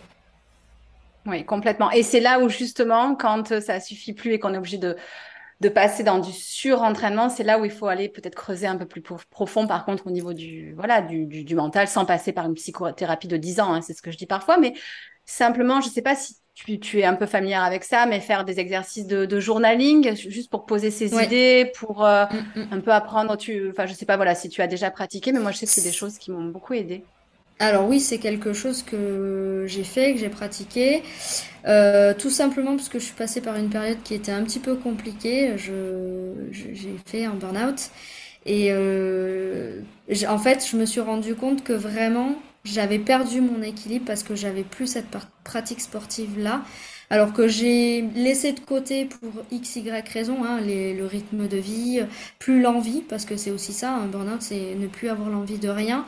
Oui, 1.28 1.46
complètement. 1.46 1.92
Et 1.92 2.02
c'est 2.02 2.20
là 2.20 2.40
où 2.40 2.50
justement, 2.50 3.14
quand 3.14 3.62
ça 3.62 3.80
suffit 3.80 4.14
plus 4.14 4.34
et 4.34 4.40
qu'on 4.40 4.56
est 4.56 4.58
obligé 4.58 4.80
de, 4.80 4.96
de 5.62 5.70
passer 5.70 6.04
dans 6.04 6.18
du 6.18 6.32
surentraînement, 6.32 7.30
c'est 7.30 7.44
là 7.44 7.60
où 7.60 7.66
il 7.66 7.72
faut 7.72 7.86
aller 7.86 8.10
peut-être 8.10 8.34
creuser 8.34 8.66
un 8.66 8.78
peu 8.78 8.88
plus 8.88 9.02
profond, 9.02 9.68
par 9.68 9.86
contre, 9.86 10.08
au 10.08 10.10
niveau 10.10 10.34
du, 10.34 10.74
voilà, 10.74 11.02
du, 11.02 11.28
du, 11.28 11.56
mental, 11.56 11.88
sans 11.88 12.04
passer 12.04 12.34
par 12.34 12.48
une 12.48 12.56
psychothérapie 12.56 13.28
de 13.28 13.38
10 13.38 13.60
ans, 13.60 13.72
hein, 13.72 13.82
c'est 13.82 13.94
ce 13.94 14.02
que 14.02 14.10
je 14.10 14.18
dis 14.18 14.26
parfois, 14.26 14.58
mais 14.58 14.74
simplement, 15.24 15.80
je 15.80 15.88
ne 15.88 15.92
sais 15.92 16.02
pas 16.02 16.16
si 16.16 16.38
tu, 16.56 16.80
tu, 16.80 17.00
es 17.00 17.06
un 17.06 17.14
peu 17.14 17.28
familière 17.28 17.62
avec 17.62 17.84
ça, 17.84 18.08
mais 18.08 18.20
faire 18.20 18.44
des 18.44 18.60
exercices 18.60 19.06
de, 19.06 19.26
de 19.26 19.40
journaling, 19.40 20.16
juste 20.16 20.50
pour 20.50 20.66
poser 20.66 20.90
ses 20.90 21.14
idées, 21.24 21.72
pour 21.76 22.04
euh, 22.04 22.26
mm, 22.26 22.60
mm. 22.60 22.68
un 22.72 22.80
peu 22.80 22.92
apprendre, 22.92 23.38
tu, 23.38 23.70
enfin, 23.70 23.86
je 23.86 23.94
sais 23.94 24.08
pas, 24.08 24.16
voilà, 24.16 24.34
si 24.34 24.50
tu 24.50 24.64
as 24.64 24.68
déjà 24.68 24.90
pratiqué, 24.90 25.32
mais 25.32 25.40
moi, 25.40 25.52
je 25.52 25.58
sais 25.58 25.68
que 25.68 25.72
c'est 25.72 25.84
des 25.84 25.92
choses 25.92 26.18
qui 26.18 26.32
m'ont 26.32 26.46
beaucoup 26.46 26.74
aidé. 26.74 27.04
Alors 27.62 27.88
oui, 27.88 28.00
c'est 28.00 28.18
quelque 28.18 28.54
chose 28.54 28.82
que 28.82 29.66
j'ai 29.68 29.84
fait, 29.84 30.14
que 30.14 30.20
j'ai 30.20 30.30
pratiqué, 30.30 31.04
euh, 31.68 32.12
tout 32.18 32.32
simplement 32.32 32.76
parce 32.76 32.90
que 32.90 32.98
je 32.98 33.06
suis 33.06 33.14
passée 33.14 33.40
par 33.40 33.56
une 33.56 33.70
période 33.70 34.00
qui 34.04 34.16
était 34.16 34.32
un 34.32 34.44
petit 34.44 34.58
peu 34.60 34.76
compliquée. 34.76 35.56
j'ai 35.60 36.96
fait 37.06 37.24
un 37.26 37.36
burn-out. 37.36 37.92
Et 38.48 38.70
euh, 38.72 39.80
en 40.28 40.40
fait, 40.40 40.68
je 40.68 40.76
me 40.76 40.86
suis 40.88 41.02
rendu 41.02 41.36
compte 41.36 41.64
que 41.64 41.74
vraiment, 41.74 42.36
j'avais 42.64 42.98
perdu 42.98 43.42
mon 43.42 43.62
équilibre 43.62 44.06
parce 44.08 44.24
que 44.24 44.36
j'avais 44.36 44.64
plus 44.64 44.88
cette 44.88 45.06
pratique 45.44 45.82
sportive 45.82 46.40
là 46.40 46.64
alors 47.12 47.34
que 47.34 47.50
j'ai 47.50 48.04
laissé 48.16 48.54
de 48.54 48.62
côté 48.62 49.06
pour 49.06 49.44
x, 49.52 49.76
y 49.76 50.10
raison, 50.14 50.46
hein, 50.46 50.62
le 50.62 51.06
rythme 51.06 51.50
de 51.50 51.58
vie, 51.58 52.02
plus 52.40 52.62
l'envie, 52.62 53.02
parce 53.02 53.26
que 53.26 53.36
c'est 53.36 53.52
aussi 53.52 53.74
ça, 53.74 53.94
un 53.94 54.08
burn-out, 54.08 54.42
c'est 54.42 54.76
ne 54.76 54.88
plus 54.88 55.10
avoir 55.10 55.30
l'envie 55.30 55.58
de 55.58 55.68
rien. 55.68 56.06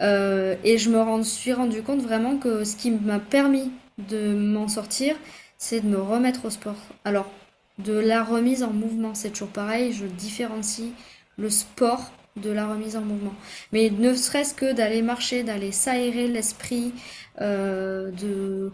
Euh, 0.00 0.56
et 0.64 0.78
je 0.78 0.88
me 0.88 1.22
suis 1.24 1.52
rendu 1.52 1.82
compte 1.82 2.00
vraiment 2.00 2.38
que 2.38 2.64
ce 2.64 2.74
qui 2.74 2.90
m'a 2.90 3.18
permis 3.18 3.70
de 4.08 4.34
m'en 4.34 4.66
sortir, 4.66 5.14
c'est 5.58 5.80
de 5.80 5.88
me 5.88 6.00
remettre 6.00 6.46
au 6.46 6.50
sport. 6.50 6.80
Alors, 7.04 7.30
de 7.78 7.92
la 7.92 8.24
remise 8.24 8.62
en 8.62 8.70
mouvement, 8.70 9.14
c'est 9.14 9.30
toujours 9.30 9.48
pareil, 9.48 9.92
je 9.92 10.06
différencie 10.06 10.88
le 11.36 11.50
sport 11.50 12.12
de 12.36 12.50
la 12.50 12.66
remise 12.66 12.96
en 12.96 13.02
mouvement. 13.02 13.34
Mais 13.72 13.90
ne 13.90 14.14
serait-ce 14.14 14.54
que 14.54 14.72
d'aller 14.72 15.02
marcher, 15.02 15.42
d'aller 15.42 15.70
s'aérer 15.70 16.28
l'esprit, 16.28 16.94
euh, 17.42 18.10
de 18.12 18.72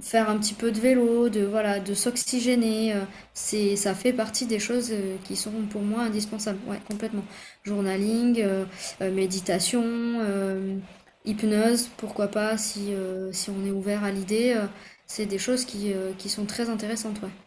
faire 0.00 0.28
un 0.30 0.38
petit 0.38 0.54
peu 0.54 0.72
de 0.72 0.78
vélo, 0.80 1.28
de 1.28 1.44
voilà, 1.44 1.80
de 1.80 1.94
s'oxygéner, 1.94 2.94
euh, 2.94 3.00
c'est 3.34 3.76
ça 3.76 3.94
fait 3.94 4.12
partie 4.12 4.46
des 4.46 4.58
choses 4.58 4.90
euh, 4.92 5.16
qui 5.24 5.36
sont 5.36 5.52
pour 5.70 5.82
moi 5.82 6.02
indispensables. 6.02 6.58
Ouais, 6.66 6.80
complètement. 6.88 7.24
Journaling, 7.64 8.40
euh, 8.42 8.64
méditation, 9.00 9.82
hypnose, 11.24 11.88
pourquoi 11.96 12.28
pas 12.28 12.56
si 12.56 12.92
si 13.32 13.50
on 13.50 13.64
est 13.66 13.70
ouvert 13.70 14.04
à 14.04 14.10
l'idée, 14.10 14.56
c'est 15.06 15.26
des 15.26 15.38
choses 15.38 15.64
qui, 15.64 15.92
qui 16.18 16.28
sont 16.28 16.46
très 16.46 16.68
intéressantes, 16.70 17.20
ouais. 17.22 17.45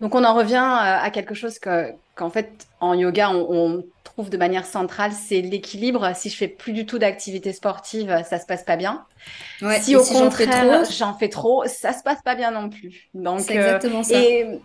Donc 0.00 0.14
on 0.14 0.24
en 0.24 0.34
revient 0.34 0.64
à 0.64 1.08
quelque 1.10 1.34
chose 1.34 1.58
que 1.58 1.92
qu'en 2.14 2.30
fait 2.30 2.66
en 2.80 2.94
yoga 2.94 3.30
on, 3.30 3.84
trouve 4.04 4.30
de 4.30 4.36
manière 4.36 4.64
centrale, 4.64 5.10
c'est 5.10 5.40
l'équilibre. 5.40 6.12
Si 6.14 6.30
je 6.30 6.36
fais 6.36 6.46
plus 6.46 6.72
du 6.72 6.86
tout 6.86 6.98
d'activité 6.98 7.52
sportive, 7.52 8.22
ça 8.28 8.38
se 8.38 8.46
passe 8.46 8.62
pas 8.62 8.76
bien. 8.76 9.04
si 9.80 9.96
au 9.96 10.04
contraire 10.04 10.84
j'en 10.90 11.14
fais 11.14 11.28
trop, 11.28 11.64
ça 11.66 11.92
se 11.92 12.02
passe 12.02 12.22
pas 12.22 12.36
bien 12.36 12.52
non 12.52 12.68
plus. 12.68 13.08
Donc 13.14 13.40
c'est 13.40 13.54
exactement 13.54 14.02
ça. 14.02 14.20
Et 14.20 14.60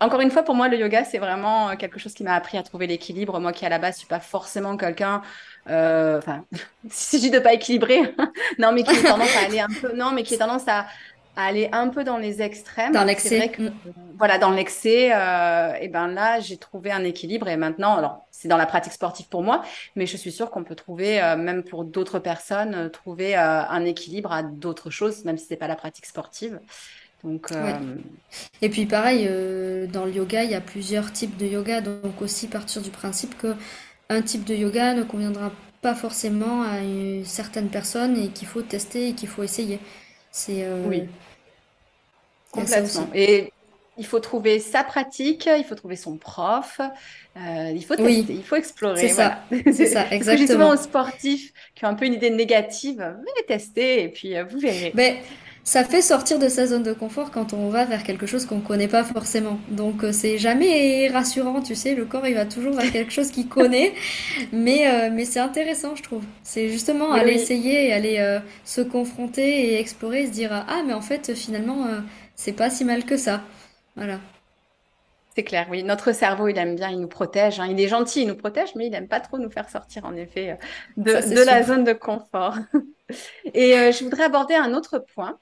encore 0.00 0.20
une 0.20 0.30
fois, 0.30 0.42
pour 0.42 0.54
moi, 0.54 0.68
le 0.68 0.76
yoga, 0.76 1.04
c'est 1.04 1.18
vraiment 1.18 1.76
quelque 1.76 1.98
chose 1.98 2.12
qui 2.14 2.24
m'a 2.24 2.34
appris 2.34 2.58
à 2.58 2.62
trouver 2.62 2.86
l'équilibre. 2.86 3.40
Moi 3.40 3.52
qui 3.52 3.64
à 3.64 3.68
la 3.68 3.78
base 3.78 3.96
suis 3.96 4.06
pas 4.06 4.20
forcément 4.20 4.76
quelqu'un 4.76 5.22
euh, 5.70 6.18
enfin, 6.18 6.44
si 6.90 7.16
je 7.16 7.22
dis 7.22 7.30
de 7.30 7.38
pas 7.38 7.54
équilibrer, 7.54 8.14
non, 8.58 8.72
mais 8.72 8.82
qui 8.82 8.96
a 8.96 9.02
tendance 9.02 9.34
à 9.36 9.46
aller 9.46 9.60
un 9.60 9.68
peu, 9.68 9.94
non, 9.94 10.12
mais 10.12 10.22
qui 10.22 10.34
a 10.34 10.38
tendance 10.38 10.68
à, 10.68 10.86
aller 11.36 11.68
un 11.72 11.88
peu 11.88 12.04
dans 12.04 12.18
les 12.18 12.42
extrêmes. 12.42 12.92
Dans 12.92 13.04
l'excès. 13.04 13.52
Mm. 13.58 13.68
Voilà, 14.18 14.38
dans 14.38 14.50
l'excès, 14.50 15.10
euh, 15.12 15.74
et 15.80 15.88
ben 15.88 16.08
là, 16.08 16.40
j'ai 16.40 16.56
trouvé 16.56 16.92
un 16.92 17.04
équilibre. 17.04 17.48
Et 17.48 17.56
maintenant, 17.56 17.96
alors, 17.96 18.26
c'est 18.30 18.48
dans 18.48 18.56
la 18.56 18.66
pratique 18.66 18.92
sportive 18.92 19.28
pour 19.28 19.42
moi, 19.42 19.62
mais 19.96 20.06
je 20.06 20.16
suis 20.16 20.32
sûre 20.32 20.50
qu'on 20.50 20.64
peut 20.64 20.76
trouver, 20.76 21.20
euh, 21.22 21.36
même 21.36 21.64
pour 21.64 21.84
d'autres 21.84 22.18
personnes, 22.18 22.74
euh, 22.74 22.88
trouver 22.88 23.34
un 23.34 23.84
équilibre 23.84 24.32
à 24.32 24.42
d'autres 24.42 24.90
choses, 24.90 25.24
même 25.24 25.38
si 25.38 25.46
c'est 25.46 25.56
pas 25.56 25.68
la 25.68 25.76
pratique 25.76 26.06
sportive. 26.06 26.60
Donc, 27.22 27.52
Et 28.60 28.68
puis 28.68 28.84
pareil, 28.84 29.26
dans 29.90 30.04
le 30.04 30.12
yoga, 30.12 30.44
il 30.44 30.50
y 30.50 30.54
a 30.54 30.60
plusieurs 30.60 31.10
types 31.10 31.38
de 31.38 31.46
yoga, 31.46 31.80
donc 31.80 32.20
aussi 32.20 32.48
partir 32.48 32.82
du 32.82 32.90
principe 32.90 33.38
que 33.38 33.54
un 34.10 34.20
type 34.20 34.44
de 34.44 34.54
yoga 34.54 34.92
ne 34.92 35.04
conviendra 35.04 35.50
pas 35.80 35.94
forcément 35.94 36.62
à 36.62 36.80
certaines 37.24 37.70
personnes 37.70 38.18
et 38.18 38.28
qu'il 38.28 38.46
faut 38.46 38.60
tester 38.60 39.08
et 39.08 39.12
qu'il 39.14 39.28
faut 39.28 39.42
essayer. 39.42 39.80
C'est 40.36 40.66
oui. 40.86 41.04
Complètement. 42.50 43.08
Et 43.14 43.52
il 43.96 44.04
faut 44.04 44.18
trouver 44.18 44.58
sa 44.58 44.82
pratique, 44.82 45.46
il 45.46 45.64
faut 45.64 45.76
trouver 45.76 45.94
son 45.94 46.16
prof, 46.16 46.80
euh, 47.36 47.72
il 47.72 47.84
faut 47.84 47.94
tester, 47.94 48.32
il 48.32 48.42
faut 48.42 48.56
explorer. 48.56 49.00
C'est 49.00 49.14
ça, 49.14 49.44
c'est 49.50 49.86
ça, 49.86 50.06
exactement. 50.10 50.46
justement 50.46 50.68
aux 50.70 50.76
sportifs 50.76 51.52
qui 51.76 51.84
ont 51.84 51.88
un 51.88 51.94
peu 51.94 52.06
une 52.06 52.14
idée 52.14 52.30
négative, 52.30 52.96
venez 52.96 53.46
tester 53.46 54.02
et 54.02 54.08
puis 54.08 54.36
euh, 54.36 54.44
vous 54.44 54.58
verrez. 54.58 54.90
Mais 54.94 55.22
ça 55.64 55.82
fait 55.82 56.02
sortir 56.02 56.38
de 56.38 56.48
sa 56.48 56.66
zone 56.66 56.82
de 56.82 56.92
confort 56.92 57.30
quand 57.30 57.54
on 57.54 57.70
va 57.70 57.86
vers 57.86 58.02
quelque 58.04 58.26
chose 58.26 58.44
qu'on 58.44 58.56
ne 58.56 58.60
connaît 58.60 58.86
pas 58.88 59.02
forcément. 59.02 59.58
Donc 59.70 60.04
euh, 60.04 60.12
c'est 60.12 60.36
jamais 60.36 61.08
rassurant, 61.08 61.62
tu 61.62 61.74
sais, 61.74 61.94
le 61.94 62.04
corps 62.04 62.26
il 62.26 62.34
va 62.34 62.44
toujours 62.44 62.74
vers 62.74 62.92
quelque 62.92 63.10
chose 63.12 63.30
qu'il 63.30 63.48
connaît, 63.48 63.94
mais, 64.52 64.86
euh, 64.86 65.10
mais 65.10 65.24
c'est 65.24 65.40
intéressant 65.40 65.96
je 65.96 66.02
trouve. 66.02 66.22
C'est 66.42 66.68
justement 66.68 67.12
aller 67.12 67.32
essayer 67.32 67.88
et 67.88 67.92
aller 67.94 68.18
euh, 68.18 68.40
se 68.64 68.82
confronter 68.82 69.72
et 69.72 69.80
explorer, 69.80 70.26
se 70.26 70.32
dire 70.32 70.52
ah 70.52 70.82
mais 70.86 70.92
en 70.92 71.00
fait 71.00 71.34
finalement 71.34 71.86
c'est 72.34 72.52
pas 72.52 72.68
si 72.68 72.84
mal 72.84 73.04
que 73.04 73.16
ça. 73.16 73.42
Voilà. 73.96 74.20
C'est 75.34 75.44
clair, 75.44 75.66
oui. 75.68 75.82
Notre 75.82 76.12
cerveau, 76.12 76.46
il 76.46 76.56
aime 76.58 76.76
bien, 76.76 76.90
il 76.90 77.00
nous 77.00 77.08
protège. 77.08 77.58
Hein. 77.58 77.66
Il 77.68 77.80
est 77.80 77.88
gentil, 77.88 78.22
il 78.22 78.28
nous 78.28 78.36
protège, 78.36 78.76
mais 78.76 78.86
il 78.86 78.94
aime 78.94 79.08
pas 79.08 79.18
trop 79.18 79.36
nous 79.36 79.50
faire 79.50 79.68
sortir, 79.68 80.04
en 80.04 80.14
effet, 80.14 80.56
de, 80.96 81.10
de 81.34 81.44
la 81.44 81.64
zone 81.64 81.82
de 81.82 81.92
confort. 81.92 82.54
Et 83.54 83.90
je 83.92 84.04
voudrais 84.04 84.24
aborder 84.24 84.54
un 84.54 84.74
autre 84.74 85.04
point. 85.14 85.38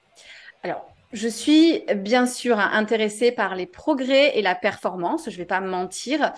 Alors, 0.63 0.85
je 1.11 1.27
suis 1.27 1.83
bien 1.95 2.25
sûr 2.25 2.57
intéressée 2.57 3.31
par 3.31 3.55
les 3.55 3.67
progrès 3.67 4.37
et 4.37 4.41
la 4.41 4.55
performance, 4.55 5.25
je 5.25 5.31
ne 5.31 5.35
vais 5.35 5.45
pas 5.45 5.61
me 5.61 5.69
mentir. 5.69 6.33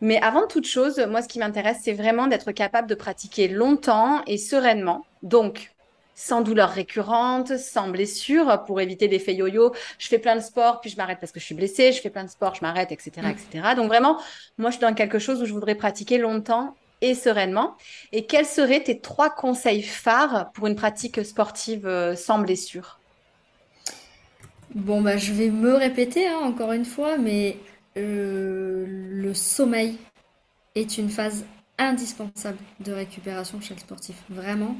Mais 0.00 0.20
avant 0.20 0.46
toute 0.46 0.66
chose, 0.66 0.98
moi, 1.08 1.22
ce 1.22 1.28
qui 1.28 1.38
m'intéresse, 1.38 1.78
c'est 1.82 1.92
vraiment 1.92 2.26
d'être 2.26 2.52
capable 2.52 2.88
de 2.88 2.94
pratiquer 2.94 3.48
longtemps 3.48 4.22
et 4.26 4.36
sereinement. 4.36 5.06
Donc, 5.22 5.72
sans 6.14 6.40
douleur 6.40 6.70
récurrente, 6.70 7.56
sans 7.56 7.88
blessure, 7.88 8.64
pour 8.66 8.80
éviter 8.80 9.06
l'effet 9.06 9.34
yo-yo. 9.34 9.72
Je 9.98 10.08
fais 10.08 10.18
plein 10.18 10.34
de 10.34 10.40
sport, 10.40 10.80
puis 10.80 10.90
je 10.90 10.96
m'arrête 10.96 11.18
parce 11.20 11.30
que 11.30 11.38
je 11.38 11.44
suis 11.44 11.54
blessée. 11.54 11.92
Je 11.92 12.00
fais 12.00 12.10
plein 12.10 12.24
de 12.24 12.30
sport, 12.30 12.56
je 12.56 12.60
m'arrête, 12.62 12.90
etc., 12.90 13.12
etc. 13.30 13.74
Donc 13.76 13.86
vraiment, 13.86 14.18
moi, 14.58 14.70
je 14.70 14.76
suis 14.76 14.82
dans 14.84 14.94
quelque 14.94 15.20
chose 15.20 15.40
où 15.40 15.46
je 15.46 15.52
voudrais 15.52 15.76
pratiquer 15.76 16.18
longtemps 16.18 16.74
et 17.00 17.14
sereinement. 17.14 17.76
Et 18.10 18.26
quels 18.26 18.46
seraient 18.46 18.82
tes 18.82 19.00
trois 19.00 19.30
conseils 19.30 19.82
phares 19.82 20.50
pour 20.52 20.66
une 20.66 20.74
pratique 20.74 21.24
sportive 21.24 21.86
euh, 21.86 22.16
sans 22.16 22.40
blessure? 22.40 22.97
Bon, 24.74 25.00
bah, 25.00 25.16
je 25.16 25.32
vais 25.32 25.48
me 25.50 25.74
répéter 25.74 26.26
hein, 26.26 26.40
encore 26.42 26.72
une 26.72 26.84
fois, 26.84 27.16
mais 27.16 27.56
euh, 27.96 28.84
le 28.86 29.32
sommeil 29.32 29.96
est 30.74 30.98
une 30.98 31.08
phase 31.08 31.46
indispensable 31.78 32.58
de 32.80 32.92
récupération 32.92 33.60
chez 33.62 33.74
le 33.74 33.80
sportif. 33.80 34.16
Vraiment, 34.28 34.76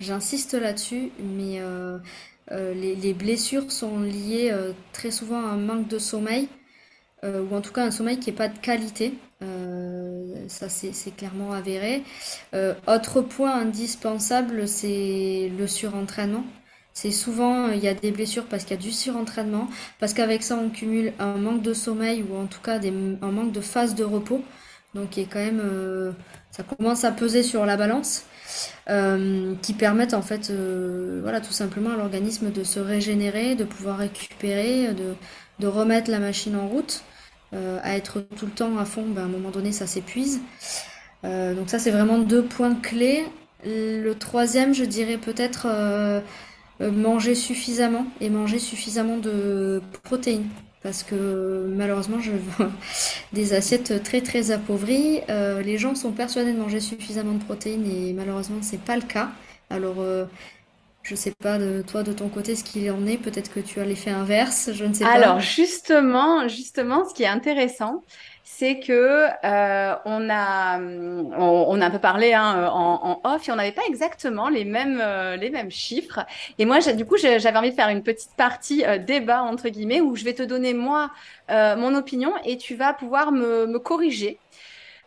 j'insiste 0.00 0.54
là-dessus, 0.54 1.10
mais 1.20 1.60
euh, 1.60 1.98
euh, 2.50 2.74
les, 2.74 3.14
blessures 3.14 3.70
sont 3.70 4.00
liées 4.00 4.52
très 4.92 5.12
souvent 5.12 5.40
à 5.40 5.50
un 5.50 5.56
manque 5.56 5.88
de 5.88 5.98
sommeil, 5.98 6.48
ou 7.22 7.54
en 7.54 7.60
tout 7.60 7.72
cas 7.72 7.84
un 7.84 7.90
sommeil 7.90 8.18
qui 8.18 8.30
n'est 8.30 8.36
pas 8.36 8.48
de 8.48 8.58
qualité. 8.58 9.14
ça, 10.48 10.68
c'est 10.68 11.16
clairement 11.16 11.52
avéré. 11.52 12.02
autre 12.86 13.20
point 13.20 13.54
indispensable, 13.54 14.66
c'est 14.66 15.50
le 15.56 15.66
surentraînement. 15.68 16.44
C'est 17.00 17.12
souvent, 17.12 17.68
il 17.68 17.78
y 17.78 17.86
a 17.86 17.94
des 17.94 18.10
blessures 18.10 18.44
parce 18.46 18.64
qu'il 18.64 18.76
y 18.76 18.80
a 18.80 18.82
du 18.82 18.90
surentraînement, 18.90 19.68
parce 20.00 20.14
qu'avec 20.14 20.42
ça, 20.42 20.56
on 20.56 20.68
cumule 20.68 21.12
un 21.20 21.34
manque 21.34 21.62
de 21.62 21.72
sommeil 21.72 22.24
ou 22.28 22.36
en 22.36 22.46
tout 22.46 22.60
cas 22.60 22.80
un 22.80 23.30
manque 23.30 23.52
de 23.52 23.60
phase 23.60 23.94
de 23.94 24.02
repos. 24.02 24.42
Donc, 24.96 25.16
est 25.16 25.26
quand 25.26 25.38
même, 25.38 25.60
euh, 25.62 26.10
ça 26.50 26.64
commence 26.64 27.04
à 27.04 27.12
peser 27.12 27.44
sur 27.44 27.64
la 27.66 27.76
balance, 27.76 28.24
euh, 28.90 29.54
qui 29.62 29.74
permettent 29.74 30.12
en 30.12 30.22
fait, 30.22 30.50
euh, 30.50 31.20
voilà, 31.22 31.40
tout 31.40 31.52
simplement 31.52 31.90
à 31.90 31.96
l'organisme 31.96 32.50
de 32.50 32.64
se 32.64 32.80
régénérer, 32.80 33.54
de 33.54 33.62
pouvoir 33.62 33.98
récupérer, 33.98 34.88
de, 34.92 35.66
remettre 35.68 36.10
la 36.10 36.18
machine 36.18 36.56
en 36.56 36.66
route. 36.66 37.04
à 37.52 37.96
être 37.96 38.22
tout 38.36 38.46
le 38.46 38.52
temps 38.52 38.76
à 38.76 38.84
fond, 38.84 39.04
ben, 39.06 39.22
à 39.22 39.24
un 39.26 39.28
moment 39.28 39.50
donné, 39.50 39.70
ça 39.70 39.86
s'épuise. 39.86 40.40
donc 41.22 41.70
ça, 41.70 41.78
c'est 41.78 41.92
vraiment 41.92 42.18
deux 42.18 42.42
points 42.42 42.74
clés. 42.74 43.24
Le 43.64 44.12
troisième, 44.12 44.72
je 44.72 44.84
dirais 44.84 45.18
peut-être 45.18 45.66
euh, 45.68 46.20
manger 46.80 47.34
suffisamment 47.34 48.06
et 48.20 48.30
manger 48.30 48.58
suffisamment 48.58 49.16
de 49.18 49.82
protéines. 50.04 50.48
Parce 50.82 51.02
que 51.02 51.66
malheureusement, 51.74 52.20
je 52.20 52.32
vois 52.32 52.70
des 53.32 53.52
assiettes 53.52 54.02
très 54.02 54.20
très 54.20 54.50
appauvries. 54.52 55.20
Euh, 55.28 55.60
les 55.62 55.76
gens 55.76 55.94
sont 55.94 56.12
persuadés 56.12 56.52
de 56.52 56.58
manger 56.58 56.80
suffisamment 56.80 57.32
de 57.34 57.42
protéines 57.42 57.84
et 57.90 58.12
malheureusement, 58.12 58.58
c'est 58.62 58.80
pas 58.80 58.96
le 58.96 59.02
cas. 59.02 59.30
Alors, 59.70 59.96
euh, 59.98 60.24
je 61.02 61.14
sais 61.14 61.32
pas 61.32 61.58
de 61.58 61.82
toi 61.86 62.02
de 62.02 62.12
ton 62.12 62.28
côté 62.28 62.54
ce 62.54 62.62
qu'il 62.62 62.90
en 62.90 63.06
est. 63.06 63.16
Peut-être 63.16 63.52
que 63.52 63.60
tu 63.60 63.80
as 63.80 63.84
l'effet 63.84 64.10
inverse. 64.10 64.70
Je 64.72 64.84
ne 64.84 64.92
sais 64.92 65.04
pas. 65.04 65.10
Alors 65.10 65.40
justement, 65.40 66.46
justement, 66.48 67.08
ce 67.08 67.14
qui 67.14 67.22
est 67.22 67.28
intéressant, 67.28 68.04
c'est 68.50 68.80
que 68.80 69.28
euh, 69.44 69.94
on 70.06 70.30
a 70.30 70.80
on, 70.80 71.80
a 71.80 71.86
un 71.86 71.90
peu 71.90 71.98
parlé 71.98 72.32
hein, 72.32 72.68
en, 72.72 73.20
off 73.22 73.46
et 73.46 73.52
on 73.52 73.56
n'avait 73.56 73.72
pas 73.72 73.82
exactement 73.86 74.48
les 74.48 74.64
mêmes 74.64 75.00
euh, 75.02 75.36
les 75.36 75.50
mêmes 75.50 75.70
chiffres. 75.70 76.20
Et 76.58 76.64
moi, 76.64 76.80
du 76.80 77.04
coup, 77.04 77.16
j'avais 77.18 77.56
envie 77.56 77.70
de 77.70 77.74
faire 77.74 77.90
une 77.90 78.02
petite 78.02 78.34
partie 78.36 78.84
euh, 78.86 78.96
débat 78.98 79.42
entre 79.42 79.68
guillemets 79.68 80.00
où 80.00 80.16
je 80.16 80.24
vais 80.24 80.32
te 80.32 80.42
donner 80.42 80.72
moi 80.74 81.10
mon 81.50 81.94
opinion 81.94 82.32
et 82.44 82.56
tu 82.56 82.74
vas 82.74 82.94
pouvoir 82.94 83.32
me, 83.32 83.66
me 83.66 83.78
corriger. 83.78 84.38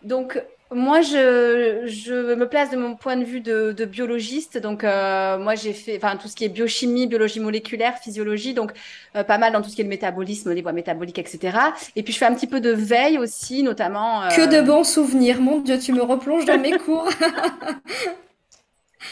Donc 0.03 0.41
moi, 0.73 1.01
je, 1.01 1.83
je, 1.85 2.33
me 2.35 2.47
place 2.47 2.69
de 2.69 2.77
mon 2.77 2.95
point 2.95 3.17
de 3.17 3.25
vue 3.25 3.41
de, 3.41 3.73
de 3.73 3.85
biologiste. 3.85 4.57
Donc, 4.57 4.83
euh, 4.83 5.37
moi, 5.37 5.55
j'ai 5.55 5.73
fait 5.73 5.97
enfin, 5.97 6.15
tout 6.15 6.27
ce 6.27 6.35
qui 6.35 6.45
est 6.45 6.49
biochimie, 6.49 7.07
biologie 7.07 7.41
moléculaire, 7.41 7.97
physiologie, 7.97 8.53
donc 8.53 8.71
euh, 9.15 9.23
pas 9.23 9.37
mal 9.37 9.51
dans 9.51 9.61
tout 9.61 9.69
ce 9.69 9.75
qui 9.75 9.81
est 9.81 9.83
le 9.85 9.89
métabolisme, 9.89 10.51
les 10.53 10.61
voies 10.61 10.71
métaboliques, 10.71 11.19
etc. 11.19 11.57
Et 11.95 12.03
puis, 12.03 12.13
je 12.13 12.17
fais 12.17 12.25
un 12.25 12.33
petit 12.33 12.47
peu 12.47 12.61
de 12.61 12.71
veille 12.71 13.17
aussi, 13.17 13.63
notamment. 13.63 14.23
Euh... 14.23 14.29
Que 14.29 14.47
de 14.47 14.61
bons 14.61 14.85
souvenirs, 14.85 15.41
mon 15.41 15.59
Dieu, 15.59 15.77
tu 15.77 15.91
me 15.91 16.01
replonges 16.01 16.45
dans 16.45 16.59
mes 16.59 16.77
cours. 16.77 17.09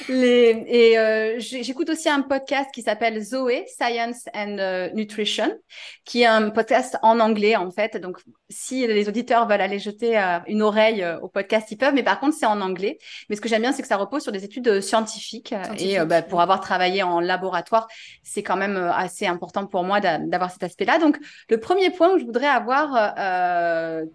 Les, 0.07 0.65
et 0.67 0.97
euh, 0.99 1.35
j'écoute 1.39 1.89
aussi 1.89 2.09
un 2.09 2.21
podcast 2.21 2.69
qui 2.73 2.81
s'appelle 2.81 3.21
Zoé, 3.21 3.65
Science 3.67 4.25
and 4.35 4.57
euh, 4.59 4.89
Nutrition, 4.93 5.51
qui 6.05 6.21
est 6.21 6.27
un 6.27 6.49
podcast 6.51 6.97
en 7.01 7.19
anglais 7.19 7.55
en 7.55 7.71
fait. 7.71 7.97
Donc, 7.97 8.19
si 8.49 8.85
les 8.85 9.07
auditeurs 9.07 9.47
veulent 9.47 9.61
aller 9.61 9.79
jeter 9.79 10.17
euh, 10.17 10.39
une 10.47 10.61
oreille 10.61 11.05
au 11.21 11.27
podcast, 11.27 11.71
ils 11.71 11.77
peuvent. 11.77 11.93
Mais 11.93 12.03
par 12.03 12.19
contre, 12.19 12.35
c'est 12.37 12.45
en 12.45 12.61
anglais. 12.61 12.99
Mais 13.29 13.35
ce 13.35 13.41
que 13.41 13.49
j'aime 13.49 13.61
bien, 13.61 13.71
c'est 13.71 13.81
que 13.81 13.87
ça 13.87 13.97
repose 13.97 14.21
sur 14.21 14.31
des 14.31 14.43
études 14.43 14.81
scientifiques. 14.81 15.53
Et 15.77 15.99
bah, 16.05 16.21
pour 16.21 16.41
avoir 16.41 16.61
travaillé 16.61 17.03
en 17.03 17.19
laboratoire, 17.19 17.87
c'est 18.23 18.43
quand 18.43 18.57
même 18.57 18.77
assez 18.77 19.25
important 19.25 19.65
pour 19.65 19.83
moi 19.83 19.99
d'avoir 19.99 20.51
cet 20.51 20.63
aspect-là. 20.63 20.99
Donc, 20.99 21.17
le 21.49 21.59
premier 21.59 21.89
point 21.89 22.13
où 22.13 22.19
je 22.19 22.25
voudrais 22.25 22.47
avoir 22.47 23.15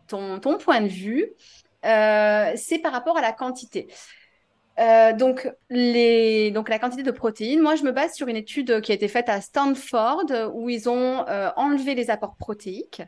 ton, 0.08 0.38
ton 0.38 0.58
point 0.58 0.80
de 0.80 0.88
vue, 0.88 1.32
c'est 1.82 2.78
par 2.82 2.92
rapport 2.92 3.16
à 3.16 3.20
la 3.20 3.32
quantité. 3.32 3.88
Euh, 4.80 5.12
donc, 5.12 5.48
la 5.70 6.78
quantité 6.78 7.02
de 7.02 7.10
protéines, 7.10 7.60
moi, 7.60 7.76
je 7.76 7.84
me 7.84 7.92
base 7.92 8.12
sur 8.14 8.28
une 8.28 8.36
étude 8.36 8.80
qui 8.80 8.92
a 8.92 8.94
été 8.94 9.08
faite 9.08 9.28
à 9.28 9.40
Stanford 9.40 10.24
où 10.54 10.68
ils 10.68 10.88
ont 10.88 11.26
euh, 11.28 11.50
enlevé 11.56 11.94
les 11.94 12.10
apports 12.10 12.36
protéiques 12.36 13.02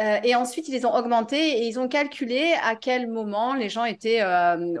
euh, 0.00 0.18
et 0.24 0.34
ensuite, 0.34 0.68
ils 0.68 0.72
les 0.72 0.84
ont 0.84 0.94
augmentés 0.94 1.58
et 1.58 1.66
ils 1.68 1.78
ont 1.78 1.86
calculé 1.86 2.52
à 2.62 2.74
quel 2.74 3.06
moment 3.08 3.54
les 3.54 3.68
gens 3.68 3.84
étaient 3.84 4.22
euh, 4.22 4.76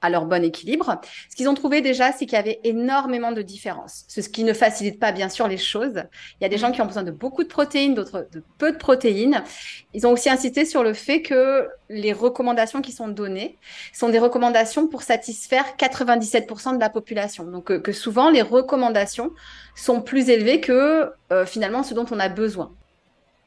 à 0.00 0.08
leur 0.08 0.24
bon 0.24 0.42
équilibre. 0.42 1.00
Ce 1.28 1.36
qu'ils 1.36 1.50
ont 1.50 1.54
trouvé 1.54 1.82
déjà, 1.82 2.12
c'est 2.12 2.24
qu'il 2.24 2.36
y 2.36 2.40
avait 2.40 2.60
énormément 2.64 3.30
de 3.32 3.42
différences. 3.42 4.04
Ce 4.08 4.20
qui 4.22 4.42
ne 4.42 4.54
facilite 4.54 4.98
pas, 4.98 5.12
bien 5.12 5.28
sûr, 5.28 5.48
les 5.48 5.58
choses. 5.58 6.04
Il 6.40 6.44
y 6.44 6.46
a 6.46 6.48
des 6.48 6.56
gens 6.56 6.72
qui 6.72 6.80
ont 6.80 6.86
besoin 6.86 7.02
de 7.02 7.10
beaucoup 7.10 7.42
de 7.42 7.48
protéines, 7.48 7.94
d'autres 7.94 8.26
de 8.32 8.42
peu 8.56 8.72
de 8.72 8.78
protéines. 8.78 9.44
Ils 9.92 10.06
ont 10.06 10.12
aussi 10.12 10.30
insisté 10.30 10.64
sur 10.64 10.82
le 10.82 10.94
fait 10.94 11.20
que 11.20 11.68
les 11.90 12.14
recommandations 12.14 12.80
qui 12.80 12.92
sont 12.92 13.08
données 13.08 13.58
sont 13.92 14.08
des 14.08 14.18
recommandations 14.18 14.88
pour 14.88 15.02
satisfaire 15.02 15.76
97% 15.78 16.76
de 16.76 16.80
la 16.80 16.88
population. 16.88 17.44
Donc, 17.44 17.70
euh, 17.70 17.78
que 17.78 17.92
souvent, 17.92 18.30
les 18.30 18.42
recommandations 18.42 19.30
sont 19.74 20.00
plus 20.00 20.30
élevées 20.30 20.60
que 20.60 21.12
finalement 21.46 21.82
ce 21.82 21.94
dont 21.94 22.06
on 22.12 22.20
a 22.20 22.28
besoin. 22.28 22.72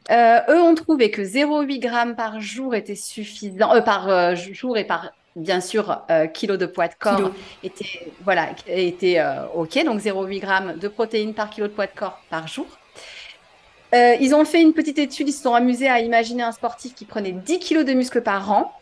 Euh, 0.10 0.39
eux 0.49 0.62
ont 0.62 0.76
trouvé 0.76 1.12
que 1.12 1.22
0,8 1.22 1.80
grammes 1.80 2.16
par 2.16 2.39
jour 2.39 2.76
était 2.76 2.95
suffisant, 2.95 3.74
euh, 3.74 3.82
par 3.82 4.08
euh, 4.10 4.36
jour 4.36 4.78
et 4.78 4.86
par 4.86 5.12
bien 5.36 5.60
sûr 5.60 6.01
kilo 6.34 6.58
de 6.58 6.66
poids 6.66 6.88
de 6.88 6.95
corps 6.97 7.30
était 7.62 8.12
voilà 8.24 8.47
était 8.66 9.22
ok 9.53 9.86
donc 9.86 9.99
0,8 9.99 10.39
grammes 10.39 10.78
de 10.80 10.88
protéines 10.88 11.36
par 11.36 11.51
kilo 11.51 11.68
de 11.68 11.74
poids 11.74 11.86
de 11.86 11.91
corps 11.95 12.20
par 12.32 12.47
jour. 12.47 12.66
ils 13.93 14.34
ont 14.34 14.45
fait 14.45 14.64
une 14.64 14.74
petite 14.74 14.97
étude, 14.97 15.30
ils 15.30 15.34
se 15.34 15.43
sont 15.43 15.53
amusés 15.53 15.89
à 15.89 15.99
imaginer 15.99 16.41
un 16.41 16.51
sportif 16.51 16.95
qui 16.95 17.05
prenait 17.05 17.34
10 17.34 17.60
kilos 17.60 17.86
de 17.86 17.93
muscles 17.93 18.24
par 18.24 18.51
an, 18.51 18.74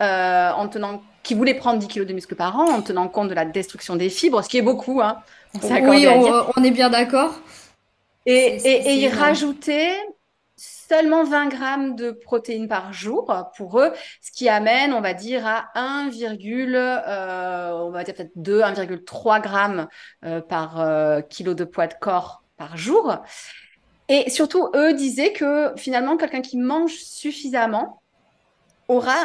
en 0.00 0.68
tenant, 0.68 1.02
qui 1.22 1.34
voulait 1.34 1.52
prendre 1.52 1.78
10 1.78 1.88
kilos 1.88 2.08
de 2.08 2.14
muscles 2.14 2.36
par 2.36 2.58
an, 2.58 2.70
en 2.70 2.80
tenant 2.80 3.06
compte 3.08 3.28
de 3.28 3.34
la 3.34 3.44
destruction 3.44 3.94
des 3.94 4.08
fibres, 4.08 4.42
ce 4.42 4.48
qui 4.48 4.56
est 4.56 4.62
beaucoup. 4.62 5.02
Hein, 5.02 5.18
oui, 5.62 6.06
on, 6.56 6.64
est 6.64 6.70
bien 6.70 6.88
d'accord. 6.88 7.38
Et, 8.24 8.56
et, 8.64 8.88
et 8.88 8.94
ils 8.94 9.08
rajoutaient 9.08 9.92
seulement 10.88 11.24
20 11.24 11.48
grammes 11.48 11.96
de 11.96 12.10
protéines 12.10 12.68
par 12.68 12.92
jour 12.92 13.34
pour 13.56 13.80
eux, 13.80 13.92
ce 14.22 14.30
qui 14.32 14.48
amène, 14.48 14.92
on 14.92 15.00
va 15.00 15.14
dire, 15.14 15.46
à 15.46 15.68
1, 15.74 16.10
euh, 16.10 17.70
on 17.72 17.90
va 17.90 18.04
dire 18.04 18.14
peut-être 18.14 18.32
2, 18.36 18.60
1,3 18.60 19.42
grammes 19.42 19.88
euh, 20.24 20.40
par 20.40 20.80
euh, 20.80 21.20
kilo 21.20 21.54
de 21.54 21.64
poids 21.64 21.86
de 21.86 21.94
corps 21.94 22.42
par 22.56 22.76
jour. 22.76 23.16
Et 24.08 24.30
surtout, 24.30 24.70
eux 24.74 24.94
disaient 24.94 25.32
que 25.32 25.72
finalement, 25.76 26.16
quelqu'un 26.16 26.40
qui 26.40 26.56
mange 26.56 26.94
suffisamment 26.94 28.02
aura 28.88 29.16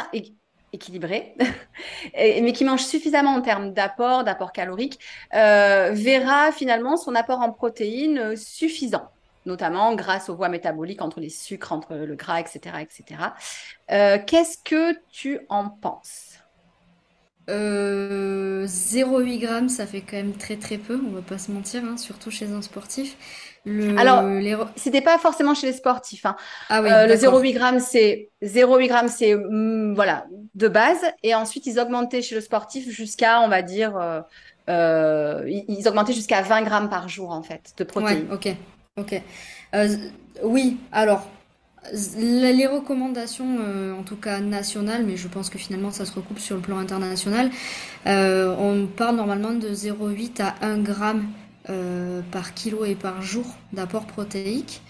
équilibré, 0.74 1.34
mais 2.14 2.52
qui 2.52 2.66
mange 2.66 2.84
suffisamment 2.84 3.30
en 3.30 3.40
termes 3.40 3.72
d'apport, 3.72 4.24
d'apport 4.24 4.52
calorique, 4.52 4.98
verra 5.32 6.52
finalement 6.52 6.98
son 6.98 7.14
apport 7.14 7.40
en 7.40 7.50
protéines 7.50 8.36
suffisant 8.36 9.08
notamment 9.46 9.94
grâce 9.94 10.28
aux 10.28 10.36
voies 10.36 10.48
métaboliques 10.48 11.02
entre 11.02 11.20
les 11.20 11.28
sucres, 11.28 11.72
entre 11.72 11.94
le 11.94 12.14
gras, 12.14 12.40
etc. 12.40 12.76
etc. 12.80 13.20
Euh, 13.90 14.18
Qu'est-ce 14.24 14.58
que 14.58 14.98
tu 15.10 15.40
en 15.48 15.68
penses? 15.68 16.38
Euh, 17.50 18.64
0,8 18.66 19.38
grammes, 19.38 19.68
ça 19.68 19.86
fait 19.86 20.00
quand 20.00 20.16
même 20.16 20.32
très 20.32 20.56
très 20.56 20.78
peu, 20.78 20.98
on 21.06 21.10
va 21.10 21.20
pas 21.20 21.36
se 21.36 21.50
mentir, 21.50 21.82
hein, 21.84 21.98
surtout 21.98 22.30
chez 22.30 22.50
un 22.50 22.62
sportif. 22.62 23.16
Le, 23.66 23.98
Alors, 23.98 24.68
c'était 24.76 25.02
pas 25.02 25.18
forcément 25.18 25.54
chez 25.54 25.66
les 25.66 25.74
sportifs. 25.74 26.24
Hein. 26.24 26.36
Ah 26.70 26.80
oui, 26.82 26.90
euh, 26.90 27.06
le 27.06 27.14
0,8 27.14 27.52
grammes, 27.52 27.80
c'est 27.80 28.30
0,8 28.42 28.88
grammes, 28.88 29.08
c'est 29.08 29.34
mm, 29.34 29.94
voilà 29.94 30.26
de 30.54 30.68
base, 30.68 31.04
et 31.22 31.34
ensuite 31.34 31.66
ils 31.66 31.78
augmentaient 31.78 32.22
chez 32.22 32.34
le 32.34 32.40
sportif 32.40 32.88
jusqu'à, 32.88 33.40
on 33.40 33.48
va 33.48 33.60
dire, 33.60 33.96
euh, 33.96 34.20
euh 34.70 35.42
ils 35.46 35.86
augmentaient 35.86 36.14
jusqu'à 36.14 36.40
20 36.40 36.62
grammes 36.62 36.88
par 36.88 37.08
jour 37.08 37.30
en 37.30 37.42
fait 37.42 37.74
de 37.76 37.84
protéines. 37.84 38.28
Ouais, 38.30 38.34
ok. 38.34 38.56
Ok. 38.96 39.20
Euh, 39.74 39.96
oui, 40.44 40.76
alors, 40.92 41.28
les 42.16 42.66
recommandations, 42.68 43.58
euh, 43.58 43.92
en 43.92 44.04
tout 44.04 44.14
cas 44.14 44.38
nationales, 44.38 45.04
mais 45.04 45.16
je 45.16 45.26
pense 45.26 45.50
que 45.50 45.58
finalement 45.58 45.90
ça 45.90 46.04
se 46.04 46.12
recoupe 46.12 46.38
sur 46.38 46.54
le 46.54 46.62
plan 46.62 46.78
international, 46.78 47.50
euh, 48.06 48.54
on 48.56 48.86
parle 48.86 49.16
normalement 49.16 49.50
de 49.52 49.68
0,8 49.74 50.40
à 50.40 50.54
1 50.62 50.78
gramme 50.78 51.26
par 52.30 52.52
kilo 52.52 52.84
et 52.84 52.94
par 52.94 53.22
jour 53.22 53.46
d'apport 53.72 54.06
protéique. 54.06 54.82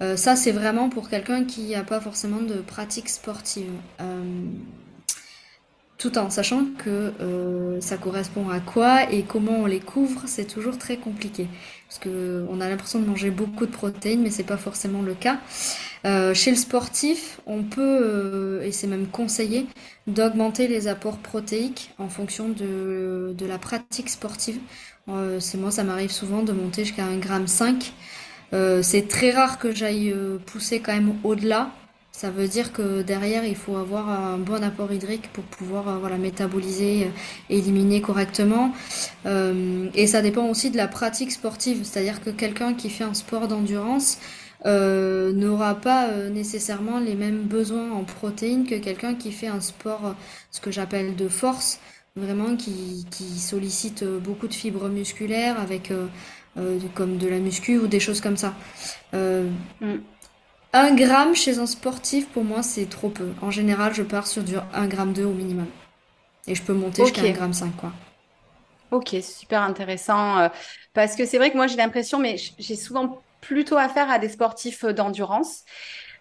ça, 0.00 0.36
c'est 0.36 0.52
vraiment 0.52 0.88
pour 0.88 1.10
quelqu'un 1.10 1.44
qui 1.44 1.72
n'a 1.72 1.84
pas 1.84 2.00
forcément 2.00 2.40
de 2.40 2.54
pratique 2.62 3.10
sportive 3.10 3.70
tout 5.98 6.16
en 6.16 6.30
sachant 6.30 6.64
que 6.78 7.12
ça 7.80 7.98
correspond 7.98 8.48
à 8.48 8.60
quoi 8.60 9.12
et 9.12 9.22
comment 9.22 9.58
on 9.58 9.66
les 9.66 9.80
couvre, 9.80 10.22
c'est 10.26 10.46
toujours 10.46 10.78
très 10.78 10.96
compliqué. 10.96 11.46
Parce 11.88 12.00
que 12.00 12.46
on 12.50 12.60
a 12.60 12.68
l'impression 12.68 12.98
de 13.00 13.06
manger 13.06 13.30
beaucoup 13.30 13.64
de 13.64 13.70
protéines, 13.70 14.22
mais 14.22 14.30
c'est 14.30 14.44
pas 14.44 14.58
forcément 14.58 15.00
le 15.00 15.14
cas. 15.14 15.38
Euh, 16.04 16.34
chez 16.34 16.50
le 16.50 16.56
sportif, 16.56 17.40
on 17.46 17.62
peut, 17.62 17.80
euh, 18.02 18.62
et 18.62 18.72
c'est 18.72 18.86
même 18.86 19.06
conseillé, 19.06 19.66
d'augmenter 20.06 20.68
les 20.68 20.86
apports 20.86 21.18
protéiques 21.18 21.90
en 21.98 22.08
fonction 22.08 22.50
de, 22.50 23.34
de 23.36 23.46
la 23.46 23.58
pratique 23.58 24.10
sportive. 24.10 24.58
c'est 25.40 25.58
moi, 25.58 25.70
ça 25.70 25.84
m'arrive 25.84 26.10
souvent 26.10 26.42
de 26.42 26.52
monter 26.52 26.84
jusqu'à 26.84 27.06
1,5 27.06 27.80
g. 28.52 28.82
c'est 28.82 29.08
très 29.08 29.30
rare 29.30 29.58
que 29.58 29.74
j'aille 29.74 30.14
pousser 30.46 30.80
quand 30.80 30.92
même 30.92 31.14
au-delà. 31.24 31.70
Ça 32.18 32.32
veut 32.32 32.48
dire 32.48 32.72
que 32.72 33.02
derrière, 33.02 33.44
il 33.44 33.54
faut 33.54 33.76
avoir 33.76 34.08
un 34.08 34.38
bon 34.38 34.64
apport 34.64 34.92
hydrique 34.92 35.32
pour 35.32 35.44
pouvoir 35.44 35.88
euh, 35.88 35.98
voilà, 35.98 36.18
métaboliser, 36.18 37.04
euh, 37.04 37.10
éliminer 37.48 38.00
correctement. 38.00 38.72
Euh, 39.24 39.88
et 39.94 40.08
ça 40.08 40.20
dépend 40.20 40.48
aussi 40.48 40.72
de 40.72 40.76
la 40.76 40.88
pratique 40.88 41.30
sportive. 41.30 41.84
C'est-à-dire 41.84 42.20
que 42.20 42.30
quelqu'un 42.30 42.74
qui 42.74 42.90
fait 42.90 43.04
un 43.04 43.14
sport 43.14 43.46
d'endurance 43.46 44.18
n'aura 44.64 45.76
pas 45.76 46.10
nécessairement 46.30 46.98
les 46.98 47.14
mêmes 47.14 47.44
besoins 47.44 47.92
en 47.92 48.02
protéines 48.02 48.66
que 48.66 48.74
quelqu'un 48.74 49.14
qui 49.14 49.30
fait 49.30 49.46
un 49.46 49.60
sport, 49.60 50.16
ce 50.50 50.60
que 50.60 50.72
j'appelle 50.72 51.14
de 51.14 51.28
force, 51.28 51.78
vraiment 52.16 52.56
qui, 52.56 53.06
qui, 53.12 53.38
sollicite 53.38 54.02
beaucoup 54.04 54.48
de 54.48 54.54
fibres 54.54 54.88
musculaires 54.88 55.60
avec 55.60 55.92
comme 56.96 57.18
de 57.18 57.28
la 57.28 57.38
muscu 57.38 57.78
ou 57.78 57.86
des 57.86 58.00
choses 58.00 58.20
comme 58.20 58.36
ça. 58.36 58.54
Mm. 59.12 59.98
Un 60.72 60.94
gramme 60.94 61.34
chez 61.34 61.58
un 61.58 61.66
sportif, 61.66 62.28
pour 62.28 62.44
moi, 62.44 62.62
c'est 62.62 62.86
trop 62.86 63.10
peu. 63.10 63.34
En 63.42 63.50
général, 63.50 63.94
je 63.94 64.02
pars 64.02 64.26
sur 64.26 64.42
du 64.44 64.56
1 64.72 64.86
gramme 64.86 65.12
2 65.12 65.24
au 65.24 65.32
minimum. 65.32 65.68
Et 66.46 66.54
je 66.54 66.62
peux 66.62 66.74
monter 66.74 67.04
jusqu'à 67.04 67.22
1 67.22 67.32
gramme 67.32 67.52
5, 67.52 67.76
quoi. 67.76 67.92
Ok, 68.90 69.16
super 69.22 69.62
intéressant. 69.62 70.38
Euh, 70.38 70.48
parce 70.94 71.14
que 71.16 71.26
c'est 71.26 71.38
vrai 71.38 71.50
que 71.50 71.56
moi, 71.56 71.66
j'ai 71.66 71.76
l'impression, 71.76 72.18
mais 72.18 72.36
j'ai 72.58 72.76
souvent 72.76 73.22
plutôt 73.40 73.76
affaire 73.76 74.10
à 74.10 74.18
des 74.18 74.30
sportifs 74.30 74.84
euh, 74.84 74.92
d'endurance. 74.92 75.64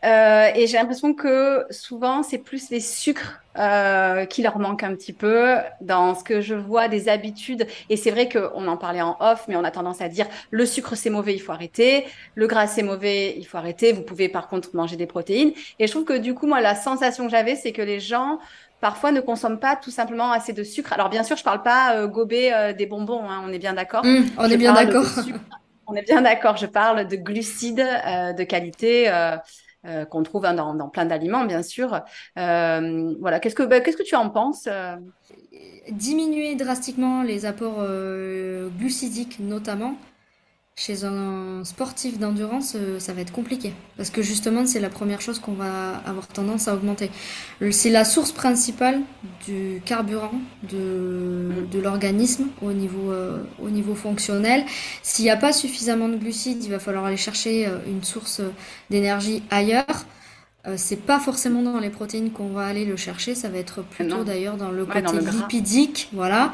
Euh, 0.03 0.49
et 0.55 0.67
j'ai 0.67 0.77
l'impression 0.77 1.13
que 1.13 1.65
souvent, 1.69 2.23
c'est 2.23 2.37
plus 2.37 2.69
les 2.69 2.79
sucres 2.79 3.41
euh, 3.57 4.25
qui 4.25 4.43
leur 4.43 4.59
manquent 4.59 4.83
un 4.83 4.95
petit 4.95 5.13
peu 5.13 5.55
dans 5.81 6.13
ce 6.13 6.23
que 6.23 6.41
je 6.41 6.53
vois 6.53 6.87
des 6.87 7.09
habitudes. 7.09 7.65
Et 7.89 7.97
c'est 7.97 8.11
vrai 8.11 8.29
qu'on 8.29 8.67
en 8.67 8.77
parlait 8.77 9.01
en 9.01 9.17
off, 9.19 9.45
mais 9.47 9.55
on 9.55 9.63
a 9.63 9.71
tendance 9.71 10.01
à 10.01 10.09
dire 10.09 10.27
le 10.51 10.65
sucre 10.65 10.95
c'est 10.95 11.09
mauvais, 11.09 11.33
il 11.33 11.39
faut 11.39 11.51
arrêter. 11.51 12.05
Le 12.35 12.47
gras 12.47 12.67
c'est 12.67 12.83
mauvais, 12.83 13.35
il 13.37 13.45
faut 13.45 13.57
arrêter. 13.57 13.93
Vous 13.93 14.03
pouvez 14.03 14.29
par 14.29 14.47
contre 14.47 14.69
manger 14.75 14.95
des 14.95 15.07
protéines. 15.07 15.51
Et 15.79 15.87
je 15.87 15.91
trouve 15.91 16.05
que 16.05 16.17
du 16.17 16.33
coup, 16.33 16.47
moi, 16.47 16.61
la 16.61 16.75
sensation 16.75 17.25
que 17.25 17.31
j'avais, 17.31 17.55
c'est 17.55 17.71
que 17.71 17.81
les 17.81 17.99
gens 17.99 18.39
parfois 18.79 19.11
ne 19.11 19.21
consomment 19.21 19.59
pas 19.59 19.75
tout 19.75 19.91
simplement 19.91 20.31
assez 20.31 20.53
de 20.53 20.63
sucre. 20.63 20.93
Alors 20.93 21.09
bien 21.09 21.23
sûr, 21.23 21.35
je 21.35 21.43
parle 21.43 21.63
pas 21.63 21.95
euh, 21.95 22.07
gober 22.07 22.53
euh, 22.53 22.73
des 22.73 22.85
bonbons, 22.85 23.27
hein, 23.29 23.41
on 23.43 23.51
est 23.51 23.59
bien 23.59 23.73
d'accord. 23.73 24.05
Mmh, 24.05 24.25
on 24.37 24.49
est 24.49 24.57
bien 24.57 24.73
d'accord. 24.73 25.05
On 25.87 25.95
est 25.95 26.03
bien 26.03 26.21
d'accord. 26.21 26.57
Je 26.57 26.65
parle 26.65 27.07
de 27.07 27.15
glucides 27.15 27.79
euh, 27.79 28.33
de 28.33 28.43
qualité. 28.43 29.09
Euh, 29.88 30.03
qu'on 30.05 30.21
trouve 30.23 30.45
hein, 30.45 30.53
dans, 30.53 30.89
plein 30.89 31.05
d'aliments, 31.05 31.45
bien 31.45 31.63
sûr. 31.63 32.01
Euh, 32.38 33.13
voilà, 33.21 33.39
qu'est-ce 33.39 33.55
que, 33.55 33.63
bah, 33.63 33.79
qu'est-ce 33.79 33.95
que 33.95 34.03
tu 34.03 34.15
en 34.15 34.29
penses 34.29 34.67
euh? 34.67 34.97
Diminuer 35.91 36.55
drastiquement 36.55 37.23
les 37.23 37.45
apports 37.45 37.85
glucidiques, 38.77 39.39
notamment, 39.39 39.95
chez 40.78 41.05
un 41.05 41.63
sportif 41.65 42.19
d'endurance, 42.19 42.73
euh, 42.75 42.99
ça 42.99 43.11
va 43.11 43.21
être 43.21 43.32
compliqué. 43.32 43.73
Parce 43.97 44.11
que 44.11 44.21
justement, 44.21 44.67
c'est 44.67 44.80
la 44.80 44.89
première 44.89 45.21
chose 45.21 45.39
qu'on 45.39 45.53
va 45.53 45.95
avoir 46.05 46.28
tendance 46.28 46.67
à 46.67 46.75
augmenter. 46.75 47.09
C'est 47.71 47.89
la 47.89 48.05
source 48.05 48.32
principale 48.32 48.99
du 49.47 49.82
carburant 49.86 50.39
de, 50.69 51.65
de 51.71 51.80
l'organisme 51.80 52.49
au, 52.61 52.73
niveau, 52.73 53.11
euh, 53.11 53.43
au 53.59 53.71
niveau 53.71 53.95
fonctionnel. 53.95 54.65
S'il 55.01 55.25
n'y 55.25 55.32
a 55.32 55.36
pas 55.36 55.51
suffisamment 55.51 56.09
de 56.09 56.15
glucides, 56.15 56.63
il 56.63 56.69
va 56.69 56.78
falloir 56.78 57.05
aller 57.05 57.17
chercher 57.17 57.65
euh, 57.65 57.80
une 57.88 58.03
source 58.03 58.41
d'énergie 58.91 59.41
ailleurs. 59.49 60.05
c'est 60.75 61.01
pas 61.01 61.19
forcément 61.19 61.63
dans 61.63 61.80
les 61.80 61.89
protéines 61.89 62.32
qu'on 62.32 62.49
va 62.49 62.67
aller 62.67 62.86
le 62.86 62.97
chercher, 62.97 63.34
ça 63.36 63.49
va 63.49 63.57
être 63.57 63.82
plutôt 63.84 64.23
d'ailleurs 64.23 64.57
dans 64.57 64.69
le 64.69 64.86
côté 64.86 65.17
lipidique. 65.32 66.09
Voilà. 66.13 66.51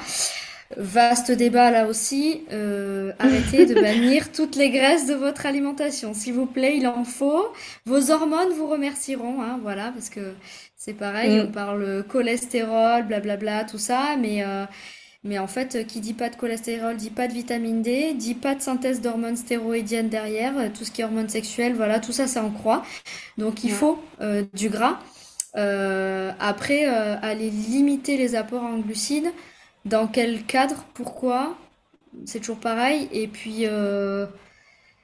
Vaste 0.78 1.32
débat 1.32 1.72
là 1.72 1.88
aussi. 1.88 2.42
Euh, 2.52 3.12
arrêtez 3.20 3.66
de 3.66 3.74
bannir 3.82 4.32
toutes 4.32 4.56
les 4.56 4.70
graisses 4.70 5.08
de 5.08 5.14
votre 5.14 5.46
alimentation, 5.46 6.14
s'il 6.14 6.34
vous 6.34 6.46
plaît. 6.46 6.78
Il 6.78 6.88
en 6.88 7.04
faut. 7.04 7.48
Vos 7.86 8.12
hormones 8.12 8.50
vous 8.56 8.68
remercieront, 8.68 9.42
hein, 9.42 9.60
voilà, 9.62 9.92
parce 9.92 10.10
que 10.10 10.34
c'est 10.76 10.94
pareil. 10.94 11.38
Mm. 11.38 11.42
On 11.48 11.52
parle 11.52 12.04
cholestérol, 12.08 13.04
blablabla, 13.04 13.66
tout 13.66 13.78
ça, 13.78 14.16
mais 14.20 14.44
euh, 14.44 14.66
mais 15.24 15.40
en 15.40 15.48
fait, 15.48 15.88
qui 15.88 16.02
dit 16.02 16.14
pas 16.14 16.30
de 16.30 16.36
cholestérol, 16.36 16.98
dit 16.98 17.10
pas 17.10 17.28
de 17.28 17.34
vitamine 17.34 17.82
D, 17.82 18.14
dit 18.14 18.36
pas 18.36 18.56
de 18.56 18.62
synthèse 18.62 19.00
d'hormones 19.00 19.38
stéroïdiennes 19.38 20.10
derrière, 20.10 20.54
tout 20.74 20.84
ce 20.84 20.92
qui 20.92 21.02
est 21.02 21.06
hormones 21.06 21.30
sexuelles, 21.30 21.74
voilà, 21.76 22.00
tout 22.00 22.12
ça, 22.12 22.28
ça 22.28 22.44
en 22.44 22.50
croit. 22.52 22.84
Donc 23.38 23.64
il 23.64 23.72
faut 23.72 24.04
euh, 24.20 24.44
du 24.54 24.70
gras. 24.70 25.00
après, 25.56 26.86
aller 26.86 27.50
limiter 27.50 28.18
les 28.18 28.36
apports 28.36 28.64
en 28.64 28.80
glucides. 28.80 29.32
Dans 29.86 30.08
quel 30.08 30.44
cadre 30.44 30.86
Pourquoi 30.94 31.58
C'est 32.26 32.40
toujours 32.40 32.60
pareil. 32.60 33.10
Et 33.12 33.28
puis, 33.28 33.66
euh, 33.66 34.26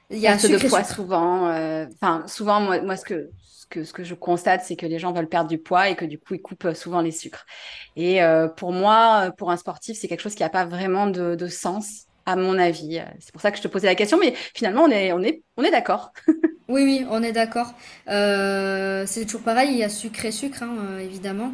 il 0.08 0.18
y 0.18 0.26
a 0.26 0.38
ce 0.38 0.46
de 0.46 0.68
poids 0.68 0.84
souvent. 0.84 1.48
Euh, 1.48 1.86
enfin, 1.94 2.24
souvent, 2.26 2.60
moi, 2.60 2.80
moi, 2.80 2.96
ce 2.96 3.04
que 3.04 3.30
ce 3.44 3.66
que, 3.66 3.84
ce 3.84 3.92
que 3.92 4.02
je 4.04 4.14
constate, 4.14 4.62
c'est 4.64 4.74
que 4.74 4.86
les 4.86 4.98
gens 4.98 5.12
veulent 5.12 5.28
perdre 5.28 5.48
du 5.48 5.58
poids 5.58 5.90
et 5.90 5.96
que 5.96 6.04
du 6.04 6.18
coup, 6.18 6.34
ils 6.34 6.42
coupent 6.42 6.72
souvent 6.74 7.02
les 7.02 7.12
sucres. 7.12 7.46
Et 7.94 8.22
euh, 8.22 8.48
pour 8.48 8.72
moi, 8.72 9.32
pour 9.36 9.50
un 9.50 9.56
sportif, 9.56 9.96
c'est 9.96 10.08
quelque 10.08 10.22
chose 10.22 10.34
qui 10.34 10.42
n'a 10.42 10.48
pas 10.48 10.64
vraiment 10.64 11.06
de, 11.06 11.36
de, 11.36 11.46
sens, 11.46 12.06
à 12.26 12.34
mon 12.34 12.58
avis. 12.58 13.00
C'est 13.20 13.32
pour 13.32 13.40
ça 13.40 13.52
que 13.52 13.58
je 13.58 13.62
te 13.62 13.68
posais 13.68 13.86
la 13.86 13.94
question, 13.94 14.18
mais 14.18 14.34
finalement, 14.54 14.82
on 14.82 14.90
est, 14.90 15.12
on 15.12 15.22
est, 15.22 15.42
on 15.56 15.62
est 15.62 15.70
d'accord. 15.70 16.12
oui, 16.68 16.82
oui, 16.82 17.06
on 17.10 17.22
est 17.22 17.32
d'accord. 17.32 17.72
c'est 18.06 19.24
toujours 19.26 19.42
pareil, 19.42 19.70
il 19.70 19.76
y 19.76 19.84
a 19.84 19.88
sucre 19.88 20.24
et 20.24 20.32
sucre, 20.32 20.62
hein, 20.64 20.98
évidemment. 20.98 21.52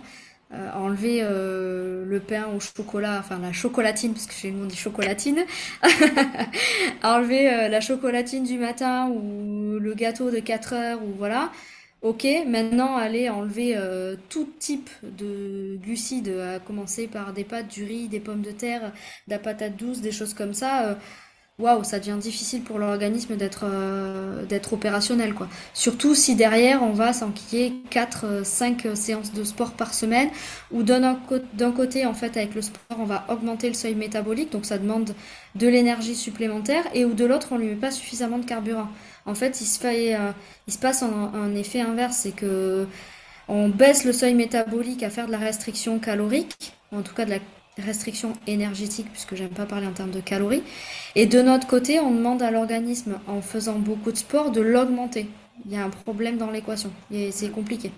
Euh, 0.52 0.70
enlever 0.74 1.22
euh, 1.22 2.04
le 2.06 2.20
pain 2.20 2.46
au 2.46 2.60
chocolat, 2.60 3.16
enfin 3.18 3.40
la 3.40 3.52
chocolatine, 3.52 4.12
parce 4.12 4.26
que 4.26 4.32
chez 4.32 4.52
nous 4.52 4.62
on 4.62 4.66
dit 4.66 4.76
chocolatine, 4.76 5.44
enlever 7.02 7.52
euh, 7.52 7.68
la 7.68 7.80
chocolatine 7.80 8.44
du 8.44 8.56
matin 8.56 9.08
ou 9.08 9.80
le 9.80 9.94
gâteau 9.94 10.30
de 10.30 10.38
4 10.38 10.72
heures, 10.72 11.02
ou 11.02 11.12
voilà. 11.18 11.50
Ok, 12.02 12.24
maintenant 12.46 12.96
allez 12.96 13.28
enlever 13.28 13.76
tout 14.28 14.48
type 14.60 14.90
de 15.02 15.76
glucides, 15.82 16.28
à 16.28 16.60
commencer 16.60 17.08
par 17.08 17.32
des 17.32 17.42
pâtes, 17.42 17.68
du 17.68 17.82
riz, 17.82 18.06
des 18.06 18.20
pommes 18.20 18.42
de 18.42 18.52
terre, 18.52 18.92
de 19.26 19.32
la 19.32 19.38
patate 19.40 19.76
douce, 19.76 20.00
des 20.02 20.12
choses 20.12 20.34
comme 20.34 20.54
ça 20.54 20.96
waouh, 21.58 21.84
ça 21.84 21.98
devient 21.98 22.18
difficile 22.20 22.62
pour 22.62 22.78
l'organisme 22.78 23.36
d'être 23.36 23.64
euh, 23.64 24.44
d'être 24.44 24.74
opérationnel 24.74 25.32
quoi. 25.34 25.48
Surtout 25.72 26.14
si 26.14 26.34
derrière 26.36 26.82
on 26.82 26.92
va 26.92 27.12
s'enquiller 27.14 27.72
4 27.90 28.44
5 28.44 28.88
séances 28.94 29.32
de 29.32 29.42
sport 29.42 29.72
par 29.72 29.94
semaine 29.94 30.28
ou 30.70 30.82
d'un 30.82 31.14
côté 31.72 32.04
en 32.04 32.12
fait 32.14 32.36
avec 32.36 32.54
le 32.54 32.60
sport 32.62 32.98
on 32.98 33.04
va 33.04 33.24
augmenter 33.30 33.68
le 33.68 33.74
seuil 33.74 33.94
métabolique 33.94 34.52
donc 34.52 34.66
ça 34.66 34.76
demande 34.78 35.14
de 35.54 35.66
l'énergie 35.66 36.14
supplémentaire 36.14 36.84
et 36.92 37.06
ou 37.06 37.14
de 37.14 37.24
l'autre 37.24 37.48
on 37.52 37.58
lui 37.58 37.68
met 37.68 37.74
pas 37.76 37.90
suffisamment 37.90 38.38
de 38.38 38.44
carburant. 38.44 38.88
En 39.24 39.34
fait, 39.34 39.60
il 39.60 39.66
se 39.66 39.80
fait 39.80 40.14
euh, 40.14 40.32
il 40.66 40.72
se 40.74 40.78
passe 40.78 41.02
un, 41.02 41.32
un 41.34 41.54
effet 41.54 41.80
inverse, 41.80 42.18
c'est 42.18 42.32
que 42.32 42.86
On 43.48 43.68
baisse 43.68 44.04
le 44.04 44.12
seuil 44.12 44.34
métabolique 44.34 45.02
à 45.02 45.10
faire 45.10 45.26
de 45.26 45.32
la 45.32 45.38
restriction 45.38 45.98
calorique, 46.00 46.74
en 46.92 47.02
tout 47.02 47.14
cas 47.14 47.24
de 47.24 47.30
la 47.30 47.38
restriction 47.78 48.32
énergétique, 48.46 49.06
puisque 49.12 49.34
j'aime 49.34 49.50
pas 49.50 49.66
parler 49.66 49.86
en 49.86 49.92
termes 49.92 50.10
de 50.10 50.20
calories. 50.20 50.62
Et 51.14 51.26
de 51.26 51.42
notre 51.42 51.66
côté, 51.66 52.00
on 52.00 52.10
demande 52.10 52.42
à 52.42 52.50
l'organisme, 52.50 53.18
en 53.26 53.40
faisant 53.40 53.78
beaucoup 53.78 54.12
de 54.12 54.16
sport, 54.16 54.50
de 54.50 54.60
l'augmenter. 54.60 55.28
Il 55.64 55.72
y 55.72 55.76
a 55.76 55.84
un 55.84 55.90
problème 55.90 56.36
dans 56.36 56.50
l'équation, 56.50 56.90
c'est 57.30 57.50
compliqué. 57.50 57.90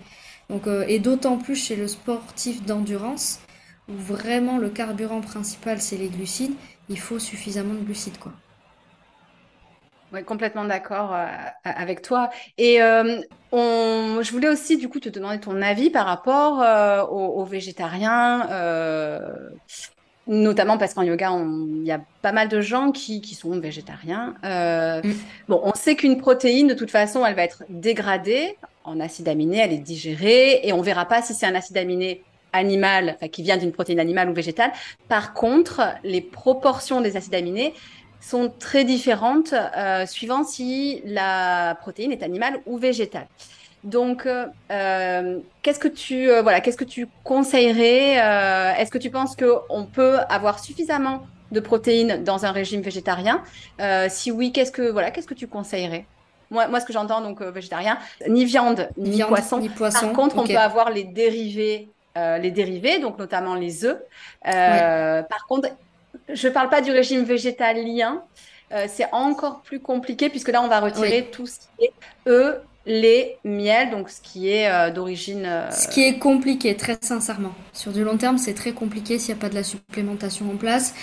Euh, 0.51 0.85
et 0.87 0.99
d'autant 0.99 1.37
plus 1.37 1.55
chez 1.55 1.75
le 1.75 1.87
sportif 1.87 2.63
d'endurance, 2.63 3.39
où 3.87 3.93
vraiment 3.93 4.57
le 4.57 4.69
carburant 4.69 5.21
principal 5.21 5.81
c'est 5.81 5.97
les 5.97 6.09
glucides, 6.09 6.53
il 6.89 6.99
faut 6.99 7.19
suffisamment 7.19 7.73
de 7.73 7.81
glucides 7.81 8.17
quoi. 8.17 8.31
Oui, 10.11 10.23
complètement 10.23 10.65
d'accord 10.65 11.13
euh, 11.13 11.27
avec 11.63 12.01
toi. 12.01 12.31
Et 12.57 12.81
euh, 12.81 13.21
on, 13.51 14.19
je 14.21 14.31
voulais 14.31 14.49
aussi 14.49 14.77
du 14.77 14.89
coup 14.89 14.99
te 14.99 15.09
demander 15.09 15.39
ton 15.39 15.61
avis 15.61 15.89
par 15.89 16.05
rapport 16.05 16.61
euh, 16.61 17.03
aux, 17.05 17.45
végétariens, 17.45 18.47
notamment 20.27 20.77
parce 20.77 20.93
qu'en 20.93 21.01
yoga, 21.01 21.31
il 21.31 21.85
y 21.85 21.91
a 21.91 22.01
pas 22.21 22.31
mal 22.31 22.47
de 22.47 22.61
gens 22.61 22.91
qui, 22.91 23.21
qui 23.21 23.35
sont 23.35 23.59
végétariens. 23.59 24.35
Mm. 24.43 25.11
Bon, 25.47 25.61
on 25.63 25.73
sait 25.73 25.95
qu'une 25.95 26.17
protéine, 26.17 26.67
de 26.67 26.73
toute 26.73 26.91
façon, 26.91 27.25
elle 27.25 27.35
va 27.35 27.43
être 27.43 27.63
dégradée 27.69 28.57
en 28.83 28.99
acide 28.99 29.27
aminé, 29.27 29.57
elle 29.57 29.73
est 29.73 29.77
digérée, 29.77 30.61
et 30.63 30.73
on 30.73 30.81
verra 30.81 31.05
pas 31.05 31.21
si 31.21 31.33
c'est 31.33 31.45
un 31.45 31.55
acide 31.55 31.77
aminé 31.77 32.23
animal, 32.53 33.15
enfin, 33.15 33.27
qui 33.27 33.43
vient 33.43 33.57
d'une 33.57 33.71
protéine 33.71 33.99
animale 33.99 34.29
ou 34.29 34.33
végétale. 34.33 34.71
Par 35.07 35.33
contre, 35.33 35.81
les 36.03 36.21
proportions 36.21 37.01
des 37.01 37.15
acides 37.15 37.35
aminés 37.35 37.73
sont 38.21 38.51
très 38.59 38.83
différentes 38.83 39.53
euh, 39.53 40.05
suivant 40.05 40.43
si 40.43 41.01
la 41.05 41.77
protéine 41.81 42.11
est 42.11 42.23
animale 42.23 42.59
ou 42.65 42.77
végétale. 42.77 43.27
Donc, 43.83 44.25
euh, 44.25 44.45
euh, 44.71 45.39
qu'est-ce 45.61 45.79
que 45.79 45.87
tu 45.87 46.29
voilà, 46.41 46.59
qu'est-ce 46.59 46.77
que 46.77 46.83
tu 46.83 47.07
conseillerais 47.23 48.15
Est-ce 48.77 48.91
que 48.91 48.97
tu 48.97 49.09
penses 49.09 49.35
qu'on 49.35 49.85
peut 49.85 50.17
avoir 50.29 50.59
suffisamment 50.59 51.25
de 51.51 51.59
protéines 51.59 52.23
dans 52.23 52.45
un 52.45 52.51
régime 52.51 52.81
végétarien? 52.81 53.41
Si 54.09 54.31
oui, 54.31 54.51
qu'est-ce 54.51 54.71
que 54.71 54.89
voilà, 54.91 55.11
qu'est-ce 55.11 55.27
que 55.27 55.33
tu 55.33 55.47
conseillerais? 55.47 56.05
Moi, 56.51 56.67
moi, 56.67 56.79
ce 56.79 56.85
que 56.85 56.93
j'entends 56.93 57.21
donc 57.21 57.41
végétarien, 57.41 57.99
ni 58.27 58.43
viande, 58.43 58.89
ni, 58.97 59.21
poisson. 59.23 59.61
Par 59.77 60.13
contre, 60.13 60.37
on 60.37 60.45
peut 60.45 60.57
avoir 60.57 60.89
les 60.89 61.05
dérivés 61.05 61.87
les 62.15 62.51
dérivés, 62.51 62.99
donc 62.99 63.17
notamment 63.17 63.55
les 63.55 63.85
œufs. 63.85 64.01
Par 64.43 65.47
contre, 65.47 65.69
je 66.33 66.47
ne 66.47 66.53
parle 66.53 66.69
pas 66.69 66.81
du 66.81 66.91
régime 66.91 67.23
végétalien. 67.23 68.23
Euh, 68.71 68.85
c'est 68.87 69.07
encore 69.11 69.61
plus 69.61 69.79
compliqué 69.79 70.29
puisque 70.29 70.49
là, 70.49 70.61
on 70.61 70.67
va 70.67 70.79
retirer 70.79 71.27
tout 71.31 71.47
ce 71.47 71.59
qui 71.59 71.85
est 71.85 71.93
œufs, 72.27 72.57
lait, 72.85 73.37
miel, 73.43 73.89
donc 73.89 74.09
ce 74.09 74.21
qui 74.21 74.49
est 74.49 74.69
euh, 74.69 74.91
d'origine. 74.91 75.45
Euh, 75.45 75.71
ce 75.71 75.87
qui 75.87 76.03
est 76.03 76.19
compliqué, 76.19 76.75
très 76.75 76.97
sincèrement. 77.01 77.53
Sur 77.73 77.91
du 77.91 78.03
long 78.03 78.17
terme, 78.17 78.37
c'est 78.37 78.53
très 78.53 78.71
compliqué 78.71 79.17
s'il 79.17 79.33
n'y 79.33 79.39
a 79.39 79.41
pas 79.41 79.49
de 79.49 79.55
la 79.55 79.63
supplémentation 79.63 80.49
en 80.51 80.57
place. 80.57 80.93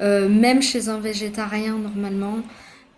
même 0.00 0.62
chez 0.62 0.88
un 0.88 0.98
végétarien, 0.98 1.76
normalement, 1.76 2.38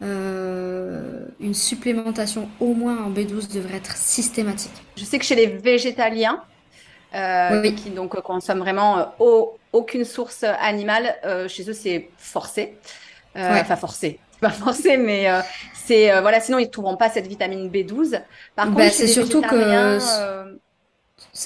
une 0.03 1.55
supplémentation 1.55 2.49
au 2.61 2.75
moins 2.75 3.03
en 3.03 3.11
B12 3.11 3.53
devrait 3.53 3.79
être 3.79 3.97
systématique. 3.97 4.73
Je 4.97 5.05
sais 5.05 5.19
que 5.19 5.25
chez 5.25 5.37
les 5.37 5.47
végétaliens, 5.47 6.43
qui 7.13 7.91
donc 7.91 8.21
consomment 8.21 8.61
vraiment 8.61 9.15
aucune 9.73 10.05
source 10.05 10.45
animale. 10.45 11.17
Euh, 11.25 11.49
chez 11.49 11.69
eux, 11.69 11.73
c'est 11.73 12.11
forcé. 12.17 12.75
Euh, 13.37 13.61
enfin, 13.61 13.77
forcé. 13.77 14.19
Pas 14.41 14.51
forcé, 14.51 14.97
mais 14.97 15.31
euh, 15.31 15.41
c'est 15.75 16.21
voilà. 16.21 16.41
Sinon, 16.41 16.59
ils 16.59 16.67
ne 16.67 16.71
trouveront 16.71 16.97
pas 16.97 17.11
cette 17.11 17.27
vitamine 17.27 17.69
B12. 17.71 18.21
Par 18.55 18.71
bah, 18.71 18.83
contre, 18.83 18.95
c'est 18.95 19.09
surtout 19.09 19.43
que 19.43 20.49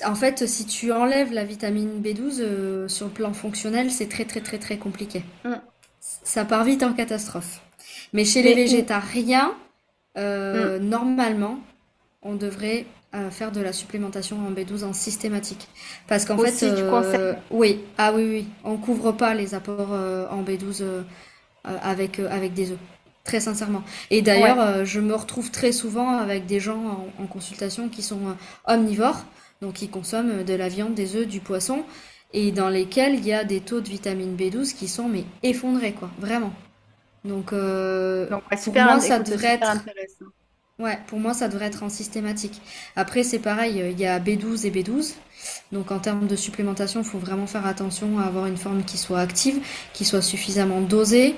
en 0.04 0.14
fait, 0.14 0.46
si 0.46 0.66
tu 0.66 0.92
enlèves 0.92 1.32
la 1.32 1.44
vitamine 1.44 2.02
B12 2.02 2.88
sur 2.88 3.06
le 3.06 3.12
plan 3.12 3.32
fonctionnel, 3.32 3.90
c'est 3.90 4.08
très 4.08 4.24
très 4.24 4.40
très 4.40 4.58
très 4.58 4.76
compliqué. 4.76 5.22
Mm. 5.44 5.54
Ça 6.00 6.44
part 6.44 6.64
vite 6.64 6.82
en 6.82 6.92
catastrophe. 6.92 7.60
Mais 8.12 8.24
chez 8.24 8.42
les 8.42 8.54
végétariens, 8.54 9.54
mm. 10.16 10.76
normalement, 10.78 11.58
on 12.22 12.34
devrait 12.34 12.86
faire 13.30 13.52
de 13.52 13.60
la 13.60 13.72
supplémentation 13.72 14.38
en 14.46 14.50
B12 14.50 14.84
en 14.84 14.92
systématique. 14.92 15.68
Parce 16.08 16.24
qu'en 16.24 16.38
fait, 16.38 16.62
euh, 16.62 17.34
oui, 17.50 17.80
ah 17.98 18.12
oui, 18.14 18.24
oui, 18.24 18.46
on 18.64 18.76
couvre 18.76 19.12
pas 19.12 19.34
les 19.34 19.54
apports 19.54 19.92
euh, 19.92 20.26
en 20.30 20.42
B12 20.42 20.82
euh, 20.82 21.02
avec, 21.64 22.18
avec 22.18 22.54
des 22.54 22.72
œufs. 22.72 22.78
Très 23.24 23.38
sincèrement. 23.38 23.84
Et 24.10 24.20
d'ailleurs, 24.20 24.84
je 24.84 24.98
me 24.98 25.14
retrouve 25.14 25.52
très 25.52 25.70
souvent 25.70 26.16
avec 26.16 26.46
des 26.46 26.58
gens 26.58 27.06
en, 27.20 27.26
consultation 27.26 27.88
qui 27.88 28.02
sont 28.02 28.36
omnivores, 28.66 29.24
donc 29.60 29.74
qui 29.74 29.88
consomment 29.88 30.42
de 30.42 30.54
la 30.54 30.68
viande, 30.68 30.94
des 30.94 31.14
œufs, 31.14 31.28
du 31.28 31.38
poisson, 31.38 31.84
et 32.32 32.50
dans 32.50 32.68
lesquels 32.68 33.14
il 33.14 33.24
y 33.24 33.32
a 33.32 33.44
des 33.44 33.60
taux 33.60 33.80
de 33.80 33.88
vitamine 33.88 34.36
B12 34.36 34.74
qui 34.74 34.88
sont 34.88 35.08
mais 35.08 35.24
effondrés, 35.44 35.92
quoi, 35.92 36.10
vraiment. 36.18 36.52
Donc, 37.24 37.54
donc 37.54 38.42
pour 38.64 38.74
moi, 38.74 38.98
ça 38.98 39.20
devrait 39.20 39.54
être 39.54 39.70
intéressant. 39.70 40.24
Ouais, 40.78 40.98
pour 41.06 41.20
moi, 41.20 41.34
ça 41.34 41.48
devrait 41.48 41.66
être 41.66 41.82
en 41.82 41.88
systématique. 41.88 42.60
Après, 42.96 43.22
c'est 43.22 43.38
pareil, 43.38 43.82
il 43.92 44.00
y 44.00 44.06
a 44.06 44.18
B12 44.18 44.66
et 44.66 44.70
B12. 44.70 45.14
Donc, 45.70 45.90
en 45.90 45.98
termes 45.98 46.26
de 46.26 46.36
supplémentation, 46.36 47.00
il 47.00 47.06
faut 47.06 47.18
vraiment 47.18 47.46
faire 47.46 47.66
attention 47.66 48.18
à 48.18 48.24
avoir 48.24 48.46
une 48.46 48.56
forme 48.56 48.84
qui 48.84 48.96
soit 48.96 49.20
active, 49.20 49.60
qui 49.92 50.04
soit 50.04 50.22
suffisamment 50.22 50.80
dosée. 50.80 51.34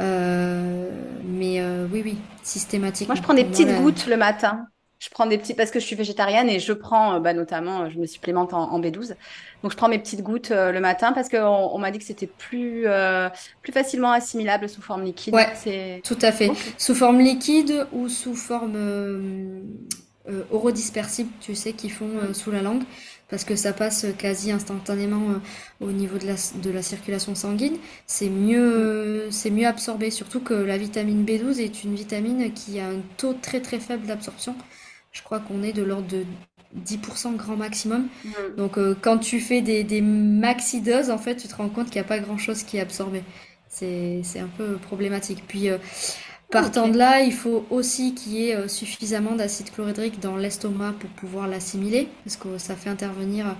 Euh, 0.00 0.90
mais 1.24 1.60
euh, 1.60 1.86
oui, 1.92 2.02
oui, 2.04 2.18
systématique. 2.42 3.08
Moi, 3.08 3.16
je 3.16 3.22
prends 3.22 3.34
des 3.34 3.44
petites 3.44 3.74
gouttes 3.76 4.06
le 4.06 4.16
matin 4.16 4.66
je 5.04 5.10
prends 5.10 5.26
des 5.26 5.36
petits 5.36 5.52
parce 5.52 5.70
que 5.70 5.80
je 5.80 5.84
suis 5.84 5.96
végétarienne 5.96 6.48
et 6.48 6.58
je 6.58 6.72
prends 6.72 7.14
euh, 7.14 7.20
bah, 7.20 7.34
notamment, 7.34 7.82
euh, 7.82 7.90
je 7.90 7.98
me 7.98 8.06
supplémente 8.06 8.54
en, 8.54 8.80
B12. 8.80 9.14
Donc 9.64 9.72
je 9.72 9.78
prends 9.78 9.88
mes 9.88 9.98
petites 9.98 10.20
gouttes 10.20 10.50
euh, 10.50 10.72
le 10.72 10.80
matin 10.80 11.12
parce 11.14 11.30
qu'on 11.30 11.38
on, 11.72 11.78
m'a 11.78 11.90
dit 11.90 11.98
que 11.98 12.04
c'était 12.04 12.26
plus, 12.26 12.84
plus 13.62 13.72
facilement 13.72 14.12
assimilable 14.12 14.68
sous 14.68 14.82
forme 14.82 15.04
liquide. 15.04 15.32
Ouais, 15.32 15.48
c'est 15.54 16.02
tout 16.04 16.18
à 16.20 16.32
fait. 16.32 16.50
Sous 16.76 16.94
forme 16.94 17.20
liquide 17.20 17.86
ou 17.92 18.10
sous 18.10 18.34
forme 18.34 18.74
euh, 18.76 19.62
orodispersible, 20.50 21.30
tu 21.40 21.54
sais, 21.54 21.72
qui 21.72 21.88
font 21.88 22.10
sous 22.34 22.50
la 22.50 22.60
langue 22.60 22.82
parce 23.30 23.44
que 23.44 23.56
ça 23.56 23.72
passe 23.72 24.04
quasi 24.18 24.52
instantanément 24.52 25.22
au 25.80 25.90
niveau 25.92 26.18
de 26.18 26.26
la, 26.26 26.34
de 26.62 26.70
la 26.70 26.82
circulation 26.82 27.34
sanguine, 27.34 27.78
c'est 28.06 28.28
mieux, 28.28 29.28
c'est 29.30 29.50
mieux 29.50 29.66
absorbé. 29.66 30.10
Surtout 30.10 30.40
que 30.40 30.52
la 30.52 30.76
vitamine 30.76 31.24
B12 31.24 31.58
est 31.58 31.84
une 31.84 31.94
vitamine 31.94 32.52
qui 32.52 32.80
a 32.80 32.86
un 32.86 33.00
taux 33.16 33.32
très 33.32 33.60
très 33.60 33.80
faible 33.80 34.06
d'absorption. 34.06 34.54
Je 35.10 35.22
crois 35.22 35.40
qu'on 35.40 35.62
est 35.62 35.72
de 35.72 35.82
l'ordre 35.82 36.06
de 36.08 36.24
10% 36.76 37.36
grand 37.36 37.56
maximum. 37.56 38.08
Mm. 38.24 38.30
Donc 38.56 38.78
euh, 38.78 38.96
quand 39.00 39.18
tu 39.18 39.40
fais 39.40 39.60
des, 39.60 39.84
des 39.84 40.00
maxi-doses, 40.00 41.10
en 41.10 41.18
fait, 41.18 41.36
tu 41.36 41.48
te 41.48 41.54
rends 41.54 41.68
compte 41.68 41.86
qu'il 41.86 42.00
n'y 42.00 42.06
a 42.06 42.08
pas 42.08 42.18
grand-chose 42.18 42.62
qui 42.62 42.76
est 42.76 42.80
absorbé. 42.80 43.22
C'est 43.68 44.22
un 44.38 44.48
peu 44.56 44.76
problématique. 44.76 45.42
Puis 45.48 45.68
euh, 45.68 45.78
partant 46.50 46.88
de 46.88 46.96
là, 46.96 47.22
il 47.22 47.32
faut 47.32 47.66
aussi 47.70 48.14
qu'il 48.14 48.32
y 48.32 48.48
ait 48.48 48.56
euh, 48.56 48.68
suffisamment 48.68 49.34
d'acide 49.34 49.70
chlorhydrique 49.70 50.20
dans 50.20 50.36
l'estomac 50.36 50.94
pour 51.00 51.10
pouvoir 51.10 51.48
l'assimiler, 51.48 52.08
parce 52.24 52.36
que 52.36 52.58
ça 52.58 52.76
fait 52.76 52.90
intervenir 52.90 53.56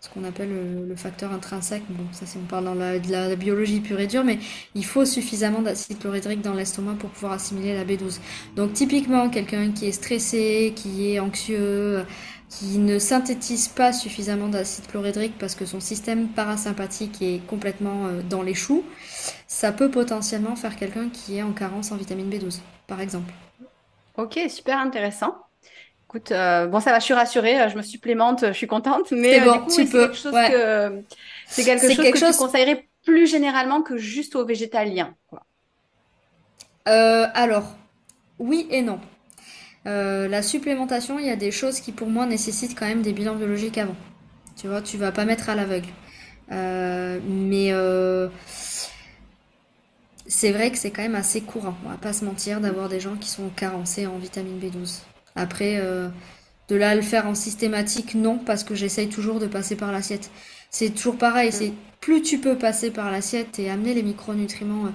ce 0.00 0.08
qu'on 0.08 0.24
appelle 0.24 0.48
le, 0.88 0.96
facteur 0.96 1.30
intrinsèque. 1.32 1.82
Bon, 1.90 2.04
ça 2.12 2.24
c'est 2.24 2.38
on 2.38 2.46
parle 2.46 2.64
dans 2.64 2.74
la, 2.74 2.98
de 2.98 3.10
la 3.10 3.36
biologie 3.36 3.80
pure 3.80 4.00
et 4.00 4.06
dure, 4.06 4.24
mais 4.24 4.38
il 4.74 4.84
faut 4.84 5.04
suffisamment 5.04 5.60
d'acide 5.60 5.98
chlorhydrique 5.98 6.40
dans 6.40 6.54
l'estomac 6.54 6.94
pour 6.98 7.10
pouvoir 7.10 7.32
assimiler 7.32 7.74
la 7.74 7.84
B12. 7.84 8.18
Donc 8.56 8.72
typiquement, 8.72 9.28
quelqu'un 9.28 9.72
qui 9.72 9.86
est 9.86 9.92
stressé, 9.92 10.72
qui 10.74 11.12
est 11.12 11.20
anxieux, 11.20 12.06
qui 12.50 12.78
ne 12.78 12.98
synthétise 12.98 13.68
pas 13.68 13.92
suffisamment 13.92 14.48
d'acide 14.48 14.86
chlorhydrique 14.88 15.38
parce 15.38 15.54
que 15.54 15.64
son 15.64 15.80
système 15.80 16.28
parasympathique 16.28 17.22
est 17.22 17.46
complètement 17.46 18.06
euh, 18.06 18.22
dans 18.28 18.42
les 18.42 18.54
choux, 18.54 18.84
ça 19.46 19.72
peut 19.72 19.90
potentiellement 19.90 20.56
faire 20.56 20.76
quelqu'un 20.76 21.08
qui 21.08 21.38
est 21.38 21.42
en 21.42 21.52
carence 21.52 21.92
en 21.92 21.96
vitamine 21.96 22.28
B12, 22.28 22.58
par 22.86 23.00
exemple. 23.00 23.32
Ok, 24.16 24.38
super 24.48 24.78
intéressant. 24.78 25.36
Écoute, 26.10 26.32
euh, 26.32 26.66
bon, 26.66 26.80
ça 26.80 26.90
va, 26.90 26.98
je 26.98 27.04
suis 27.04 27.14
rassurée, 27.14 27.60
euh, 27.60 27.68
je 27.68 27.76
me 27.76 27.82
supplémente, 27.82 28.44
je 28.48 28.52
suis 28.52 28.66
contente, 28.66 29.12
mais 29.12 29.40
euh, 29.40 29.44
bon, 29.44 29.52
du 29.52 29.60
coup, 29.60 29.70
c'est 29.70 29.86
quelque 29.86 30.16
chose 30.16 30.32
que 30.32 31.02
c'est 31.46 31.64
quelque 31.64 32.18
chose 32.18 32.28
que 32.30 32.32
je 32.32 32.38
conseillerais 32.38 32.88
plus 33.04 33.28
généralement 33.28 33.80
que 33.80 33.96
juste 33.96 34.34
aux 34.34 34.44
végétaliens. 34.44 35.14
alors, 36.84 37.76
oui 38.40 38.66
et 38.70 38.82
non. 38.82 38.98
La 39.84 40.42
supplémentation, 40.42 41.18
il 41.18 41.26
y 41.26 41.30
a 41.30 41.36
des 41.36 41.50
choses 41.50 41.80
qui 41.80 41.92
pour 41.92 42.08
moi 42.08 42.26
nécessitent 42.26 42.78
quand 42.78 42.86
même 42.86 43.02
des 43.02 43.12
bilans 43.12 43.36
biologiques 43.36 43.78
avant. 43.78 43.96
Tu 44.56 44.68
vois, 44.68 44.82
tu 44.82 44.96
vas 44.98 45.12
pas 45.12 45.24
mettre 45.24 45.48
à 45.48 45.54
l'aveugle. 45.54 45.88
mais 46.50 47.72
c'est 50.30 50.52
vrai 50.52 50.70
que 50.70 50.78
c'est 50.78 50.92
quand 50.92 51.02
même 51.02 51.16
assez 51.16 51.40
courant, 51.40 51.74
on 51.84 51.88
va 51.88 51.96
pas 51.96 52.12
se 52.12 52.24
mentir, 52.24 52.60
d'avoir 52.60 52.88
des 52.88 53.00
gens 53.00 53.16
qui 53.16 53.28
sont 53.28 53.48
carencés 53.48 54.06
en 54.06 54.16
vitamine 54.16 54.60
B12. 54.60 55.00
Après, 55.34 55.78
euh, 55.78 56.08
de 56.68 56.76
là 56.76 56.90
à 56.90 56.94
le 56.94 57.02
faire 57.02 57.26
en 57.26 57.34
systématique, 57.34 58.14
non, 58.14 58.38
parce 58.38 58.62
que 58.62 58.76
j'essaye 58.76 59.08
toujours 59.08 59.40
de 59.40 59.48
passer 59.48 59.74
par 59.74 59.90
l'assiette. 59.90 60.30
C'est 60.70 60.90
toujours 60.90 61.18
pareil, 61.18 61.50
c'est 61.50 61.72
plus 62.00 62.22
tu 62.22 62.38
peux 62.38 62.56
passer 62.56 62.92
par 62.92 63.10
l'assiette 63.10 63.58
et 63.58 63.70
amener 63.70 63.92
les 63.92 64.04
micronutriments 64.04 64.86
euh, 64.86 64.90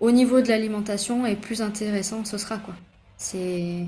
au 0.00 0.10
niveau 0.10 0.40
de 0.40 0.48
l'alimentation, 0.48 1.24
et 1.24 1.36
plus 1.36 1.62
intéressant 1.62 2.24
ce 2.24 2.36
sera, 2.36 2.58
quoi. 2.58 2.74
C'est 3.16 3.86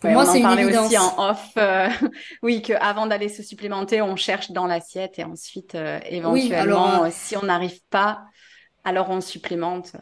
Pour 0.00 0.10
moi, 0.10 0.26
c'est 0.26 0.40
une 0.40 0.58
évidence. 0.58 0.86
aussi 0.86 0.98
en 0.98 1.30
off, 1.30 1.50
euh, 1.58 1.88
oui, 2.42 2.62
qu'avant 2.62 3.06
d'aller 3.06 3.28
se 3.28 3.42
supplémenter, 3.42 4.00
on 4.00 4.16
cherche 4.16 4.50
dans 4.52 4.66
l'assiette 4.66 5.18
et 5.18 5.24
ensuite, 5.24 5.74
euh, 5.74 5.98
éventuellement, 6.08 7.04
euh, 7.04 7.08
si 7.10 7.36
on 7.36 7.42
n'arrive 7.42 7.80
pas, 7.90 8.22
alors 8.84 9.10
on 9.10 9.20
supplémente. 9.20 9.92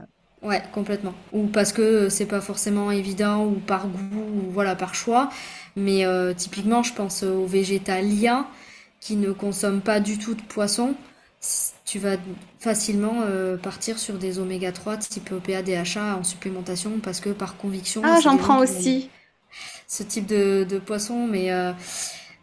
Ouais, 0.43 0.63
complètement. 0.73 1.15
Ou 1.33 1.47
parce 1.47 1.73
que 1.73 2.09
c'est 2.09 2.27
pas 2.27 2.41
forcément 2.41 2.91
évident, 2.91 3.45
ou 3.47 3.55
par 3.55 3.89
goût, 3.89 4.21
ou 4.35 4.51
voilà, 4.51 4.77
par 4.77 4.95
choix. 4.95 5.31
Mais 5.77 6.05
typiquement, 6.37 6.83
je 6.83 6.93
pense 6.93 7.23
aux 7.23 7.47
végétaliens 7.47 8.47
qui 9.01 9.17
ne 9.17 9.33
consomment 9.33 9.81
pas 9.81 9.99
du 9.99 10.19
tout 10.19 10.35
de 10.35 10.43
poisson. 10.43 10.95
Tu 11.85 11.99
vas 11.99 12.17
facilement 12.61 13.23
partir 13.63 13.99
sur 13.99 14.19
des 14.19 14.39
oméga 14.39 14.73
3 14.73 14.99
type 14.99 15.33
OPA, 15.33 15.63
DHA 15.63 16.17
en 16.17 16.23
supplémentation 16.23 16.93
parce 17.03 17.21
que 17.21 17.31
par 17.31 17.57
conviction. 17.57 18.03
Ah, 18.05 18.21
j'en 18.23 18.37
prends 18.37 18.61
aussi 18.61 19.11
ce 19.87 20.03
type 20.03 20.27
de, 20.27 20.65
de 20.69 20.79
poisson. 20.79 21.27
Mais 21.27 21.53
euh, 21.53 21.73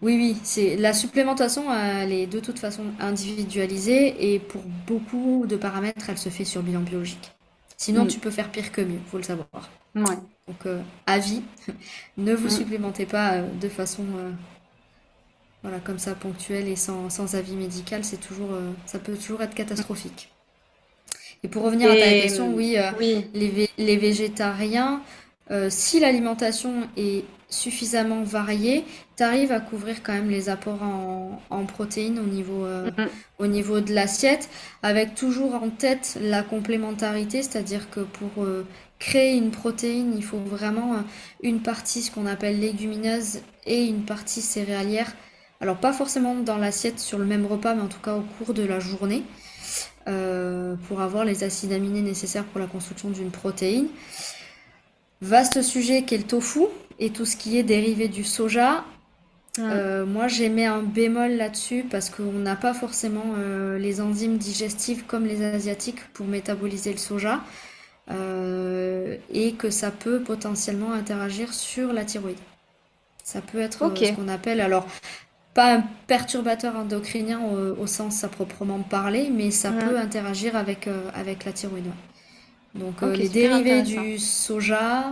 oui, 0.01 0.15
oui, 0.15 0.37
c'est 0.43 0.75
la 0.75 0.93
supplémentation, 0.93 1.73
elle 1.73 2.11
est 2.11 2.27
de 2.27 2.39
toute 2.39 2.59
façon 2.59 2.83
individualisée 2.99 4.33
et 4.33 4.39
pour 4.39 4.61
beaucoup 4.87 5.45
de 5.47 5.55
paramètres, 5.55 6.09
elle 6.09 6.17
se 6.17 6.29
fait 6.29 6.45
sur 6.45 6.61
bilan 6.61 6.81
biologique. 6.81 7.31
Sinon, 7.77 8.05
mm. 8.05 8.07
tu 8.07 8.19
peux 8.19 8.31
faire 8.31 8.51
pire 8.51 8.71
que 8.71 8.81
mieux, 8.81 8.99
faut 9.09 9.17
le 9.17 9.23
savoir. 9.23 9.47
Ouais. 9.95 10.17
Donc, 10.47 10.65
euh, 10.65 10.81
avis, 11.05 11.41
ne 12.17 12.33
vous 12.33 12.47
mm. 12.47 12.57
supplémentez 12.57 13.05
pas 13.05 13.33
euh, 13.33 13.47
de 13.61 13.69
façon 13.69 14.03
voilà, 15.61 15.79
comme 15.79 15.99
ça, 15.99 16.13
ponctuelle 16.13 16.67
et 16.67 16.75
sans, 16.75 17.09
sans 17.09 17.35
avis 17.35 17.55
médical. 17.55 18.03
C'est 18.03 18.17
toujours, 18.17 18.49
ça 18.85 18.99
peut 18.99 19.15
toujours 19.15 19.41
être 19.41 19.55
catastrophique. 19.55 20.29
Et 21.43 21.47
pour 21.47 21.63
revenir 21.63 21.89
à 21.89 21.95
ta 21.95 22.09
question, 22.09 22.53
oui, 22.53 22.77
oui. 22.99 23.27
Les, 23.33 23.69
les, 23.77 23.97
végétariens, 23.97 25.01
euh, 25.51 25.67
si 25.69 25.99
l'alimentation 25.99 26.87
est 26.95 27.25
suffisamment 27.49 28.23
variée, 28.23 28.85
tu 29.17 29.23
arrives 29.23 29.51
à 29.51 29.59
couvrir 29.59 30.01
quand 30.01 30.13
même 30.13 30.29
les 30.29 30.49
apports 30.49 30.81
en, 30.81 31.65
protéines 31.65 32.17
au 32.17 32.23
niveau, 32.23 32.65
euh, 32.65 32.89
mm-hmm. 32.89 33.07
au 33.39 33.47
niveau 33.47 33.79
de 33.79 33.93
l'assiette, 33.93 34.49
avec 34.81 35.15
toujours 35.15 35.55
en 35.55 35.69
tête 35.69 36.17
la 36.21 36.43
complémentarité, 36.43 37.43
c'est-à-dire 37.43 37.89
que 37.91 37.99
pour 37.99 38.43
euh, 38.43 38.65
créer 38.99 39.35
une 39.35 39.51
protéine, 39.51 40.13
il 40.15 40.23
faut 40.23 40.39
vraiment 40.39 41.03
une 41.43 41.61
partie, 41.61 42.01
ce 42.01 42.09
qu'on 42.09 42.25
appelle 42.25 42.59
légumineuse, 42.59 43.41
et 43.65 43.83
une 43.85 44.03
partie 44.03 44.41
céréalière. 44.41 45.13
Alors 45.61 45.77
pas 45.77 45.93
forcément 45.93 46.35
dans 46.35 46.57
l'assiette 46.57 46.99
sur 46.99 47.17
le 47.19 47.25
même 47.25 47.45
repas, 47.45 47.75
mais 47.75 47.81
en 47.81 47.87
tout 47.87 48.01
cas 48.01 48.15
au 48.15 48.21
cours 48.21 48.53
de 48.53 48.63
la 48.63 48.79
journée, 48.79 49.23
pour 50.05 51.01
avoir 51.01 51.23
les 51.23 51.43
acides 51.43 51.71
aminés 51.71 52.01
nécessaires 52.01 52.43
pour 52.45 52.59
la 52.59 52.67
construction 52.67 53.09
d'une 53.09 53.31
protéine. 53.31 53.87
Vaste 55.23 55.61
sujet 55.61 56.01
qu'est 56.01 56.17
le 56.17 56.25
tofu 56.25 56.63
et 56.99 57.09
tout 57.09 57.25
ce 57.25 57.37
qui 57.37 57.57
est 57.57 57.63
dérivé 57.63 58.09
du 58.09 58.25
soja. 58.25 58.83
Euh, 59.57 60.05
moi, 60.05 60.27
j'ai 60.27 60.49
mis 60.49 60.65
un 60.65 60.81
bémol 60.81 61.31
là-dessus 61.31 61.85
parce 61.89 62.09
qu'on 62.09 62.33
n'a 62.33 62.57
pas 62.57 62.73
forcément 62.73 63.35
euh, 63.37 63.77
les 63.77 64.01
enzymes 64.01 64.37
digestives 64.37 65.05
comme 65.05 65.25
les 65.25 65.41
asiatiques 65.41 66.05
pour 66.13 66.25
métaboliser 66.25 66.91
le 66.91 66.97
soja 66.97 67.39
euh, 68.11 69.15
et 69.31 69.53
que 69.53 69.69
ça 69.69 69.91
peut 69.91 70.19
potentiellement 70.19 70.91
interagir 70.91 71.53
sur 71.53 71.93
la 71.93 72.03
thyroïde. 72.03 72.37
Ça 73.23 73.39
peut 73.39 73.61
être 73.61 73.95
ce 73.95 74.11
qu'on 74.11 74.27
appelle 74.27 74.59
alors 74.59 74.85
pas 75.53 75.75
un 75.75 75.83
perturbateur 76.07 76.75
endocrinien 76.75 77.39
au, 77.79 77.87
sens 77.87 78.25
à 78.25 78.27
proprement 78.27 78.79
parler, 78.79 79.29
mais 79.31 79.51
ça 79.51 79.71
peut 79.71 79.97
interagir 79.97 80.57
avec, 80.57 80.89
avec 81.15 81.45
la 81.45 81.53
thyroïde. 81.53 81.85
Donc 82.75 83.03
euh, 83.03 83.15
les 83.15 83.29
dérivés 83.29 83.83
du 83.83 84.17
soja. 84.17 85.11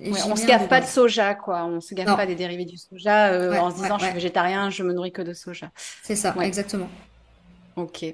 on 0.00 0.36
se 0.36 0.46
gaffe 0.46 0.68
pas 0.68 0.80
de 0.80 0.86
soja, 0.86 1.34
quoi. 1.34 1.64
On 1.64 1.80
se 1.80 1.94
gaffe 1.94 2.16
pas 2.16 2.26
des 2.26 2.34
dérivés 2.34 2.64
du 2.64 2.76
soja 2.76 3.28
euh, 3.28 3.56
en 3.58 3.70
se 3.70 3.76
disant 3.76 3.98
je 3.98 4.04
suis 4.06 4.14
végétarien, 4.14 4.70
je 4.70 4.82
me 4.82 4.92
nourris 4.92 5.12
que 5.12 5.22
de 5.22 5.32
soja. 5.32 5.70
C'est 6.02 6.16
ça, 6.16 6.34
exactement. 6.42 6.88
Ok. 7.76 8.04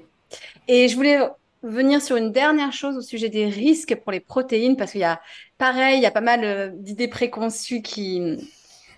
Et 0.67 0.87
je 0.87 0.95
voulais 0.95 1.19
venir 1.63 2.01
sur 2.01 2.15
une 2.17 2.31
dernière 2.31 2.73
chose 2.73 2.97
au 2.97 3.01
sujet 3.01 3.29
des 3.29 3.45
risques 3.45 3.95
pour 3.95 4.11
les 4.11 4.19
protéines, 4.19 4.75
parce 4.75 4.91
qu'il 4.91 5.01
y 5.01 5.05
a, 5.05 5.21
pareil, 5.57 5.97
il 5.97 6.03
y 6.03 6.05
a 6.05 6.11
pas 6.11 6.21
mal 6.21 6.43
euh, 6.43 6.69
d'idées 6.73 7.07
préconçues 7.07 7.81
qui. 7.81 8.37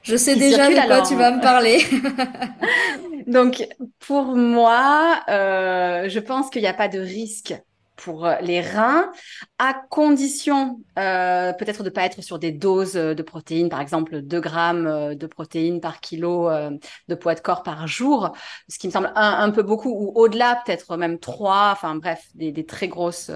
Je 0.03 0.17
sais 0.17 0.35
déjà 0.35 0.69
de 0.69 0.87
quoi 0.87 1.01
tu 1.01 1.15
vas 1.15 1.31
me 1.31 1.41
parler. 1.41 1.81
Donc, 3.27 3.67
pour 3.99 4.35
moi, 4.35 5.23
je 5.27 6.19
pense 6.19 6.49
qu'il 6.49 6.61
n'y 6.61 6.67
a 6.67 6.73
pas 6.73 6.89
de 6.89 6.99
risque 6.99 7.55
pour 7.95 8.25
euh, 8.25 8.35
les 8.41 8.61
reins, 8.61 9.11
à 9.57 9.73
condition 9.73 10.79
euh, 10.99 11.53
peut-être 11.53 11.83
de 11.83 11.89
ne 11.89 11.93
pas 11.93 12.03
être 12.03 12.21
sur 12.21 12.39
des 12.39 12.51
doses 12.51 12.97
euh, 12.97 13.13
de 13.13 13.23
protéines, 13.23 13.69
par 13.69 13.81
exemple 13.81 14.21
2 14.21 14.39
grammes 14.39 15.15
de 15.15 15.27
protéines 15.27 15.81
par 15.81 15.99
kilo 15.99 16.49
de 17.07 17.15
poids 17.15 17.35
de 17.35 17.39
corps 17.39 17.63
par 17.63 17.87
jour, 17.87 18.35
ce 18.69 18.77
qui 18.77 18.87
me 18.87 18.91
semble 18.91 19.11
un, 19.15 19.49
peu 19.51 19.63
beaucoup, 19.63 19.89
ou 19.89 20.11
au-delà, 20.15 20.61
peut-être 20.65 20.97
même 20.97 21.19
3, 21.19 21.69
enfin 21.71 21.95
bref, 21.95 22.25
des, 22.35 22.65
très 22.65 22.87
grosses, 22.87 23.31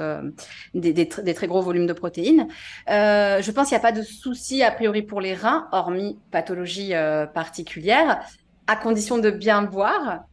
des, 0.73 1.07
très 1.07 1.47
gros 1.47 1.61
volumes 1.61 1.87
de 1.87 1.93
protéines. 1.93 2.47
je 2.87 3.51
pense 3.51 3.69
qu'il 3.69 3.77
n'y 3.77 3.81
a 3.81 3.87
pas 3.87 3.91
de 3.91 4.01
souci 4.01 4.63
a 4.63 4.71
priori 4.71 5.01
pour 5.01 5.21
les 5.21 5.33
reins, 5.33 5.67
hormis 5.71 6.17
pathologie 6.31 6.93
particulière, 7.33 8.21
à 8.67 8.75
condition 8.75 9.17
de 9.17 9.29
bien 9.29 9.61
boire. 9.61 10.23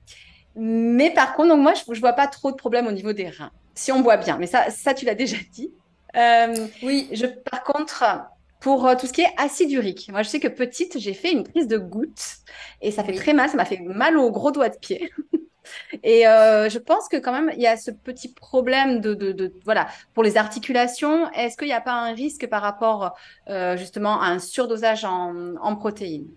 Mais 0.57 1.13
par 1.13 1.35
contre, 1.35 1.51
donc 1.51 1.61
moi, 1.61 1.75
je 1.75 1.91
ne 1.91 2.01
vois 2.01 2.15
pas 2.15 2.27
trop 2.27 2.51
de 2.51 2.57
problèmes 2.57 2.87
au 2.87 2.93
niveau 2.93 3.13
des 3.13 3.29
reins 3.29 3.53
si 3.77 3.93
on 3.93 4.01
boit 4.01 4.17
bien. 4.17 4.39
Mais 4.39 4.49
ça, 4.49 4.71
ça 4.71 4.95
tu 4.95 5.05
l'as 5.05 5.15
déjà 5.15 5.37
dit. 5.53 5.73
Euh, 6.17 6.67
oui. 6.83 7.09
Je, 7.13 7.27
par 7.27 7.63
contre, 7.63 8.05
pour 8.61 8.87
euh, 8.87 8.97
tout 8.99 9.07
ce 9.07 9.13
qui 9.13 9.21
est 9.21 9.35
acide 9.37 9.71
urique, 9.71 10.09
moi, 10.11 10.23
je 10.23 10.29
sais 10.29 10.41
que 10.41 10.49
petite, 10.49 10.99
j'ai 10.99 11.15
fait 11.15 11.31
une 11.31 11.45
prise 11.45 11.69
de 11.69 11.79
goutte 11.79 12.39
et 12.81 12.91
ça 12.91 13.05
fait 13.05 13.13
très 13.13 13.33
mal. 13.33 13.49
Ça 13.49 13.57
m'a 13.57 13.65
fait 13.65 13.81
mal 13.81 14.17
au 14.17 14.31
gros 14.31 14.51
doigt 14.51 14.71
de 14.71 14.79
pied. 14.79 15.13
et 16.03 16.27
euh, 16.27 16.69
je 16.69 16.79
pense 16.79 17.09
que 17.09 17.19
quand 17.19 17.33
même, 17.33 17.53
il 17.55 17.63
y 17.63 17.67
a 17.67 17.77
ce 17.77 17.91
petit 17.91 18.33
problème 18.33 19.01
de, 19.01 19.15
de, 19.15 19.53
voilà, 19.65 19.87
pour 20.15 20.25
les 20.25 20.37
articulations. 20.37 21.31
Est-ce 21.33 21.57
qu'il 21.57 21.69
n'y 21.69 21.75
a 21.75 21.81
pas 21.81 21.93
un 21.93 22.15
risque 22.15 22.49
par 22.49 22.63
rapport 22.63 23.17
justement 23.77 24.21
à 24.21 24.27
un 24.27 24.39
surdosage 24.39 25.05
en, 25.05 25.55
en 25.61 25.77
protéines? 25.77 26.29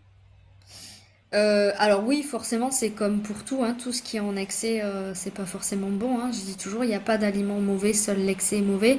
Euh, 1.35 1.71
alors 1.77 2.03
oui, 2.05 2.23
forcément, 2.23 2.71
c'est 2.71 2.89
comme 2.89 3.19
pour 3.21 3.43
tout, 3.43 3.63
hein, 3.63 3.75
tout 3.81 3.91
ce 3.91 4.01
qui 4.01 4.17
est 4.17 4.19
en 4.19 4.35
excès, 4.35 4.81
euh, 4.81 5.13
c'est 5.13 5.33
pas 5.33 5.45
forcément 5.45 5.89
bon. 5.89 6.19
Hein. 6.19 6.31
Je 6.31 6.39
dis 6.39 6.57
toujours, 6.57 6.83
il 6.83 6.87
n'y 6.87 6.95
a 6.95 6.99
pas 6.99 7.17
d'aliment 7.17 7.59
mauvais, 7.59 7.93
seul 7.93 8.17
l'excès 8.25 8.57
est 8.57 8.61
mauvais. 8.61 8.97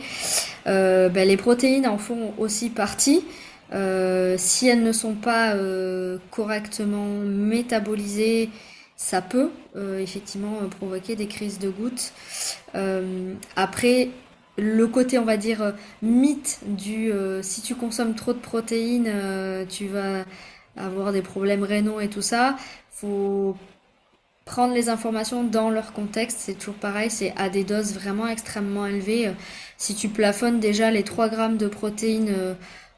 Euh, 0.66 1.09
ben, 1.09 1.26
les 1.26 1.37
protéines 1.37 1.87
en 1.87 1.99
font 1.99 2.33
aussi 2.39 2.70
partie. 2.70 3.24
si 3.72 4.68
elles 4.68 4.83
ne 4.83 4.93
sont 4.93 5.14
pas 5.14 5.55
correctement 6.31 7.07
métabolisées, 7.24 8.51
ça 8.97 9.22
peut 9.22 9.51
effectivement 9.99 10.59
provoquer 10.78 11.16
des 11.16 11.26
crises 11.26 11.59
de 11.59 11.70
gouttes. 11.70 12.12
après, 13.57 14.11
le 14.59 14.87
côté, 14.87 15.18
on 15.18 15.24
va 15.24 15.37
dire, 15.37 15.74
mythe 16.03 16.61
du 16.66 17.12
si 17.43 17.62
tu 17.62 17.74
consommes 17.74 18.14
trop 18.14 18.33
de 18.33 18.39
protéines, 18.39 19.12
tu 19.68 19.87
vas 19.89 20.24
avoir 20.85 21.12
des 21.12 21.22
problèmes 21.22 21.62
rénaux 21.62 22.01
et 22.01 22.09
tout 22.09 22.22
ça. 22.22 22.57
Faut 22.91 23.57
prendre 24.51 24.74
les 24.74 24.89
informations 24.89 25.45
dans 25.45 25.70
leur 25.70 25.93
contexte, 25.93 26.39
c'est 26.41 26.55
toujours 26.55 26.74
pareil, 26.74 27.09
c'est 27.09 27.33
à 27.37 27.49
des 27.49 27.62
doses 27.62 27.95
vraiment 27.95 28.26
extrêmement 28.26 28.85
élevées. 28.85 29.31
Si 29.76 29.95
tu 29.95 30.09
plafonnes 30.09 30.59
déjà 30.59 30.91
les 30.91 31.05
3 31.05 31.28
grammes 31.28 31.57
de 31.57 31.68
protéines 31.68 32.35
euh, 32.37 32.55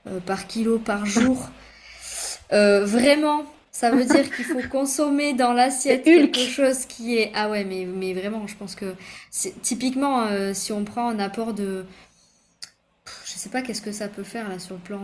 euh, 0.09 0.18
par 0.20 0.47
kilo 0.47 0.78
par 0.78 1.05
jour, 1.05 1.51
euh, 2.55 2.87
vraiment, 2.87 3.45
ça 3.70 3.91
veut 3.91 4.05
dire 4.05 4.35
qu'il 4.35 4.47
faut 4.47 4.62
consommer 4.70 5.35
dans 5.35 5.53
l'assiette 5.53 6.05
quelque 6.05 6.39
chose 6.39 6.87
qui 6.87 7.18
est... 7.18 7.30
Ah 7.35 7.51
ouais, 7.51 7.64
mais, 7.64 7.85
mais 7.85 8.14
vraiment, 8.14 8.47
je 8.47 8.57
pense 8.57 8.74
que 8.74 8.95
typiquement, 9.62 10.26
si 10.55 10.72
on 10.72 10.85
prend 10.85 11.11
un 11.11 11.18
apport 11.18 11.53
de... 11.53 11.85
Je 13.26 13.33
sais 13.33 13.51
pas 13.51 13.61
qu'est-ce 13.61 13.83
que 13.83 13.93
ça 13.93 14.09
peut 14.09 14.22
faire 14.22 14.49
là 14.49 14.59
sur 14.59 14.76
le 14.76 14.80
plan 14.80 15.01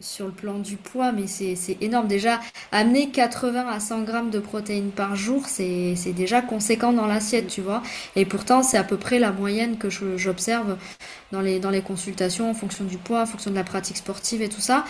sur 0.00 0.26
le 0.26 0.32
plan 0.32 0.58
du 0.58 0.76
poids, 0.76 1.12
mais 1.12 1.26
c'est 1.26 1.76
énorme. 1.80 2.08
Déjà, 2.08 2.40
amener 2.72 3.10
80 3.10 3.66
à 3.68 3.80
100 3.80 4.02
grammes 4.02 4.30
de 4.30 4.38
protéines 4.40 4.90
par 4.90 5.16
jour, 5.16 5.46
c'est 5.46 5.94
déjà 6.14 6.42
conséquent 6.42 6.92
dans 6.92 7.06
l'assiette, 7.06 7.46
tu 7.46 7.60
vois. 7.60 7.82
Et 8.16 8.24
pourtant, 8.24 8.62
c'est 8.62 8.78
à 8.78 8.84
peu 8.84 8.96
près 8.96 9.18
la 9.18 9.32
moyenne 9.32 9.78
que 9.78 9.88
j'observe 9.90 10.76
dans 11.32 11.40
les, 11.40 11.60
dans 11.60 11.70
les 11.70 11.82
consultations 11.82 12.50
en 12.50 12.54
fonction 12.54 12.84
du 12.84 12.98
poids, 12.98 13.22
en 13.22 13.26
fonction 13.26 13.50
de 13.50 13.56
la 13.56 13.64
pratique 13.64 13.96
sportive 13.96 14.42
et 14.42 14.48
tout 14.48 14.60
ça. 14.60 14.84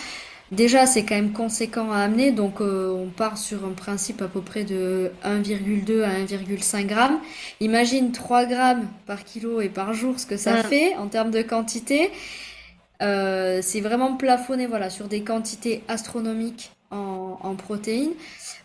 Déjà, 0.51 0.85
c'est 0.85 1.03
quand 1.03 1.15
même 1.15 1.33
conséquent 1.33 1.91
à 1.91 1.97
amener, 1.97 2.31
donc 2.31 2.61
euh, 2.61 2.91
on 2.91 3.09
part 3.09 3.37
sur 3.37 3.65
un 3.65 3.71
principe 3.71 4.21
à 4.21 4.27
peu 4.27 4.41
près 4.41 4.63
de 4.63 5.11
1,2 5.23 6.03
à 6.03 6.19
1,5 6.23 6.85
grammes. 6.85 7.19
Imagine 7.61 8.11
3 8.11 8.45
grammes 8.45 8.87
par 9.07 9.23
kilo 9.23 9.59
et 9.59 9.69
par 9.69 9.93
jour 9.93 10.19
ce 10.19 10.27
que 10.27 10.37
ça 10.37 10.63
fait 10.63 10.95
en 10.97 11.07
termes 11.07 11.31
de 11.31 11.41
quantité. 11.41 12.11
Euh, 13.01 13.59
c'est 13.61 13.81
vraiment 13.81 14.15
plafonné 14.15 14.67
voilà, 14.67 14.89
sur 14.89 15.07
des 15.07 15.21
quantités 15.21 15.83
astronomiques 15.87 16.71
en, 16.91 17.55
protéines, 17.57 18.13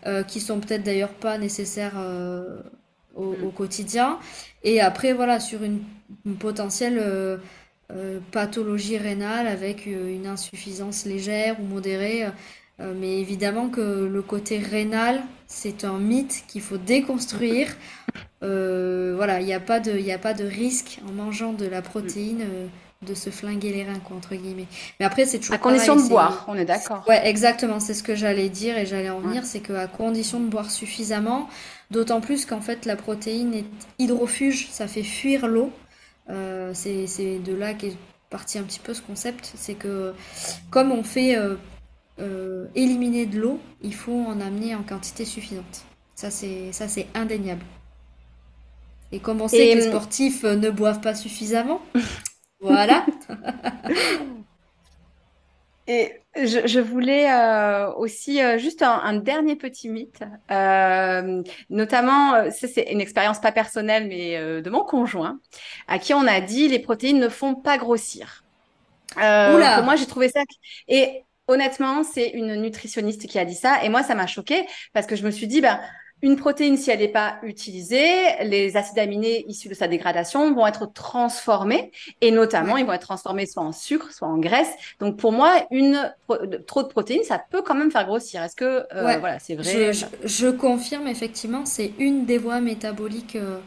euh, 0.07 0.23
qui 0.23 0.41
sont 0.41 0.61
peut-être 0.61 0.85
d'ailleurs 0.85 1.13
pas 1.13 1.37
nécessaires 1.37 1.95
euh, 1.97 2.61
au, 3.17 3.51
quotidien. 3.51 4.19
Et 4.63 4.81
après, 4.81 5.13
voilà, 5.13 5.41
sur 5.41 5.63
une, 5.63 5.81
potentielle 6.39 7.01
pathologie 8.31 8.99
rénale 8.99 9.47
avec 9.47 9.87
une 9.87 10.27
insuffisance 10.27 11.07
légère 11.07 11.59
ou 11.61 11.65
modérée. 11.65 12.27
mais 12.79 13.21
évidemment 13.21 13.69
que 13.69 13.81
le 13.81 14.23
côté 14.23 14.59
rénal, 14.59 15.23
c'est 15.47 15.85
un 15.85 15.99
mythe 15.99 16.45
qu'il 16.47 16.63
faut 16.63 16.79
déconstruire. 16.79 17.69
voilà, 18.41 19.41
il 19.41 19.47
n'y 19.47 19.55
a, 19.55 19.57
a 19.57 19.61
pas 19.61 19.81
de 19.81 20.45
risque 20.45 21.01
en 21.09 21.13
mangeant 21.13 21.53
de 21.53 21.67
la 21.67 21.83
protéine 21.83 22.45
de 23.07 23.15
se 23.15 23.31
flinguer 23.31 23.73
les 23.73 23.85
reins, 23.85 23.99
quoi, 23.99 24.17
entre 24.17 24.35
guillemets. 24.35 24.67
Mais 24.99 25.07
après, 25.07 25.25
c'est 25.25 25.39
toujours. 25.39 25.55
À 25.55 25.59
condition 25.59 25.97
de 25.97 26.07
boire, 26.07 26.45
on 26.49 26.55
est 26.55 26.67
d'accord. 26.67 27.03
Ouais, 27.09 27.27
exactement, 27.27 27.81
c'est 27.81 27.95
ce 27.95 28.03
que 28.03 28.15
j'allais 28.15 28.51
dire 28.51 28.77
et 28.77 28.85
j'allais 28.85 29.09
en 29.09 29.21
venir, 29.21 29.47
c'est 29.47 29.61
qu'à 29.61 29.87
condition 29.87 30.39
de 30.39 30.49
boire 30.49 30.71
suffisamment, 30.71 31.49
d'autant 31.91 32.21
plus 32.21 32.45
qu'en 32.45 32.61
fait, 32.61 32.85
la 32.85 32.97
protéine 32.97 33.55
est 33.55 33.65
hydrofuge, 33.99 34.69
ça 34.71 34.87
fait 34.87 35.03
fuir 35.03 35.47
l'eau. 35.47 35.73
Euh, 36.29 36.73
c'est 36.75 37.39
de 37.39 37.55
là 37.55 37.73
qu'est 37.73 37.97
parti 38.29 38.59
un 38.59 38.63
petit 38.65 38.79
peu 38.79 38.93
ce 38.93 39.01
concept, 39.01 39.51
c'est 39.57 39.75
que 39.75 40.15
comme 40.71 40.93
on 40.93 41.03
fait 41.03 41.37
euh, 41.37 41.57
euh, 42.21 42.67
éliminer 42.75 43.25
de 43.25 43.41
l'eau, 43.41 43.61
il 43.83 43.95
faut 43.95 44.25
en 44.27 44.41
amener 44.41 44.75
en 44.75 44.83
quantité 44.83 45.25
suffisante. 45.25 45.85
Ça, 46.15 46.31
c'est 46.31 47.07
indéniable. 47.15 47.65
Et 49.11 49.21
comme 49.21 49.41
on 49.41 49.49
sait 49.49 49.71
que 49.71 49.77
les 49.77 49.89
sportifs 49.89 50.45
ne 50.45 50.69
boivent 50.71 51.01
pas 51.01 51.15
suffisamment, 51.15 51.81
voilà. 52.61 53.07
Et 55.87 56.21
je, 56.37 56.79
voulais 56.79 57.29
euh, 57.33 57.93
aussi 57.95 58.41
euh, 58.41 58.59
juste 58.59 58.83
un, 58.83 59.15
dernier 59.15 59.57
petit 59.57 59.89
mythe, 59.89 60.23
euh, 60.53 61.43
notamment, 61.69 62.49
c'est 62.53 62.93
une 62.93 63.01
expérience 63.01 63.41
pas 63.41 63.51
personnelle, 63.51 64.07
mais 64.07 64.39
de 64.63 64.71
mon 64.71 64.85
conjoint, 64.85 65.41
à 65.89 65.99
qui 65.99 66.15
on 66.15 66.29
a 66.29 66.41
dit 66.41 66.69
les 66.69 66.79
protéines 66.79 67.19
ne 67.19 67.29
font 67.29 67.57
pas 67.57 67.77
grossir. 67.77 68.45
Oula. 69.17 69.83
moi, 69.83 69.97
j'ai 69.97 70.07
trouvé 70.07 70.29
ça. 70.29 70.43
Et 70.87 71.25
honnêtement, 71.49 72.05
c'est 72.05 72.29
une 72.29 72.55
nutritionniste 72.63 73.27
qui 73.27 73.41
a 73.41 73.45
dit 73.45 73.57
ça, 73.57 73.83
et 73.83 73.89
moi, 73.89 74.05
ça 74.05 74.15
m'a 74.15 74.29
choqué 74.29 74.67
parce 74.93 75.07
que 75.07 75.17
je 75.17 75.25
me 75.27 75.33
suis 75.33 75.49
dit, 75.49 75.61
ben 75.61 75.81
une 76.23 76.37
protéine, 76.37 76.77
si 76.77 76.91
elle 76.91 76.99
n'est 76.99 77.09
pas 77.09 77.37
utilisée, 77.43 78.15
les 78.43 78.77
acides 78.77 78.99
aminés 78.99 79.45
issus 79.49 79.69
de 79.69 79.75
sa 79.75 79.89
dégradation 79.89 80.53
vont 80.53 80.67
être 80.67 80.93
transformés 80.93 81.93
et 82.21 82.31
notamment, 82.31 82.77
ils 82.77 82.85
vont 82.85 82.93
être 82.93 83.07
transformés 83.07 83.47
soit 83.47 83.63
en 83.63 83.73
sucre, 83.73 84.13
soit 84.13 84.29
en 84.29 84.39
graisse. 84.39 84.71
Donc, 84.99 85.17
pour 85.17 85.33
moi, 85.33 85.67
une 85.71 86.13
trop 86.67 86.83
de 86.83 86.89
protéines, 86.89 87.25
ça 87.25 87.43
peut 87.51 87.63
quand 87.63 87.75
même 87.75 87.91
faire 87.91 88.07
grossir. 88.07 88.43
Est-ce 88.43 88.57
que 88.57 88.87
euh, 88.95 89.19
voilà, 89.19 89.39
c'est 89.39 89.55
vrai? 89.55 89.93
Je, 90.25 90.51
confirme 90.51 91.07
effectivement, 91.07 91.65
c'est 91.65 91.93
une 91.99 92.27
des 92.27 92.39
voies 92.39 92.61
métaboliques. 92.61 93.37
Euh, 93.37 93.59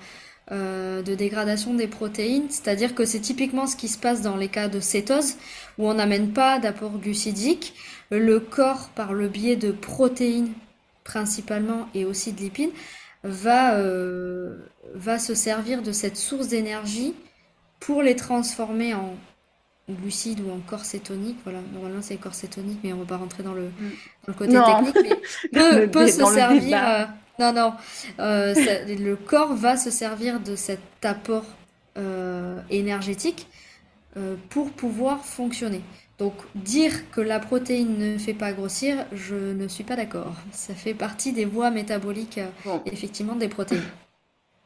euh, 0.51 1.01
de 1.01 1.15
dégradation 1.15 1.73
des 1.73 1.87
protéines, 1.87 2.49
c'est-à-dire 2.49 2.93
que 2.93 3.05
c'est 3.05 3.21
typiquement 3.21 3.65
ce 3.65 3.77
qui 3.77 3.87
se 3.87 3.97
passe 3.97 4.21
dans 4.21 4.35
les 4.35 4.49
cas 4.49 4.67
de 4.67 4.81
cétose, 4.81 5.35
où 5.77 5.87
on 5.87 5.93
n'amène 5.93 6.33
pas 6.33 6.59
d'apport 6.59 6.97
glucidique, 6.97 7.73
le 8.11 8.41
corps, 8.41 8.89
par 8.93 9.13
le 9.13 9.29
biais 9.29 9.55
de 9.55 9.71
protéines 9.71 10.51
principalement 11.03 11.87
et 11.93 12.05
aussi 12.05 12.33
de 12.33 12.39
lipides, 12.39 12.71
va, 13.23 13.75
euh, 13.75 14.57
va 14.93 15.19
se 15.19 15.33
servir 15.33 15.81
de 15.81 15.91
cette 15.91 16.17
source 16.17 16.47
d'énergie 16.47 17.13
pour 17.79 18.01
les 18.01 18.15
transformer 18.15 18.93
en 18.93 19.15
glucides 19.89 20.39
ou 20.41 20.51
en 20.51 20.59
corps 20.59 20.85
cétonique. 20.85 21.37
Voilà, 21.43 21.59
normalement 21.73 22.01
c'est 22.01 22.15
corps 22.17 22.35
cétonique, 22.35 22.79
mais 22.83 22.93
on 22.93 22.99
va 22.99 23.05
pas 23.05 23.17
rentrer 23.17 23.43
dans 23.43 23.53
le, 23.53 23.67
mm. 23.67 23.91
dans 24.27 24.27
le 24.27 24.33
côté 24.33 24.53
technique. 24.53 25.13
Mais 25.53 25.87
peut, 25.87 26.07
se 26.07 26.25
servir. 26.25 26.81
Euh, 26.87 27.05
non, 27.39 27.53
non. 27.53 27.73
Euh, 28.19 28.53
le 28.87 29.15
corps 29.15 29.53
va 29.53 29.77
se 29.77 29.89
servir 29.89 30.39
de 30.39 30.55
cet 30.55 30.79
apport 31.03 31.45
énergétique 32.71 33.47
pour 34.49 34.71
pouvoir 34.71 35.23
fonctionner. 35.23 35.81
Donc 36.23 36.35
dire 36.55 37.11
que 37.11 37.19
la 37.19 37.37
protéine 37.37 37.97
ne 37.97 38.17
fait 38.17 38.33
pas 38.33 38.53
grossir, 38.53 39.05
je 39.11 39.35
ne 39.35 39.67
suis 39.67 39.83
pas 39.83 39.97
d'accord. 39.97 40.33
Ça 40.53 40.73
fait 40.73 40.93
partie 40.93 41.33
des 41.33 41.43
voies 41.43 41.69
métaboliques, 41.69 42.37
euh, 42.37 42.77
effectivement, 42.85 43.35
des 43.35 43.49
protéines. 43.49 43.83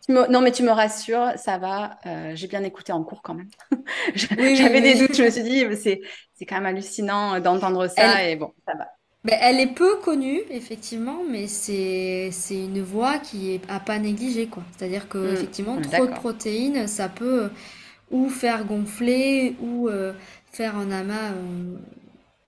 Non, 0.09 0.39
mais 0.39 0.53
tu 0.53 0.63
me 0.63 0.71
rassures, 0.71 1.33
ça 1.35 1.57
va. 1.57 1.97
Euh, 2.05 2.31
j'ai 2.33 2.47
bien 2.47 2.63
écouté 2.63 2.93
en 2.93 3.03
cours 3.03 3.21
quand 3.21 3.33
même. 3.33 3.49
J'avais 4.15 4.79
des 4.79 4.95
doutes, 4.95 5.13
je 5.13 5.23
me 5.23 5.29
suis 5.29 5.43
dit, 5.43 5.65
c'est 5.75 6.45
quand 6.45 6.55
même 6.55 6.67
hallucinant 6.67 7.41
d'entendre 7.41 7.87
ça 7.87 8.23
et 8.23 8.37
bon, 8.37 8.53
ça 8.65 8.73
va. 8.77 8.87
Mais 9.25 9.37
elle 9.41 9.59
est 9.59 9.73
peu 9.73 9.97
connue, 9.97 10.39
effectivement, 10.49 11.23
mais 11.29 11.47
c'est 11.47 12.31
une 12.51 12.81
voie 12.81 13.17
qui 13.17 13.51
est 13.51 13.61
à 13.69 13.81
pas 13.81 13.99
négliger, 13.99 14.47
quoi. 14.47 14.63
C'est-à-dire 14.77 15.09
que, 15.09 15.17
hmm, 15.17 15.33
effectivement, 15.33 15.81
trop 15.81 16.07
de 16.07 16.13
protéines, 16.13 16.87
ça 16.87 17.09
peut 17.09 17.49
ou 18.11 18.29
faire 18.29 18.65
gonfler 18.65 19.55
ou 19.61 19.89
euh, 19.89 20.13
faire 20.57 20.75
un 20.75 20.89
amas, 20.89 21.33
euh, 21.33 21.77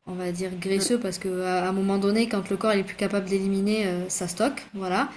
on 0.08 0.14
va 0.14 0.32
dire, 0.32 0.50
graisseux, 0.60 0.98
mm. 0.98 1.02
parce 1.02 1.20
qu'à 1.20 1.70
un 1.70 1.72
moment 1.72 2.00
donné, 2.00 2.28
quand 2.28 2.50
le 2.50 2.58
corps 2.58 2.72
est 2.72 2.84
plus 2.84 2.96
capable 2.96 3.30
d'éliminer, 3.30 3.86
euh, 3.86 4.10
ça 4.10 4.28
stocke, 4.28 4.66
voilà. 4.74 5.10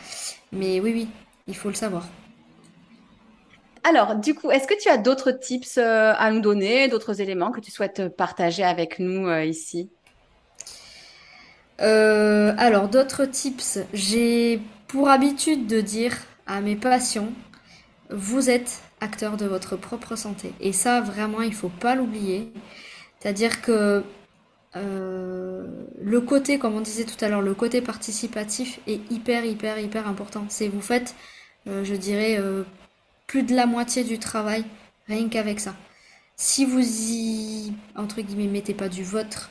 Mais 0.53 0.79
oui, 0.79 0.93
oui, 0.93 1.09
il 1.47 1.57
faut 1.57 1.71
le 1.71 1.75
savoir. 1.75 2.07
Alors, 3.83 4.17
du 4.17 4.35
coup, 4.35 4.51
est-ce 4.51 4.69
que 4.69 4.79
tu 4.79 4.91
as 4.91 4.99
d'autres 4.99 5.33
tips 5.33 5.79
euh, 5.79 6.13
à 6.17 6.31
nous 6.31 6.41
donner, 6.41 6.89
d'autres 6.89 7.23
éléments 7.23 7.51
que 7.51 7.61
tu 7.61 7.71
souhaites 7.71 8.15
partager 8.15 8.63
avec 8.63 8.99
nous 8.99 9.29
ici? 9.41 9.91
Alors, 11.79 12.89
d'autres 12.89 13.25
tips. 13.25 13.81
J'ai 13.93 14.61
pour 14.87 15.09
habitude 15.09 15.67
de 15.67 15.81
dire 15.81 16.17
à 16.47 16.61
mes 16.61 16.77
patients, 16.77 17.33
vous 18.11 18.51
êtes 18.51 18.83
acteur 19.01 19.37
de 19.37 19.47
votre 19.47 19.77
propre 19.77 20.15
santé. 20.15 20.53
Et 20.61 20.73
ça, 20.73 21.01
vraiment, 21.01 21.43
il 21.43 21.53
faut 21.53 21.71
pas 21.71 21.97
l'oublier. 21.97 22.53
C'est-à-dire 23.23 23.63
que 23.63 24.03
euh, 24.75 25.65
le 26.03 26.21
côté, 26.21 26.59
comme 26.59 26.75
on 26.75 26.81
disait 26.81 27.05
tout 27.05 27.25
à 27.25 27.29
l'heure, 27.29 27.41
le 27.41 27.55
côté 27.55 27.81
participatif 27.81 28.81
est 28.89 29.01
hyper, 29.13 29.45
hyper, 29.45 29.79
hyper 29.79 30.09
important. 30.09 30.45
C'est 30.49 30.67
vous 30.67 30.81
faites, 30.81 31.15
euh, 31.69 31.85
je 31.85 31.95
dirais, 31.95 32.37
euh, 32.41 32.65
plus 33.29 33.45
de 33.45 33.55
la 33.55 33.67
moitié 33.67 34.03
du 34.03 34.19
travail 34.19 34.65
rien 35.07 35.29
qu'avec 35.29 35.61
ça. 35.61 35.77
Si 36.37 36.65
vous 36.65 36.81
y, 36.81 37.73
entre 37.95 38.23
guillemets, 38.23 38.49
mettez 38.49 38.75
pas 38.75 38.89
du 38.89 39.05
vôtre, 39.05 39.51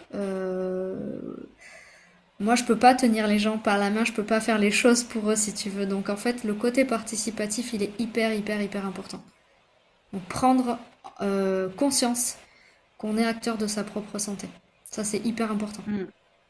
moi 2.40 2.56
je 2.56 2.66
peux 2.66 2.78
pas 2.78 2.94
tenir 2.94 3.28
les 3.28 3.40
gens 3.40 3.58
par 3.58 3.78
la 3.78 3.90
main, 3.90 4.04
je 4.04 4.12
peux 4.12 4.26
pas 4.26 4.42
faire 4.42 4.58
les 4.58 4.72
choses 4.72 5.04
pour 5.04 5.32
eux 5.32 5.38
si 5.38 5.54
tu 5.54 5.70
veux. 5.70 5.86
Donc 5.86 6.10
en 6.10 6.18
fait, 6.18 6.44
le 6.44 6.56
côté 6.56 6.84
participatif, 6.84 7.72
il 7.72 7.84
est 7.84 7.98
hyper, 8.02 8.34
hyper, 8.34 8.62
hyper 8.62 8.86
important. 8.86 9.24
Donc 10.12 10.24
prendre 10.24 10.78
conscience 11.78 12.36
qu'on 13.02 13.18
est 13.18 13.26
acteur 13.26 13.58
de 13.58 13.66
sa 13.66 13.84
propre 13.84 14.20
santé. 14.20 14.48
Ça, 14.84 15.04
c'est 15.04 15.26
hyper 15.26 15.52
important. 15.52 15.82
Mm. 15.88 16.04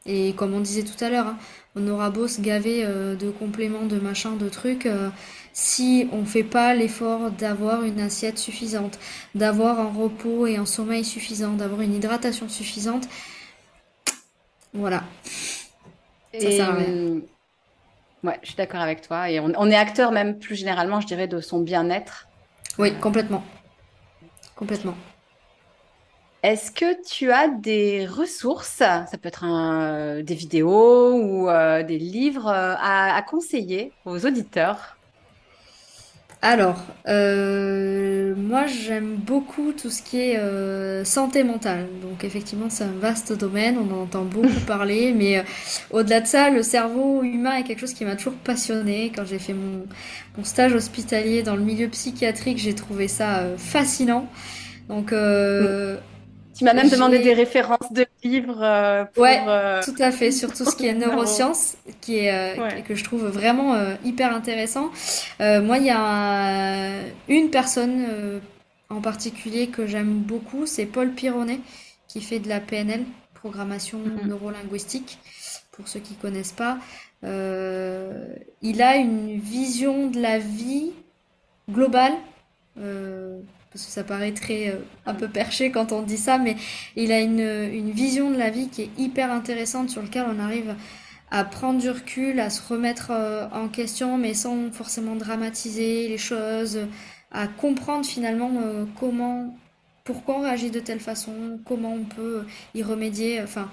Et 0.04 0.34
comme 0.34 0.52
on 0.52 0.60
disait 0.60 0.82
tout 0.82 1.02
à 1.02 1.08
l'heure, 1.08 1.28
hein, 1.28 1.38
on 1.76 1.88
aura 1.88 2.10
beau 2.10 2.28
se 2.28 2.42
gaver 2.42 2.84
euh, 2.84 3.14
de 3.14 3.30
compléments, 3.30 3.86
de 3.86 3.98
machins, 3.98 4.36
de 4.36 4.48
trucs, 4.50 4.84
euh, 4.84 5.08
si 5.54 6.08
on 6.12 6.26
fait 6.26 6.42
pas 6.42 6.74
l'effort 6.74 7.30
d'avoir 7.30 7.84
une 7.84 8.00
assiette 8.00 8.38
suffisante, 8.38 8.98
d'avoir 9.34 9.80
un 9.80 9.90
repos 9.90 10.46
et 10.46 10.56
un 10.56 10.66
sommeil 10.66 11.04
suffisant, 11.04 11.52
d'avoir 11.52 11.80
une 11.80 11.94
hydratation 11.94 12.48
suffisante, 12.48 13.08
voilà. 14.74 15.04
Ça 16.38 16.50
sert 16.50 16.70
à 16.70 16.74
rien. 16.74 17.20
Ouais, 18.24 18.38
je 18.42 18.48
suis 18.48 18.56
d'accord 18.56 18.80
avec 18.80 19.00
toi. 19.02 19.30
Et 19.30 19.40
on, 19.40 19.52
on, 19.56 19.70
est 19.70 19.76
acteur 19.76 20.12
même 20.12 20.38
plus 20.38 20.54
généralement, 20.54 21.00
je 21.00 21.06
dirais, 21.06 21.28
de 21.28 21.40
son 21.40 21.60
bien-être. 21.60 22.28
Oui, 22.78 22.92
complètement. 23.00 23.42
Complètement. 24.54 24.94
Est-ce 26.42 26.72
que 26.72 27.00
tu 27.08 27.30
as 27.30 27.48
des 27.48 28.04
ressources, 28.04 28.78
ça 28.78 29.06
peut 29.20 29.28
être 29.28 29.44
un, 29.44 30.22
des 30.22 30.34
vidéos 30.34 31.14
ou 31.14 31.48
euh, 31.48 31.84
des 31.84 31.98
livres 31.98 32.48
euh, 32.48 32.74
à, 32.80 33.22
conseiller 33.22 33.92
aux 34.04 34.26
auditeurs? 34.26 34.96
Alors, 36.44 36.82
euh, 37.06 38.34
moi 38.36 38.66
j'aime 38.66 39.14
beaucoup 39.14 39.72
tout 39.72 39.90
ce 39.90 40.02
qui 40.02 40.18
est 40.18 40.36
euh, 40.38 41.04
santé 41.04 41.44
mentale. 41.44 41.86
Donc 42.02 42.24
effectivement 42.24 42.68
c'est 42.68 42.82
un 42.82 42.98
vaste 43.00 43.32
domaine, 43.32 43.78
on 43.78 43.94
en 43.94 44.02
entend 44.02 44.24
beaucoup 44.24 44.60
parler, 44.66 45.14
mais 45.16 45.38
euh, 45.38 45.42
au-delà 45.92 46.20
de 46.20 46.26
ça, 46.26 46.50
le 46.50 46.64
cerveau 46.64 47.22
humain 47.22 47.54
est 47.54 47.62
quelque 47.62 47.78
chose 47.78 47.94
qui 47.94 48.04
m'a 48.04 48.16
toujours 48.16 48.34
passionné. 48.34 49.12
Quand 49.14 49.24
j'ai 49.24 49.38
fait 49.38 49.54
mon, 49.54 49.86
mon, 50.36 50.42
stage 50.42 50.74
hospitalier 50.74 51.44
dans 51.44 51.54
le 51.54 51.62
milieu 51.62 51.86
psychiatrique, 51.88 52.58
j'ai 52.58 52.74
trouvé 52.74 53.06
ça 53.06 53.44
fascinant. 53.56 54.26
Donc 54.88 55.12
tu 56.56 56.64
m'as 56.64 56.74
même 56.74 56.88
demandé 56.88 57.18
des 57.18 57.32
références 57.32 57.92
de 57.92 58.06
livres. 58.22 58.60
Euh, 58.62 59.04
pour, 59.04 59.22
ouais, 59.22 59.42
euh, 59.46 59.80
tout 59.82 59.94
à 59.98 60.10
fait, 60.10 60.30
sur 60.30 60.52
tout 60.52 60.64
ce 60.64 60.76
qui 60.76 60.86
est 60.86 60.94
neurosciences, 60.94 61.76
qui 62.00 62.18
est, 62.18 62.58
euh, 62.58 62.80
que 62.82 62.94
je 62.94 63.04
trouve 63.04 63.26
vraiment 63.26 63.76
hyper 64.04 64.34
intéressant. 64.34 64.90
moi, 65.40 65.78
il 65.78 65.84
y 65.84 65.90
a 65.90 66.90
une 67.28 67.50
personne 67.50 68.40
en 68.90 69.00
particulier 69.00 69.68
que 69.68 69.86
j'aime 69.86 70.18
beaucoup, 70.18 70.66
c'est 70.66 70.86
Paul 70.86 71.10
Pironnet, 71.10 71.60
qui 72.08 72.20
fait 72.20 72.38
de 72.38 72.48
la 72.48 72.60
PNL, 72.60 73.04
programmation 73.34 73.98
mm-hmm. 73.98 74.28
neurolinguistique, 74.28 75.18
pour 75.72 75.88
ceux 75.88 76.00
qui 76.00 76.14
connaissent 76.14 76.52
pas. 76.52 76.78
il 77.22 78.82
a 78.82 78.96
une 78.96 79.38
vision 79.38 80.08
de 80.08 80.20
la 80.20 80.38
vie 80.38 80.92
globale 81.70 82.14
parce 83.72 83.86
que 83.86 83.90
ça 83.90 84.04
paraît 84.04 84.32
très 84.32 84.78
un 85.06 85.14
peu 85.14 85.28
perché 85.28 85.70
quand 85.70 85.92
on 85.92 86.02
dit 86.02 86.18
ça, 86.18 86.38
mais 86.38 86.56
il 86.96 87.12
a 87.12 87.20
une, 87.20 87.40
une 87.40 87.90
vision 87.90 88.30
de 88.30 88.36
la 88.36 88.50
vie 88.50 88.68
qui 88.68 88.82
est 88.82 88.90
hyper 88.98 89.32
intéressante 89.32 89.90
sur 89.90 90.02
lequel 90.02 90.24
on 90.28 90.38
arrive 90.38 90.74
à 91.30 91.44
prendre 91.44 91.80
du 91.80 91.90
recul, 91.90 92.40
à 92.40 92.50
se 92.50 92.60
remettre 92.72 93.10
en 93.52 93.68
question, 93.68 94.18
mais 94.18 94.34
sans 94.34 94.70
forcément 94.70 95.16
dramatiser 95.16 96.08
les 96.08 96.18
choses, 96.18 96.80
à 97.30 97.48
comprendre 97.48 98.04
finalement 98.04 98.50
comment, 99.00 99.56
pourquoi 100.04 100.36
on 100.38 100.42
réagit 100.42 100.70
de 100.70 100.80
telle 100.80 101.00
façon, 101.00 101.58
comment 101.64 101.94
on 101.94 102.04
peut 102.04 102.44
y 102.74 102.82
remédier. 102.82 103.40
Enfin, 103.42 103.70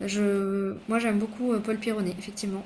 je, 0.00 0.76
moi 0.88 0.98
j'aime 1.00 1.18
beaucoup 1.18 1.58
Paul 1.60 1.78
Pironnet, 1.78 2.14
effectivement. 2.18 2.64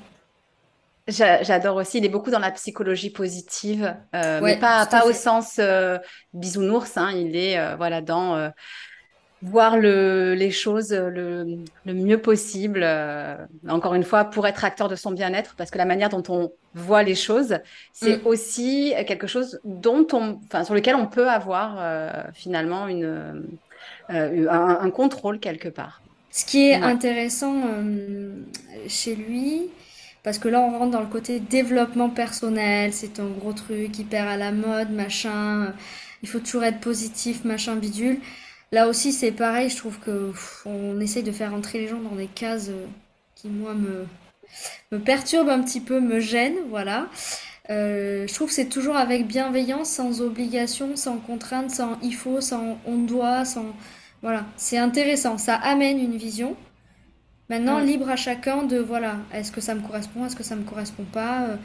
J'adore 1.07 1.77
aussi, 1.77 1.99
il 1.99 2.05
est 2.05 2.09
beaucoup 2.09 2.31
dans 2.31 2.39
la 2.39 2.51
psychologie 2.51 3.09
positive, 3.09 3.95
euh, 4.13 4.41
mais 4.43 4.57
pas, 4.57 4.85
pas 4.85 5.05
au 5.05 5.13
sens 5.13 5.55
euh, 5.57 5.97
bisounours, 6.33 6.97
hein, 6.97 7.11
il 7.15 7.37
est 7.37 7.57
euh, 7.57 7.77
voilà, 7.77 8.01
dans 8.01 8.51
voir 9.41 9.77
le, 9.77 10.33
les 10.33 10.49
choses 10.51 10.91
le, 10.91 11.59
le 11.85 11.93
mieux 11.93 12.17
possible, 12.17 12.85
encore 13.69 13.93
une 13.93 14.03
fois, 14.03 14.25
pour 14.25 14.47
être 14.47 14.65
acteur 14.65 14.89
de 14.89 14.95
son 14.95 15.11
bien-être, 15.11 15.55
parce 15.55 15.71
que 15.71 15.77
la 15.77 15.85
manière 15.85 16.09
dont 16.09 16.23
on 16.27 16.51
voit 16.73 17.03
les 17.03 17.15
choses, 17.15 17.59
c'est 17.93 18.17
mm. 18.17 18.27
aussi 18.27 18.93
quelque 19.05 19.27
chose 19.27 19.61
dont 19.63 20.07
on, 20.11 20.39
enfin, 20.45 20.65
sur 20.65 20.73
lequel 20.73 20.95
on 20.95 21.05
peut 21.05 21.29
avoir 21.29 21.79
finalement 22.33 22.89
une, 22.89 23.47
un, 24.09 24.49
un, 24.49 24.89
contrôle 24.89 25.39
quelque 25.39 25.69
part. 25.69 26.01
Ce 26.31 26.43
qui 26.43 26.69
est 26.69 26.75
intéressant 26.75 27.61
chez 28.87 29.15
lui, 29.15 29.69
parce 30.27 30.39
que 30.39 30.49
là, 30.49 30.59
on 30.59 30.77
rentre 30.77 30.91
dans 30.91 30.99
le 30.99 31.07
côté 31.07 31.39
développement 31.39 32.09
personnel, 32.09 32.91
c'est 32.91 33.21
un 33.21 33.29
gros 33.29 33.53
truc, 33.53 33.97
hyper 33.97 34.27
à 34.27 34.35
la 34.35 34.51
mode, 34.51 34.91
machin. 34.91 35.73
Il 36.21 36.27
faut 36.27 36.39
toujours 36.39 36.65
être 36.65 36.81
positif, 36.81 37.45
machin, 37.45 37.77
bidule. 37.77 38.19
Là 38.73 38.89
aussi, 38.89 39.13
c'est 39.13 39.31
pareil, 39.31 39.69
je 39.69 39.77
trouve 39.77 39.97
que 39.99 40.33
on 40.65 40.99
essaye 40.99 41.23
de 41.23 41.31
faire 41.31 41.53
entrer 41.53 41.79
les 41.79 41.87
gens 41.87 42.01
dans 42.01 42.17
des 42.17 42.27
cases 42.27 42.67
euh, 42.67 42.85
qui, 43.35 43.47
moi, 43.47 43.73
me, 43.73 44.05
me 44.91 44.99
perturbent 44.99 45.47
un 45.47 45.61
petit 45.61 45.79
peu, 45.79 46.01
me 46.01 46.19
gênent, 46.19 46.59
voilà. 46.69 47.07
Euh, 47.69 48.27
je 48.27 48.33
trouve 48.33 48.49
que 48.49 48.53
c'est 48.53 48.65
toujours 48.67 48.97
avec 48.97 49.27
bienveillance, 49.27 49.87
sans 49.87 50.21
obligation, 50.21 50.97
sans 50.97 51.19
contrainte, 51.19 51.71
sans 51.71 51.97
il 52.03 52.13
faut, 52.13 52.41
sans 52.41 52.77
on 52.85 52.97
doit, 52.97 53.45
sans... 53.45 53.67
Voilà, 54.21 54.43
c'est 54.57 54.77
intéressant, 54.77 55.37
ça 55.37 55.55
amène 55.55 55.99
une 55.99 56.17
vision. 56.17 56.57
Maintenant, 57.49 57.79
libre 57.79 58.09
à 58.09 58.17
chacun 58.17 58.63
de, 58.63 58.77
voilà, 58.77 59.15
est-ce 59.33 59.51
que 59.51 59.61
ça 59.61 59.73
me 59.73 59.81
correspond, 59.81 60.25
est-ce 60.25 60.35
que 60.35 60.43
ça 60.43 60.55
me 60.55 60.63
correspond 60.63 61.05
pas, 61.05 61.43
euh, 61.43 61.55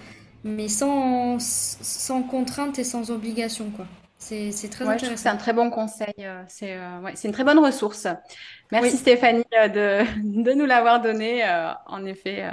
mais 0.45 0.69
sans, 0.69 1.39
sans 1.41 2.23
contrainte 2.23 2.79
et 2.79 2.85
sans 2.85 3.11
obligation, 3.11 3.71
quoi. 3.71 3.87
C'est 4.19 4.53
très 4.71 4.87
intéressant. 4.87 5.17
C'est 5.17 5.29
un 5.29 5.37
très 5.37 5.53
bon 5.53 5.69
conseil. 5.69 6.15
Euh, 6.21 6.43
c'est 6.47 6.77
euh, 6.77 7.01
ouais, 7.01 7.15
une 7.25 7.33
très 7.33 7.43
bonne 7.43 7.59
ressource. 7.59 8.07
Merci 8.71 8.97
Stéphanie 8.97 9.43
de, 9.53 10.05
de, 10.43 10.53
nous 10.53 10.65
l'avoir 10.65 11.01
donné, 11.03 11.45
en 11.87 12.05
effet. 12.05 12.45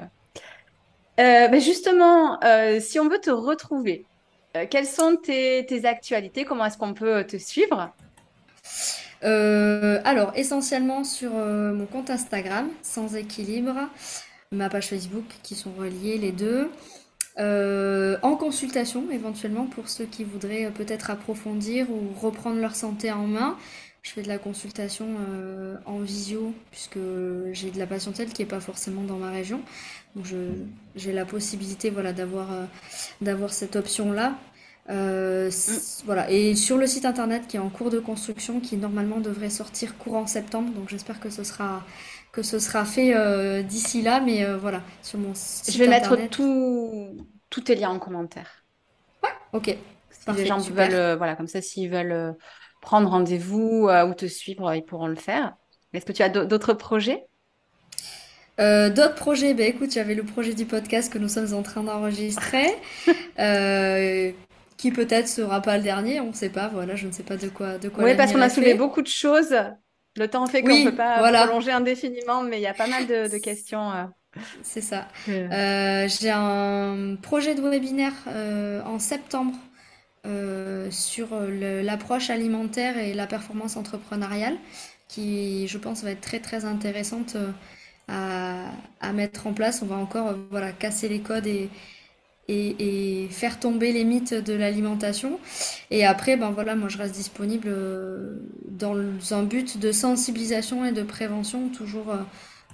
Ben 1.17 1.61
justement, 1.61 2.39
si 2.79 2.99
on 2.99 3.07
veut 3.07 3.19
te 3.19 3.29
retrouver, 3.29 4.05
quelles 4.71 4.87
sont 4.87 5.15
tes, 5.15 5.63
tes 5.67 5.85
actualités? 5.85 6.43
Comment 6.43 6.65
est-ce 6.65 6.77
qu'on 6.79 6.95
peut 6.95 7.23
te 7.23 7.37
suivre? 7.37 7.93
Euh, 9.23 9.99
alors, 10.05 10.31
essentiellement 10.35 11.03
sur 11.03 11.31
euh, 11.35 11.73
mon 11.73 11.85
compte 11.85 12.09
Instagram, 12.09 12.69
sans 12.81 13.15
équilibre, 13.15 13.75
ma 14.51 14.69
page 14.69 14.87
Facebook, 14.87 15.25
qui 15.43 15.55
sont 15.55 15.71
reliées 15.77 16.17
les 16.17 16.31
deux. 16.31 16.69
Euh, 17.37 18.17
en 18.21 18.35
consultation, 18.35 19.09
éventuellement, 19.11 19.65
pour 19.65 19.89
ceux 19.89 20.05
qui 20.05 20.23
voudraient 20.23 20.71
peut-être 20.71 21.09
approfondir 21.09 21.89
ou 21.89 22.13
reprendre 22.19 22.59
leur 22.59 22.75
santé 22.75 23.11
en 23.11 23.27
main. 23.27 23.57
Je 24.01 24.11
fais 24.11 24.21
de 24.21 24.29
la 24.29 24.37
consultation 24.37 25.07
en 25.85 25.99
visio, 25.99 26.53
puisque 26.71 26.97
j'ai 27.51 27.69
de 27.69 27.77
la 27.77 27.85
patientèle 27.85 28.29
qui 28.29 28.41
n'est 28.41 28.47
pas 28.47 28.61
forcément 28.61 29.03
dans 29.03 29.17
ma 29.17 29.29
région. 29.29 29.61
Donc 30.15 30.25
j'ai 30.95 31.11
la 31.11 31.25
possibilité 31.25 31.89
voilà, 31.89 32.13
d'avoir 32.13 32.47
cette 33.49 33.75
option-là. 33.75 34.37
Euh, 34.89 35.51
voilà. 36.05 36.29
Et 36.31 36.55
sur 36.55 36.77
le 36.77 36.87
site 36.87 37.05
internet 37.05 37.47
qui 37.47 37.57
est 37.57 37.59
en 37.59 37.69
cours 37.69 37.89
de 37.89 37.99
construction, 37.99 38.59
qui 38.59 38.77
normalement 38.77 39.19
devrait 39.19 39.49
sortir 39.49 39.97
courant 39.97 40.25
septembre, 40.25 40.71
donc 40.73 40.89
j'espère 40.89 41.19
que 41.19 41.29
ce 41.29 41.43
sera 41.43 41.83
que 42.31 42.43
ce 42.43 42.59
sera 42.59 42.85
fait 42.85 43.15
euh, 43.15 43.63
d'ici 43.63 44.03
là, 44.03 44.19
mais 44.19 44.45
euh, 44.45 44.57
voilà, 44.57 44.83
sur 45.01 45.17
mon 45.17 45.33
site 45.33 45.73
Je 45.73 45.79
vais 45.79 45.87
mettre 45.87 46.15
tout, 46.29 47.17
tous 47.49 47.61
tes 47.61 47.75
liens 47.75 47.89
en 47.89 47.99
commentaire. 47.99 48.63
Ouais, 49.23 49.29
ok. 49.53 49.75
Si 50.11 50.31
les 50.33 50.45
gens 50.45 50.59
veulent, 50.59 51.17
voilà, 51.17 51.35
comme 51.35 51.47
ça, 51.47 51.61
s'ils 51.61 51.89
veulent 51.89 52.35
prendre 52.81 53.09
rendez-vous 53.09 53.89
ou 53.89 54.13
te 54.13 54.27
suivre, 54.27 54.73
ils 54.75 54.83
pourront 54.83 55.07
le 55.07 55.15
faire. 55.15 55.55
Est-ce 55.93 56.05
que 56.05 56.11
tu 56.11 56.21
as 56.21 56.29
d'autres 56.29 56.73
projets? 56.73 57.25
D'autres 58.59 59.15
projets, 59.15 59.53
ben 59.53 59.65
écoute, 59.65 59.91
j'avais 59.91 60.13
le 60.13 60.23
projet 60.23 60.53
du 60.53 60.65
podcast 60.65 61.11
que 61.11 61.17
nous 61.17 61.29
sommes 61.29 61.53
en 61.53 61.63
train 61.63 61.83
d'enregistrer, 61.83 62.67
qui 64.79 64.91
peut-être 64.91 65.27
sera 65.27 65.61
pas 65.61 65.77
le 65.77 65.83
dernier, 65.83 66.21
on 66.21 66.27
ne 66.27 66.33
sait 66.33 66.49
pas. 66.49 66.69
Voilà, 66.69 66.95
je 66.95 67.05
ne 67.05 67.11
sais 67.11 67.23
pas 67.23 67.35
de 67.35 67.49
quoi 67.49 67.77
de 67.77 67.89
quoi. 67.89 68.05
Oui, 68.05 68.15
parce 68.15 68.31
qu'on 68.31 68.39
a 68.39 68.49
soulevé 68.49 68.75
beaucoup 68.75 69.01
de 69.01 69.07
choses. 69.07 69.53
Le 70.15 70.27
temps 70.29 70.47
fait 70.47 70.63
qu'on 70.63 70.69
ne 70.69 70.89
peut 70.89 70.95
pas 70.95 71.19
prolonger 71.45 71.71
indéfiniment, 71.71 72.43
mais 72.43 72.59
il 72.59 72.61
y 72.61 72.67
a 72.67 72.73
pas 72.73 72.87
mal 72.87 73.05
de, 73.05 73.37
questions. 73.39 73.91
Euh. 73.91 74.05
C'est 74.63 74.81
ça. 74.81 75.09
Euh, 75.27 76.07
j'ai 76.07 76.31
un 76.31 77.15
projet 77.21 77.55
de 77.55 77.61
webinaire 77.61 78.13
euh, 78.27 78.81
en 78.83 78.99
septembre 78.99 79.53
sur 80.91 81.27
l'approche 81.41 82.29
alimentaire 82.29 82.97
et 82.97 83.13
la 83.13 83.27
performance 83.27 83.75
entrepreneuriale, 83.75 84.57
qui, 85.09 85.67
je 85.67 85.77
pense, 85.77 86.03
va 86.03 86.11
être 86.11 86.21
très 86.21 86.39
très 86.39 86.63
intéressante 86.63 87.35
à, 88.07 88.71
à 89.01 89.11
mettre 89.11 89.45
en 89.45 89.53
place. 89.53 89.81
On 89.81 89.87
va 89.87 89.97
encore 89.97 90.35
voilà 90.51 90.71
casser 90.71 91.09
les 91.09 91.19
codes 91.19 91.47
et 91.47 91.69
et, 92.49 93.27
faire 93.29 93.59
tomber 93.59 93.91
les 93.91 94.03
mythes 94.03 94.33
de 94.33 94.53
l'alimentation. 94.53 95.39
Et 95.91 96.05
après, 96.05 96.37
ben 96.37 96.51
voilà, 96.51 96.75
moi 96.75 96.89
je 96.89 96.97
reste 96.97 97.13
disponible 97.15 97.67
euh, 97.67 98.35
dans 98.67 98.95
un 99.31 99.43
but 99.43 99.77
de 99.77 99.91
sensibilisation 99.91 100.85
et 100.85 100.91
de 100.91 101.03
prévention. 101.03 101.69
Toujours, 101.69 102.11
euh, 102.11 102.17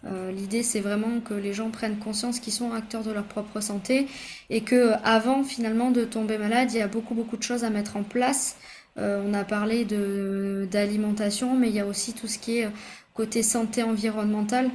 euh, 0.05 0.31
l'idée 0.31 0.63
c'est 0.63 0.79
vraiment 0.79 1.19
que 1.19 1.33
les 1.33 1.53
gens 1.53 1.69
prennent 1.69 1.97
conscience 1.97 2.39
qu'ils 2.39 2.53
sont 2.53 2.71
acteurs 2.71 3.03
de 3.03 3.11
leur 3.11 3.25
propre 3.25 3.59
santé 3.59 4.07
et 4.49 4.61
que 4.61 4.91
avant 5.03 5.43
finalement 5.43 5.91
de 5.91 6.05
tomber 6.05 6.37
malade, 6.37 6.69
il 6.71 6.77
y 6.77 6.81
a 6.81 6.87
beaucoup 6.87 7.15
beaucoup 7.15 7.37
de 7.37 7.43
choses 7.43 7.63
à 7.63 7.69
mettre 7.69 7.97
en 7.97 8.03
place. 8.03 8.55
on 8.97 9.33
a 9.33 9.43
parlé 9.43 9.83
de 9.85 10.67
d'alimentation, 10.71 11.55
mais 11.55 11.69
il 11.69 11.75
y 11.75 11.79
a 11.81 11.85
aussi 11.85 12.13
tout 12.13 12.27
ce 12.27 12.39
qui 12.39 12.59
est 12.59 12.69
côté 13.13 13.43
santé 13.43 13.83
environnementale. 13.83 14.69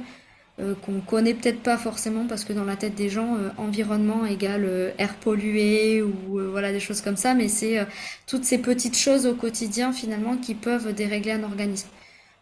Euh, 0.61 0.75
qu'on 0.75 0.99
connaît 1.01 1.33
peut-être 1.33 1.63
pas 1.63 1.77
forcément 1.77 2.27
parce 2.27 2.43
que 2.45 2.53
dans 2.53 2.65
la 2.65 2.75
tête 2.75 2.93
des 2.93 3.09
gens, 3.09 3.35
euh, 3.37 3.49
environnement 3.57 4.25
égale 4.25 4.65
euh, 4.65 4.91
air 4.99 5.15
pollué 5.15 6.03
ou 6.03 6.11
voilà 6.51 6.71
des 6.71 6.79
choses 6.79 7.01
comme 7.01 7.15
ça, 7.17 7.33
mais 7.33 7.47
c'est 7.47 7.85
toutes 8.27 8.43
ces 8.45 8.59
petites 8.59 8.97
choses 8.97 9.25
au 9.25 9.33
quotidien 9.33 9.91
finalement 9.93 10.37
qui 10.37 10.53
peuvent 10.55 10.93
dérégler 10.93 11.31
un 11.33 11.43
organisme. 11.43 11.87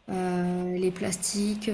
les 0.09 0.91
plastiques, 0.91 1.71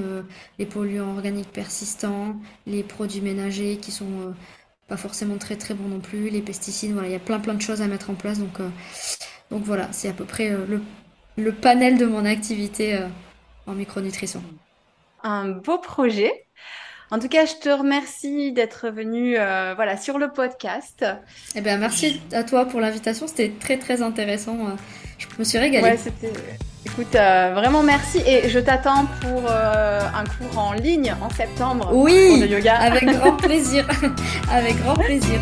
les 0.60 0.66
polluants 0.66 1.14
organiques 1.16 1.52
persistants, 1.52 2.36
les 2.68 2.84
produits 2.84 3.22
ménagers 3.22 3.78
qui 3.78 3.92
sont 3.92 4.34
pas 4.88 4.98
forcément 4.98 5.38
très 5.38 5.56
très 5.58 5.74
bons 5.74 5.88
non 5.90 6.00
plus, 6.00 6.30
les 6.30 6.42
pesticides, 6.42 6.92
voilà, 6.94 7.08
il 7.10 7.12
y 7.14 7.16
a 7.16 7.20
plein 7.20 7.40
plein 7.40 7.54
de 7.56 7.62
choses 7.62 7.82
à 7.82 7.88
mettre 7.88 8.10
en 8.10 8.16
place. 8.16 8.40
Donc, 8.40 8.60
donc 9.52 9.64
voilà, 9.64 9.90
c'est 9.94 10.10
à 10.10 10.14
peu 10.14 10.26
près 10.26 10.50
le, 10.50 10.82
le, 11.38 11.52
panel 11.54 11.98
de 11.98 12.06
mon 12.06 12.26
activité 12.26 13.00
en 13.68 13.74
micronutrition 13.74 14.44
un 15.26 15.50
beau 15.50 15.78
projet. 15.78 16.46
En 17.12 17.20
tout 17.20 17.28
cas, 17.28 17.46
je 17.46 17.54
te 17.62 17.70
remercie 17.70 18.52
d'être 18.52 18.90
venu 18.90 19.36
euh, 19.38 19.74
voilà, 19.76 19.98
sur 19.98 20.18
le 20.18 20.30
podcast. 20.32 21.06
Eh 21.56 21.62
bien, 21.62 21.78
merci 21.78 22.22
à 22.32 22.44
toi 22.44 22.66
pour 22.66 22.80
l'invitation. 22.80 23.28
C'était 23.28 23.52
très, 23.60 23.78
très 23.78 24.02
intéressant. 24.02 24.56
Euh, 24.56 24.76
je 25.18 25.28
me 25.38 25.44
suis 25.44 25.58
régalée. 25.58 25.84
Ouais, 25.84 25.98
c'était... 25.98 26.32
Écoute, 26.86 27.16
euh, 27.16 27.52
vraiment 27.54 27.84
merci. 27.84 28.22
Et 28.26 28.50
je 28.50 28.60
t'attends 28.60 29.06
pour 29.22 29.50
un 29.50 30.24
cours 30.24 30.58
en 30.58 30.74
ligne 30.74 31.14
en 31.22 31.30
septembre. 31.30 31.92
Oui, 31.94 32.40
de 32.40 32.48
yoga. 32.48 32.76
avec 32.76 33.06
grand 33.06 33.34
plaisir. 33.38 33.88
avec 34.52 34.78
grand 34.82 34.96
plaisir. 34.96 35.40